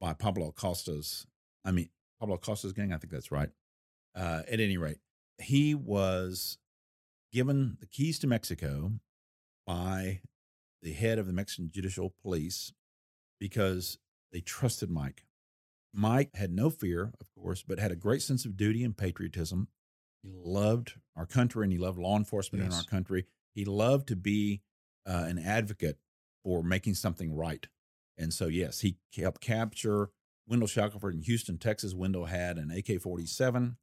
by 0.00 0.12
Pablo 0.12 0.48
Acosta's, 0.48 1.26
I 1.64 1.72
mean 1.72 1.90
Pablo 2.18 2.36
Acosta's 2.36 2.72
gang. 2.72 2.92
I 2.92 2.98
think 2.98 3.12
that's 3.12 3.32
right. 3.32 3.50
Uh, 4.14 4.42
at 4.50 4.60
any 4.60 4.76
rate, 4.76 4.98
he 5.38 5.74
was 5.74 6.58
given 7.32 7.76
the 7.80 7.86
keys 7.86 8.18
to 8.20 8.26
Mexico 8.26 8.92
by 9.66 10.20
the 10.82 10.92
head 10.92 11.18
of 11.18 11.26
the 11.26 11.32
Mexican 11.32 11.70
Judicial 11.72 12.14
Police 12.22 12.72
because 13.38 13.98
they 14.32 14.40
trusted 14.40 14.90
Mike. 14.90 15.24
Mike 15.92 16.30
had 16.34 16.52
no 16.52 16.70
fear, 16.70 17.12
of 17.20 17.28
course, 17.34 17.64
but 17.66 17.78
had 17.78 17.90
a 17.90 17.96
great 17.96 18.22
sense 18.22 18.44
of 18.44 18.56
duty 18.56 18.84
and 18.84 18.96
patriotism. 18.96 19.68
He 20.22 20.30
loved 20.32 20.94
our 21.16 21.26
country 21.26 21.64
and 21.64 21.72
he 21.72 21.78
loved 21.78 21.98
law 21.98 22.16
enforcement 22.16 22.64
in 22.64 22.72
our 22.72 22.84
country. 22.84 23.26
He 23.54 23.64
loved 23.64 24.08
to 24.08 24.16
be 24.16 24.62
uh, 25.06 25.24
an 25.26 25.38
advocate 25.38 25.98
for 26.44 26.62
making 26.62 26.94
something 26.94 27.34
right. 27.34 27.66
And 28.16 28.32
so, 28.32 28.46
yes, 28.46 28.80
he 28.80 28.96
helped 29.16 29.40
capture 29.40 30.10
Wendell 30.46 30.68
Shackelford 30.68 31.14
in 31.14 31.22
Houston, 31.22 31.58
Texas. 31.58 31.94
Wendell 31.94 32.26
had 32.26 32.58
an 32.58 32.70
AK 32.70 33.00
47 33.00 33.76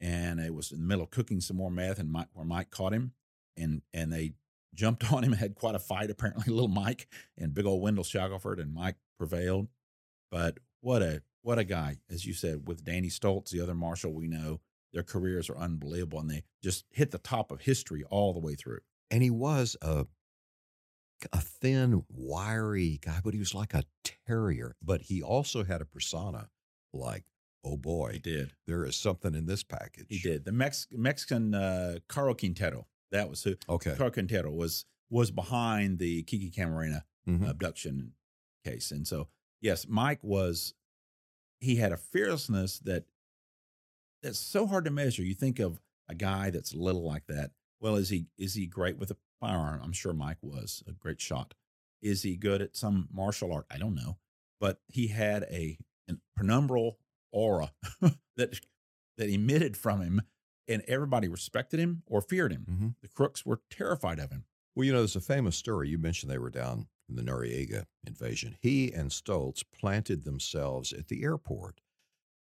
and 0.00 0.40
it 0.40 0.54
was 0.54 0.72
in 0.72 0.80
the 0.80 0.86
middle 0.86 1.04
of 1.04 1.10
cooking 1.10 1.40
some 1.40 1.56
more 1.56 1.70
meth 1.70 1.98
and 1.98 2.10
Mike, 2.10 2.28
where 2.32 2.44
Mike 2.44 2.70
caught 2.70 2.92
him 2.92 3.12
and, 3.56 3.82
and 3.94 4.12
they 4.12 4.34
jumped 4.74 5.10
on 5.12 5.24
him 5.24 5.32
and 5.32 5.40
had 5.40 5.54
quite 5.54 5.74
a 5.74 5.80
fight, 5.80 6.10
apparently, 6.10 6.44
little 6.52 6.68
Mike 6.68 7.08
and 7.38 7.54
big 7.54 7.66
old 7.66 7.82
Wendell 7.82 8.04
Shackelford 8.04 8.58
and 8.60 8.74
Mike 8.74 8.96
prevailed. 9.18 9.68
But 10.30 10.58
what 10.80 11.02
a 11.02 11.22
what 11.42 11.58
a 11.60 11.64
guy, 11.64 11.98
as 12.10 12.26
you 12.26 12.34
said, 12.34 12.66
with 12.66 12.84
Danny 12.84 13.08
Stoltz, 13.08 13.50
the 13.50 13.60
other 13.60 13.74
marshal 13.74 14.12
we 14.12 14.26
know, 14.26 14.60
their 14.92 15.04
careers 15.04 15.48
are 15.48 15.56
unbelievable 15.56 16.18
and 16.18 16.28
they 16.28 16.42
just 16.60 16.84
hit 16.90 17.12
the 17.12 17.18
top 17.18 17.52
of 17.52 17.60
history 17.60 18.02
all 18.10 18.32
the 18.32 18.40
way 18.40 18.56
through. 18.56 18.80
And 19.10 19.22
he 19.22 19.30
was 19.30 19.76
a 19.82 20.06
a 21.32 21.40
thin, 21.40 22.04
wiry 22.10 22.98
guy, 23.02 23.20
but 23.24 23.32
he 23.32 23.38
was 23.40 23.54
like 23.54 23.72
a 23.72 23.84
terrier. 24.26 24.76
But 24.82 25.02
he 25.02 25.22
also 25.22 25.64
had 25.64 25.80
a 25.80 25.86
persona 25.86 26.50
like, 26.92 27.24
oh 27.64 27.70
He 27.70 27.76
boy, 27.76 28.20
did. 28.22 28.52
there 28.66 28.84
is 28.84 28.96
something 28.96 29.34
in 29.34 29.46
this 29.46 29.62
package. 29.62 30.06
He 30.10 30.18
did. 30.18 30.44
The 30.44 30.52
Mex- 30.52 30.88
Mexican 30.92 31.54
uh, 31.54 31.98
Caro 32.08 32.34
Quintero, 32.34 32.86
that 33.12 33.30
was 33.30 33.42
who. 33.44 33.54
Okay. 33.68 33.94
Caro 33.96 34.10
Quintero 34.10 34.50
was 34.52 34.84
was 35.08 35.30
behind 35.30 35.98
the 36.00 36.22
Kiki 36.24 36.50
Camarena 36.50 37.02
Mhm. 37.28 37.48
abduction 37.48 38.12
case. 38.64 38.90
And 38.90 39.06
so, 39.06 39.28
yes, 39.60 39.86
Mike 39.88 40.18
was, 40.22 40.74
he 41.60 41.76
had 41.76 41.92
a 41.92 41.96
fearlessness 41.96 42.80
that 42.80 43.04
that's 44.22 44.38
so 44.38 44.66
hard 44.66 44.84
to 44.84 44.90
measure. 44.90 45.22
You 45.22 45.34
think 45.34 45.60
of 45.60 45.80
a 46.08 46.14
guy 46.14 46.50
that's 46.50 46.74
little 46.74 47.04
like 47.04 47.26
that. 47.28 47.52
Well, 47.86 47.94
is 47.94 48.08
he 48.08 48.26
is 48.36 48.54
he 48.54 48.66
great 48.66 48.98
with 48.98 49.12
a 49.12 49.16
firearm? 49.38 49.80
I'm 49.80 49.92
sure 49.92 50.12
Mike 50.12 50.42
was 50.42 50.82
a 50.88 50.92
great 50.92 51.20
shot. 51.20 51.54
Is 52.02 52.24
he 52.24 52.36
good 52.36 52.60
at 52.60 52.74
some 52.74 53.08
martial 53.12 53.52
art? 53.52 53.66
I 53.70 53.78
don't 53.78 53.94
know, 53.94 54.18
but 54.60 54.80
he 54.88 55.06
had 55.06 55.44
a 55.44 55.78
an 56.08 56.20
penumbral 56.36 56.96
aura 57.30 57.72
that 58.36 58.58
that 59.16 59.28
emitted 59.30 59.76
from 59.76 60.00
him, 60.00 60.22
and 60.66 60.82
everybody 60.88 61.28
respected 61.28 61.78
him 61.78 62.02
or 62.08 62.20
feared 62.20 62.50
him. 62.50 62.66
Mhm. 62.68 62.94
The 63.02 63.08
crooks 63.08 63.46
were 63.46 63.60
terrified 63.70 64.18
of 64.18 64.32
him. 64.32 64.46
Well, 64.74 64.84
you 64.84 64.92
know, 64.92 64.98
there's 64.98 65.14
a 65.14 65.20
famous 65.20 65.54
story. 65.56 65.88
You 65.88 65.98
mentioned 65.98 66.28
they 66.32 66.38
were 66.38 66.50
down 66.50 66.88
in 67.08 67.14
the 67.14 67.22
Noriega 67.22 67.86
invasion. 68.04 68.56
He 68.60 68.92
and 68.92 69.12
Stoltz 69.12 69.62
planted 69.62 70.24
themselves 70.24 70.92
at 70.92 71.06
the 71.06 71.22
airport 71.22 71.80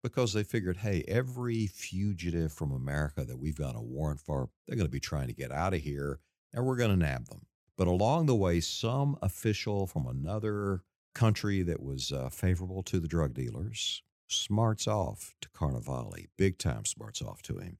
because 0.03 0.33
they 0.33 0.43
figured, 0.43 0.79
hey, 0.79 1.05
every 1.07 1.67
fugitive 1.67 2.53
from 2.53 2.73
America 2.73 3.25
that 3.25 3.39
we've 3.39 3.59
got 3.59 3.77
a 3.77 3.81
warrant 3.81 4.21
for, 4.21 4.49
they're 4.67 4.77
going 4.77 4.87
to 4.87 4.91
be 4.91 5.01
trying 5.01 5.29
to 5.29 5.35
get 5.35 5.53
out 5.53 5.75
of 5.75 5.81
here 5.81 6.21
and 6.53 6.65
we're 6.65 6.77
going 6.77 6.91
to 6.91 6.97
nab 6.97 7.27
them. 7.27 7.47
But 7.77 7.87
along 7.87 8.27
the 8.27 8.35
way, 8.35 8.61
some 8.61 9.17
official 9.23 9.87
from 9.87 10.07
another 10.07 10.83
country 11.15 11.63
that 11.63 11.83
was 11.83 12.13
uh, 12.13 12.29
favorable 12.29 12.83
to 12.85 13.01
the 13.01 13.09
drug 13.09 13.35
dealers 13.35 14.03
smarts 14.29 14.87
off 14.87 15.35
to 15.41 15.49
Carnevale, 15.51 16.29
big 16.37 16.59
time 16.59 16.85
smarts 16.85 17.23
off 17.23 17.43
to 17.43 17.59
him. 17.59 17.79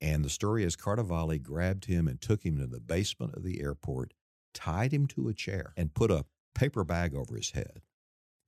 And 0.00 0.24
the 0.24 0.30
story 0.30 0.64
is 0.64 0.76
Carnevale 0.76 1.42
grabbed 1.42 1.86
him 1.86 2.06
and 2.08 2.20
took 2.20 2.44
him 2.44 2.58
to 2.58 2.66
the 2.66 2.80
basement 2.80 3.34
of 3.34 3.44
the 3.44 3.60
airport, 3.60 4.12
tied 4.52 4.92
him 4.92 5.06
to 5.08 5.28
a 5.28 5.34
chair, 5.34 5.72
and 5.76 5.94
put 5.94 6.10
a 6.10 6.26
paper 6.54 6.84
bag 6.84 7.14
over 7.14 7.36
his 7.36 7.52
head 7.52 7.82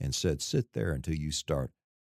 and 0.00 0.14
said, 0.14 0.42
Sit 0.42 0.72
there 0.72 0.92
until 0.92 1.14
you 1.14 1.30
start 1.30 1.70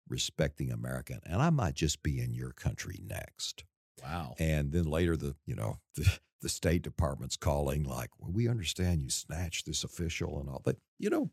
respecting 0.09 0.71
America. 0.71 1.21
And 1.25 1.41
I 1.41 1.51
might 1.51 1.75
just 1.75 2.03
be 2.03 2.21
in 2.21 2.35
your 2.35 2.53
country 2.53 3.01
next. 3.05 3.65
Wow. 4.03 4.35
And 4.39 4.73
then 4.73 4.85
later, 4.85 5.17
the 5.17 5.37
you 5.47 5.55
know 5.55 5.79
the, 5.97 6.19
the 6.43 6.49
State 6.49 6.83
Department's 6.83 7.37
calling, 7.37 7.85
like, 7.85 8.11
well, 8.19 8.33
we 8.33 8.49
understand 8.49 9.03
you 9.03 9.11
snatched 9.11 9.67
this 9.67 9.85
official 9.85 10.39
and 10.41 10.49
all. 10.49 10.63
But 10.65 10.77
you 10.99 11.11
know, 11.11 11.31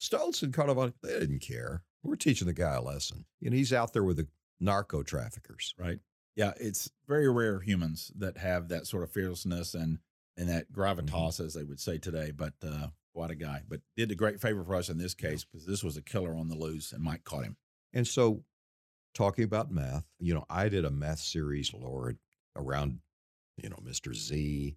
Stoltz 0.00 0.42
and 0.42 0.52
Carnevale, 0.52 0.92
they 1.02 1.18
didn't 1.18 1.40
care. 1.40 1.84
We're 2.02 2.16
teaching 2.16 2.48
the 2.48 2.52
guy 2.52 2.74
a 2.74 2.82
lesson, 2.82 3.26
and 3.42 3.54
he's 3.54 3.72
out 3.72 3.92
there 3.92 4.02
with 4.02 4.16
the 4.16 4.26
narco 4.60 5.02
traffickers. 5.02 5.74
Right. 5.78 6.00
Yeah, 6.34 6.52
it's 6.58 6.90
very 7.06 7.30
rare 7.30 7.60
humans 7.60 8.10
that 8.16 8.38
have 8.38 8.68
that 8.68 8.86
sort 8.86 9.02
of 9.02 9.12
fearlessness 9.12 9.74
and 9.74 9.98
and 10.36 10.48
that 10.48 10.72
gravitas, 10.72 11.10
mm-hmm. 11.10 11.44
as 11.44 11.54
they 11.54 11.64
would 11.64 11.80
say 11.80 11.98
today. 11.98 12.32
But 12.34 12.54
uh, 12.66 12.88
what 13.12 13.30
a 13.30 13.34
guy! 13.34 13.62
But 13.68 13.80
did 13.96 14.10
a 14.10 14.16
great 14.16 14.40
favor 14.40 14.64
for 14.64 14.74
us 14.74 14.88
in 14.88 14.98
this 14.98 15.14
case 15.14 15.44
because 15.44 15.66
this 15.66 15.84
was 15.84 15.96
a 15.96 16.02
killer 16.02 16.34
on 16.34 16.48
the 16.48 16.56
loose, 16.56 16.92
and 16.92 17.02
Mike 17.02 17.24
caught 17.24 17.44
him. 17.44 17.56
And 17.92 18.06
so, 18.06 18.44
talking 19.14 19.44
about 19.44 19.70
meth, 19.70 20.06
you 20.18 20.34
know, 20.34 20.44
I 20.48 20.68
did 20.68 20.84
a 20.84 20.90
meth 20.90 21.20
series, 21.20 21.72
Lord, 21.74 22.18
around 22.56 23.00
you 23.62 23.68
know 23.68 23.78
Mr. 23.84 24.14
Z, 24.14 24.76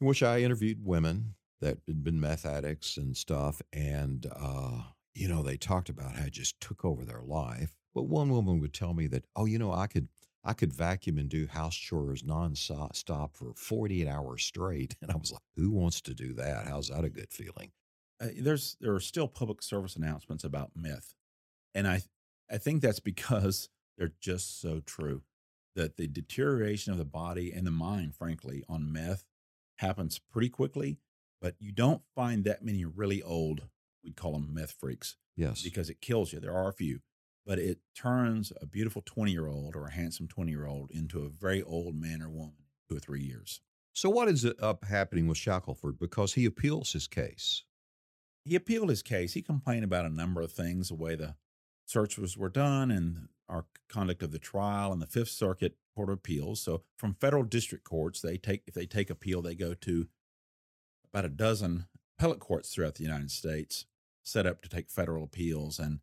in 0.00 0.06
which 0.06 0.22
I 0.22 0.40
interviewed 0.40 0.84
women 0.84 1.34
that 1.60 1.78
had 1.86 2.04
been 2.04 2.20
meth 2.20 2.46
addicts 2.46 2.96
and 2.96 3.16
stuff, 3.16 3.60
and 3.72 4.26
uh, 4.34 4.82
you 5.14 5.28
know, 5.28 5.42
they 5.42 5.56
talked 5.56 5.88
about 5.88 6.16
how 6.16 6.26
it 6.26 6.32
just 6.32 6.60
took 6.60 6.84
over 6.84 7.04
their 7.04 7.22
life. 7.22 7.74
But 7.94 8.04
one 8.04 8.30
woman 8.30 8.60
would 8.60 8.72
tell 8.72 8.94
me 8.94 9.06
that, 9.08 9.24
oh, 9.34 9.46
you 9.46 9.58
know, 9.58 9.72
I 9.72 9.86
could 9.86 10.08
I 10.42 10.54
could 10.54 10.72
vacuum 10.72 11.18
and 11.18 11.28
do 11.28 11.46
house 11.46 11.76
chores 11.76 12.22
nonstop 12.22 13.36
for 13.36 13.52
48 13.54 14.08
hours 14.08 14.42
straight. 14.42 14.96
And 15.02 15.10
I 15.10 15.16
was 15.16 15.32
like, 15.32 15.42
who 15.56 15.70
wants 15.70 16.00
to 16.02 16.14
do 16.14 16.32
that? 16.34 16.66
How's 16.66 16.88
that 16.88 17.04
a 17.04 17.10
good 17.10 17.30
feeling? 17.30 17.72
Uh, 18.22 18.28
there's 18.38 18.76
there 18.80 18.94
are 18.94 19.00
still 19.00 19.28
public 19.28 19.62
service 19.62 19.96
announcements 19.96 20.44
about 20.44 20.70
meth, 20.74 21.14
and 21.74 21.86
I 21.88 22.02
I 22.50 22.58
think 22.58 22.82
that's 22.82 23.00
because 23.00 23.68
they're 23.98 24.12
just 24.20 24.60
so 24.60 24.80
true. 24.80 25.22
That 25.76 25.96
the 25.96 26.08
deterioration 26.08 26.92
of 26.92 26.98
the 26.98 27.04
body 27.04 27.52
and 27.52 27.66
the 27.66 27.70
mind, 27.70 28.16
frankly, 28.16 28.64
on 28.68 28.92
meth 28.92 29.24
happens 29.78 30.18
pretty 30.18 30.48
quickly, 30.48 30.98
but 31.40 31.54
you 31.60 31.70
don't 31.70 32.02
find 32.14 32.44
that 32.44 32.64
many 32.64 32.84
really 32.84 33.22
old, 33.22 33.62
we'd 34.02 34.16
call 34.16 34.32
them 34.32 34.52
meth 34.52 34.72
freaks. 34.72 35.16
Yes. 35.36 35.62
Because 35.62 35.88
it 35.88 36.00
kills 36.00 36.32
you. 36.32 36.40
There 36.40 36.54
are 36.54 36.68
a 36.68 36.72
few 36.72 37.00
but 37.46 37.58
it 37.58 37.78
turns 37.96 38.52
a 38.60 38.66
beautiful 38.66 39.02
20 39.04 39.32
year 39.32 39.48
old 39.48 39.74
or 39.74 39.86
a 39.86 39.92
handsome 39.92 40.28
20 40.28 40.50
year 40.50 40.66
old 40.66 40.90
into 40.90 41.22
a 41.22 41.28
very 41.28 41.62
old 41.62 41.94
man 41.94 42.22
or 42.22 42.28
woman 42.28 42.54
two 42.88 42.96
or 42.96 43.00
three 43.00 43.22
years. 43.22 43.60
So, 43.92 44.08
what 44.08 44.28
is 44.28 44.46
up 44.60 44.84
happening 44.84 45.26
with 45.26 45.38
Shackelford? 45.38 45.98
Because 45.98 46.34
he 46.34 46.44
appeals 46.44 46.92
his 46.92 47.08
case. 47.08 47.64
He 48.44 48.54
appealed 48.54 48.88
his 48.88 49.02
case. 49.02 49.32
He 49.32 49.42
complained 49.42 49.84
about 49.84 50.06
a 50.06 50.10
number 50.10 50.40
of 50.40 50.52
things, 50.52 50.88
the 50.88 50.94
way 50.94 51.16
the 51.16 51.34
searches 51.90 52.36
were 52.36 52.48
done 52.48 52.90
and 52.90 53.28
our 53.48 53.66
conduct 53.88 54.22
of 54.22 54.30
the 54.30 54.38
trial 54.38 54.92
and 54.92 55.02
the 55.02 55.06
Fifth 55.06 55.30
Circuit 55.30 55.76
Court 55.94 56.08
of 56.08 56.14
Appeals. 56.14 56.60
So, 56.60 56.82
from 56.96 57.14
federal 57.14 57.42
district 57.42 57.84
courts, 57.84 58.20
they 58.20 58.36
take 58.36 58.62
if 58.66 58.74
they 58.74 58.86
take 58.86 59.10
appeal, 59.10 59.42
they 59.42 59.54
go 59.54 59.74
to 59.74 60.06
about 61.12 61.24
a 61.24 61.30
dozen 61.30 61.86
appellate 62.16 62.38
courts 62.38 62.72
throughout 62.72 62.94
the 62.94 63.02
United 63.02 63.30
States 63.30 63.86
set 64.22 64.46
up 64.46 64.62
to 64.62 64.68
take 64.68 64.90
federal 64.90 65.24
appeals. 65.24 65.78
And 65.78 66.00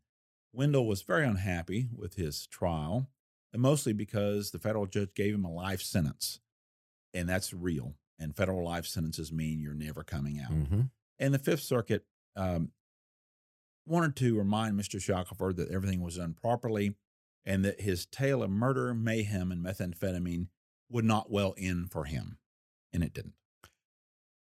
Wendell 0.51 0.87
was 0.87 1.03
very 1.03 1.25
unhappy 1.25 1.89
with 1.95 2.15
his 2.15 2.47
trial, 2.47 3.09
and 3.53 3.61
mostly 3.61 3.93
because 3.93 4.51
the 4.51 4.59
federal 4.59 4.85
judge 4.85 5.13
gave 5.15 5.33
him 5.33 5.45
a 5.45 5.51
life 5.51 5.81
sentence, 5.81 6.39
and 7.13 7.29
that's 7.29 7.53
real. 7.53 7.95
And 8.19 8.35
federal 8.35 8.65
life 8.65 8.87
sentences 8.87 9.31
mean 9.31 9.59
you're 9.61 9.75
never 9.75 10.03
coming 10.03 10.39
out. 10.39 10.51
Mm-hmm. 10.51 10.81
And 11.19 11.33
the 11.33 11.39
Fifth 11.39 11.61
Circuit 11.61 12.03
um, 12.35 12.71
wanted 13.87 14.15
to 14.17 14.37
remind 14.37 14.79
Mr. 14.79 15.01
Shackelford 15.01 15.57
that 15.57 15.71
everything 15.71 16.01
was 16.01 16.17
done 16.17 16.33
properly 16.33 16.95
and 17.45 17.63
that 17.63 17.81
his 17.81 18.05
tale 18.05 18.43
of 18.43 18.49
murder, 18.49 18.93
mayhem, 18.93 19.51
and 19.51 19.63
methamphetamine 19.63 20.47
would 20.89 21.05
not 21.05 21.31
well 21.31 21.55
end 21.57 21.91
for 21.91 22.05
him. 22.05 22.37
And 22.93 23.03
it 23.03 23.13
didn't. 23.13 23.33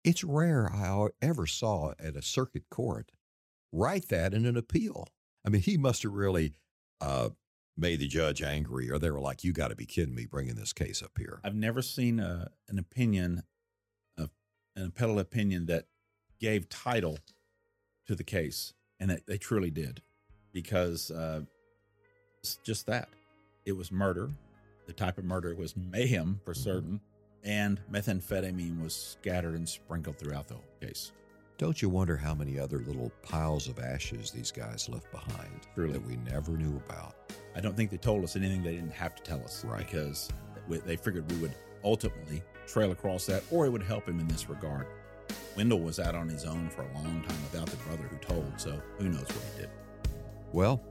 It's 0.03 0.23
rare 0.23 0.71
I 0.71 1.07
ever 1.21 1.45
saw 1.45 1.93
at 1.99 2.15
a 2.15 2.21
circuit 2.21 2.69
court 2.69 3.11
write 3.73 4.07
that 4.09 4.34
in 4.34 4.45
an 4.45 4.55
appeal. 4.55 5.07
I 5.45 5.49
mean, 5.49 5.61
he 5.61 5.78
must 5.78 6.03
have 6.03 6.13
really 6.13 6.53
uh, 7.01 7.30
made 7.75 7.99
the 7.99 8.07
judge 8.07 8.41
angry, 8.41 8.89
or 8.89 8.99
they 8.99 9.11
were 9.11 9.19
like, 9.19 9.43
"You 9.43 9.51
got 9.51 9.69
to 9.69 9.75
be 9.75 9.86
kidding 9.86 10.15
me, 10.15 10.25
bringing 10.25 10.55
this 10.55 10.73
case 10.73 11.03
up 11.03 11.11
here." 11.17 11.39
I've 11.43 11.55
never 11.55 11.82
seen 11.82 12.19
a, 12.19 12.51
an 12.69 12.80
opinion, 12.80 13.43
an 14.17 14.30
appellate 14.75 15.19
opinion 15.19 15.65
that 15.65 15.86
gave 16.39 16.69
title 16.69 17.17
to 18.05 18.15
the 18.15 18.23
case, 18.23 18.73
and 19.00 19.10
that 19.10 19.26
they 19.28 19.38
truly 19.38 19.70
did, 19.70 20.02
because 20.54 21.12
uh, 21.12 21.41
it's 22.39 22.58
just 22.64 22.86
that 22.88 23.10
it 23.66 23.76
was 23.76 23.91
murder. 23.91 24.30
The 24.86 24.93
type 24.93 25.18
of 25.18 25.26
murder 25.26 25.54
was 25.56 25.76
mayhem 25.76 26.39
for 26.45 26.54
mm-hmm. 26.54 26.64
certain, 26.64 27.02
and 27.43 27.80
methamphetamine 27.91 28.82
was 28.82 28.95
scattered 28.95 29.56
and 29.56 29.68
sprinkled 29.68 30.18
throughout 30.18 30.48
the 30.48 30.56
whole 30.56 30.64
case. 30.82 31.12
Don't 31.58 31.82
you 31.82 31.89
wonder 31.89 32.16
how 32.16 32.36
many 32.36 32.60
other 32.60 32.80
little 32.80 33.12
piles 33.24 33.68
of 33.68 33.80
ashes 33.80 34.30
these 34.30 34.52
guys 34.52 34.88
left 34.88 35.12
behind 35.12 35.68
Truly. 35.74 35.93
that 35.93 36.06
we 36.06 36.18
never 36.18 36.52
knew 36.52 36.80
about? 36.88 37.16
I 37.56 37.62
don't 37.62 37.76
think 37.76 37.89
they 37.89 37.98
told 37.98 38.24
us 38.24 38.36
anything 38.36 38.62
they 38.62 38.76
didn't 38.76 38.93
have 38.93 39.16
to 39.16 39.24
tell 39.24 39.41
us. 39.43 39.66
Right. 39.66 39.80
Because 39.80 40.30
they 40.70 40.95
figured 40.95 41.32
we 41.32 41.38
would 41.39 41.56
ultimately 41.84 42.43
trail 42.68 42.91
across 42.91 43.26
that 43.26 43.43
or 43.50 43.66
it 43.66 43.70
would 43.70 43.82
help 43.82 44.08
him 44.08 44.20
in 44.20 44.28
this 44.28 44.48
regard. 44.48 44.86
Wendell 45.55 45.80
was 45.80 45.99
out 45.99 46.15
on 46.15 46.30
his 46.30 46.45
own 46.45 46.69
for 46.69 46.84
a 46.84 46.93
long 46.93 47.23
time 47.28 47.41
without 47.51 47.67
the 47.67 47.78
brother 47.78 48.03
who 48.03 48.17
told, 48.17 48.51
so 48.57 48.80
who 48.99 49.09
knows 49.09 49.21
what 49.21 49.43
he 49.53 49.61
did. 49.61 49.69
Well, 50.53 50.84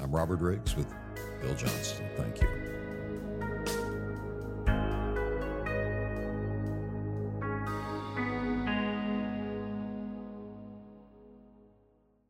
I'm 0.00 0.10
Robert 0.10 0.40
Riggs 0.40 0.74
with 0.76 0.92
Bill 1.40 1.54
Johnston. 1.54 2.08
Thank 2.16 2.42
you. 2.42 2.48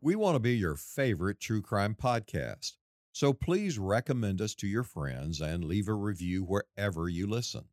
We 0.01 0.16
want 0.16 0.35
to 0.35 0.41
be 0.41 0.55
your 0.55 0.76
favorite 0.76 1.41
true 1.41 1.62
crime 1.62 1.95
podcast. 1.95 2.72
So 3.12 3.32
please 3.32 3.78
recommend 3.78 4.43
us 4.43 4.55
to 4.57 4.66
your 4.66 4.82
friends 4.82 5.41
and 5.41 5.64
leave 5.64 5.89
a 5.89 5.95
review 5.95 6.43
wherever 6.43 7.09
you 7.09 7.26
listen. 7.26 7.64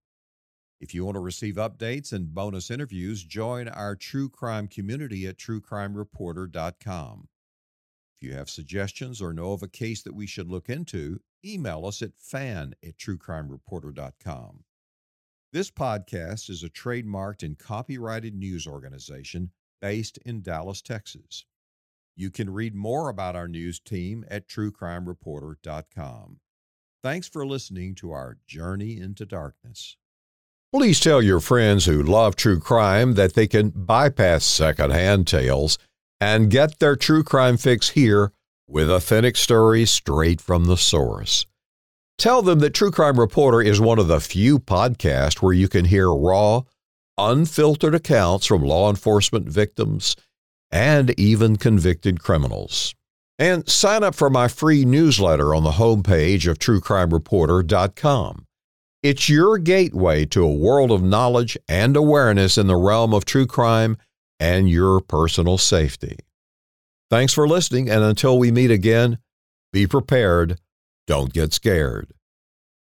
If 0.81 0.95
you 0.95 1.05
want 1.05 1.13
to 1.13 1.19
receive 1.19 1.55
updates 1.55 2.11
and 2.11 2.33
bonus 2.33 2.71
interviews, 2.71 3.23
join 3.23 3.67
our 3.67 3.95
true 3.95 4.29
crime 4.29 4.67
community 4.67 5.27
at 5.27 5.37
truecrimereporter.com. 5.37 7.27
If 8.15 8.27
you 8.27 8.33
have 8.33 8.49
suggestions 8.49 9.21
or 9.21 9.31
know 9.31 9.51
of 9.51 9.61
a 9.61 9.67
case 9.67 10.01
that 10.01 10.15
we 10.15 10.25
should 10.25 10.49
look 10.49 10.69
into, 10.69 11.19
email 11.45 11.85
us 11.85 12.01
at 12.01 12.17
fan 12.17 12.73
at 12.83 12.97
truecrimereporter.com. 12.97 14.63
This 15.53 15.69
podcast 15.69 16.49
is 16.49 16.63
a 16.63 16.69
trademarked 16.69 17.43
and 17.43 17.59
copyrighted 17.59 18.33
news 18.33 18.65
organization 18.65 19.51
based 19.81 20.17
in 20.25 20.41
Dallas, 20.41 20.81
Texas. 20.81 21.45
You 22.15 22.31
can 22.31 22.49
read 22.49 22.73
more 22.73 23.07
about 23.09 23.35
our 23.35 23.47
news 23.47 23.79
team 23.79 24.25
at 24.31 24.47
truecrimereporter.com. 24.47 26.39
Thanks 27.03 27.27
for 27.27 27.45
listening 27.45 27.93
to 27.95 28.11
our 28.11 28.37
Journey 28.47 28.97
into 28.97 29.27
Darkness. 29.27 29.97
Please 30.73 31.01
tell 31.01 31.21
your 31.21 31.41
friends 31.41 31.83
who 31.83 32.01
love 32.01 32.37
true 32.37 32.57
crime 32.57 33.15
that 33.15 33.33
they 33.33 33.45
can 33.45 33.71
bypass 33.71 34.45
secondhand 34.45 35.27
tales 35.27 35.77
and 36.21 36.49
get 36.49 36.79
their 36.79 36.95
true 36.95 37.23
crime 37.23 37.57
fix 37.57 37.89
here 37.89 38.31
with 38.69 38.89
authentic 38.89 39.35
stories 39.35 39.91
straight 39.91 40.39
from 40.39 40.65
the 40.65 40.77
source. 40.77 41.45
Tell 42.17 42.41
them 42.41 42.59
that 42.59 42.73
True 42.73 42.91
Crime 42.91 43.19
Reporter 43.19 43.61
is 43.61 43.81
one 43.81 43.99
of 43.99 44.07
the 44.07 44.21
few 44.21 44.59
podcasts 44.59 45.41
where 45.41 45.53
you 45.53 45.67
can 45.67 45.85
hear 45.85 46.09
raw, 46.09 46.61
unfiltered 47.17 47.95
accounts 47.95 48.45
from 48.45 48.61
law 48.61 48.89
enforcement 48.89 49.49
victims 49.49 50.15
and 50.71 51.19
even 51.19 51.57
convicted 51.57 52.21
criminals. 52.23 52.95
And 53.37 53.67
sign 53.67 54.03
up 54.03 54.15
for 54.15 54.29
my 54.29 54.47
free 54.47 54.85
newsletter 54.85 55.53
on 55.53 55.63
the 55.63 55.71
homepage 55.71 56.49
of 56.49 56.59
truecrimereporter.com. 56.59 58.45
It's 59.03 59.29
your 59.29 59.57
gateway 59.57 60.25
to 60.25 60.43
a 60.43 60.53
world 60.53 60.91
of 60.91 61.01
knowledge 61.01 61.57
and 61.67 61.97
awareness 61.97 62.55
in 62.55 62.67
the 62.67 62.75
realm 62.75 63.15
of 63.15 63.25
true 63.25 63.47
crime 63.47 63.97
and 64.39 64.69
your 64.69 65.01
personal 65.01 65.57
safety. 65.57 66.17
Thanks 67.09 67.33
for 67.33 67.47
listening, 67.47 67.89
and 67.89 68.03
until 68.03 68.37
we 68.37 68.51
meet 68.51 68.69
again, 68.69 69.17
be 69.73 69.87
prepared, 69.87 70.59
don't 71.07 71.33
get 71.33 71.51
scared. 71.51 72.13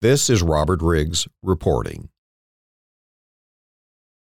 This 0.02 0.28
is 0.30 0.42
Robert 0.42 0.82
Riggs 0.82 1.28
reporting. 1.44 2.10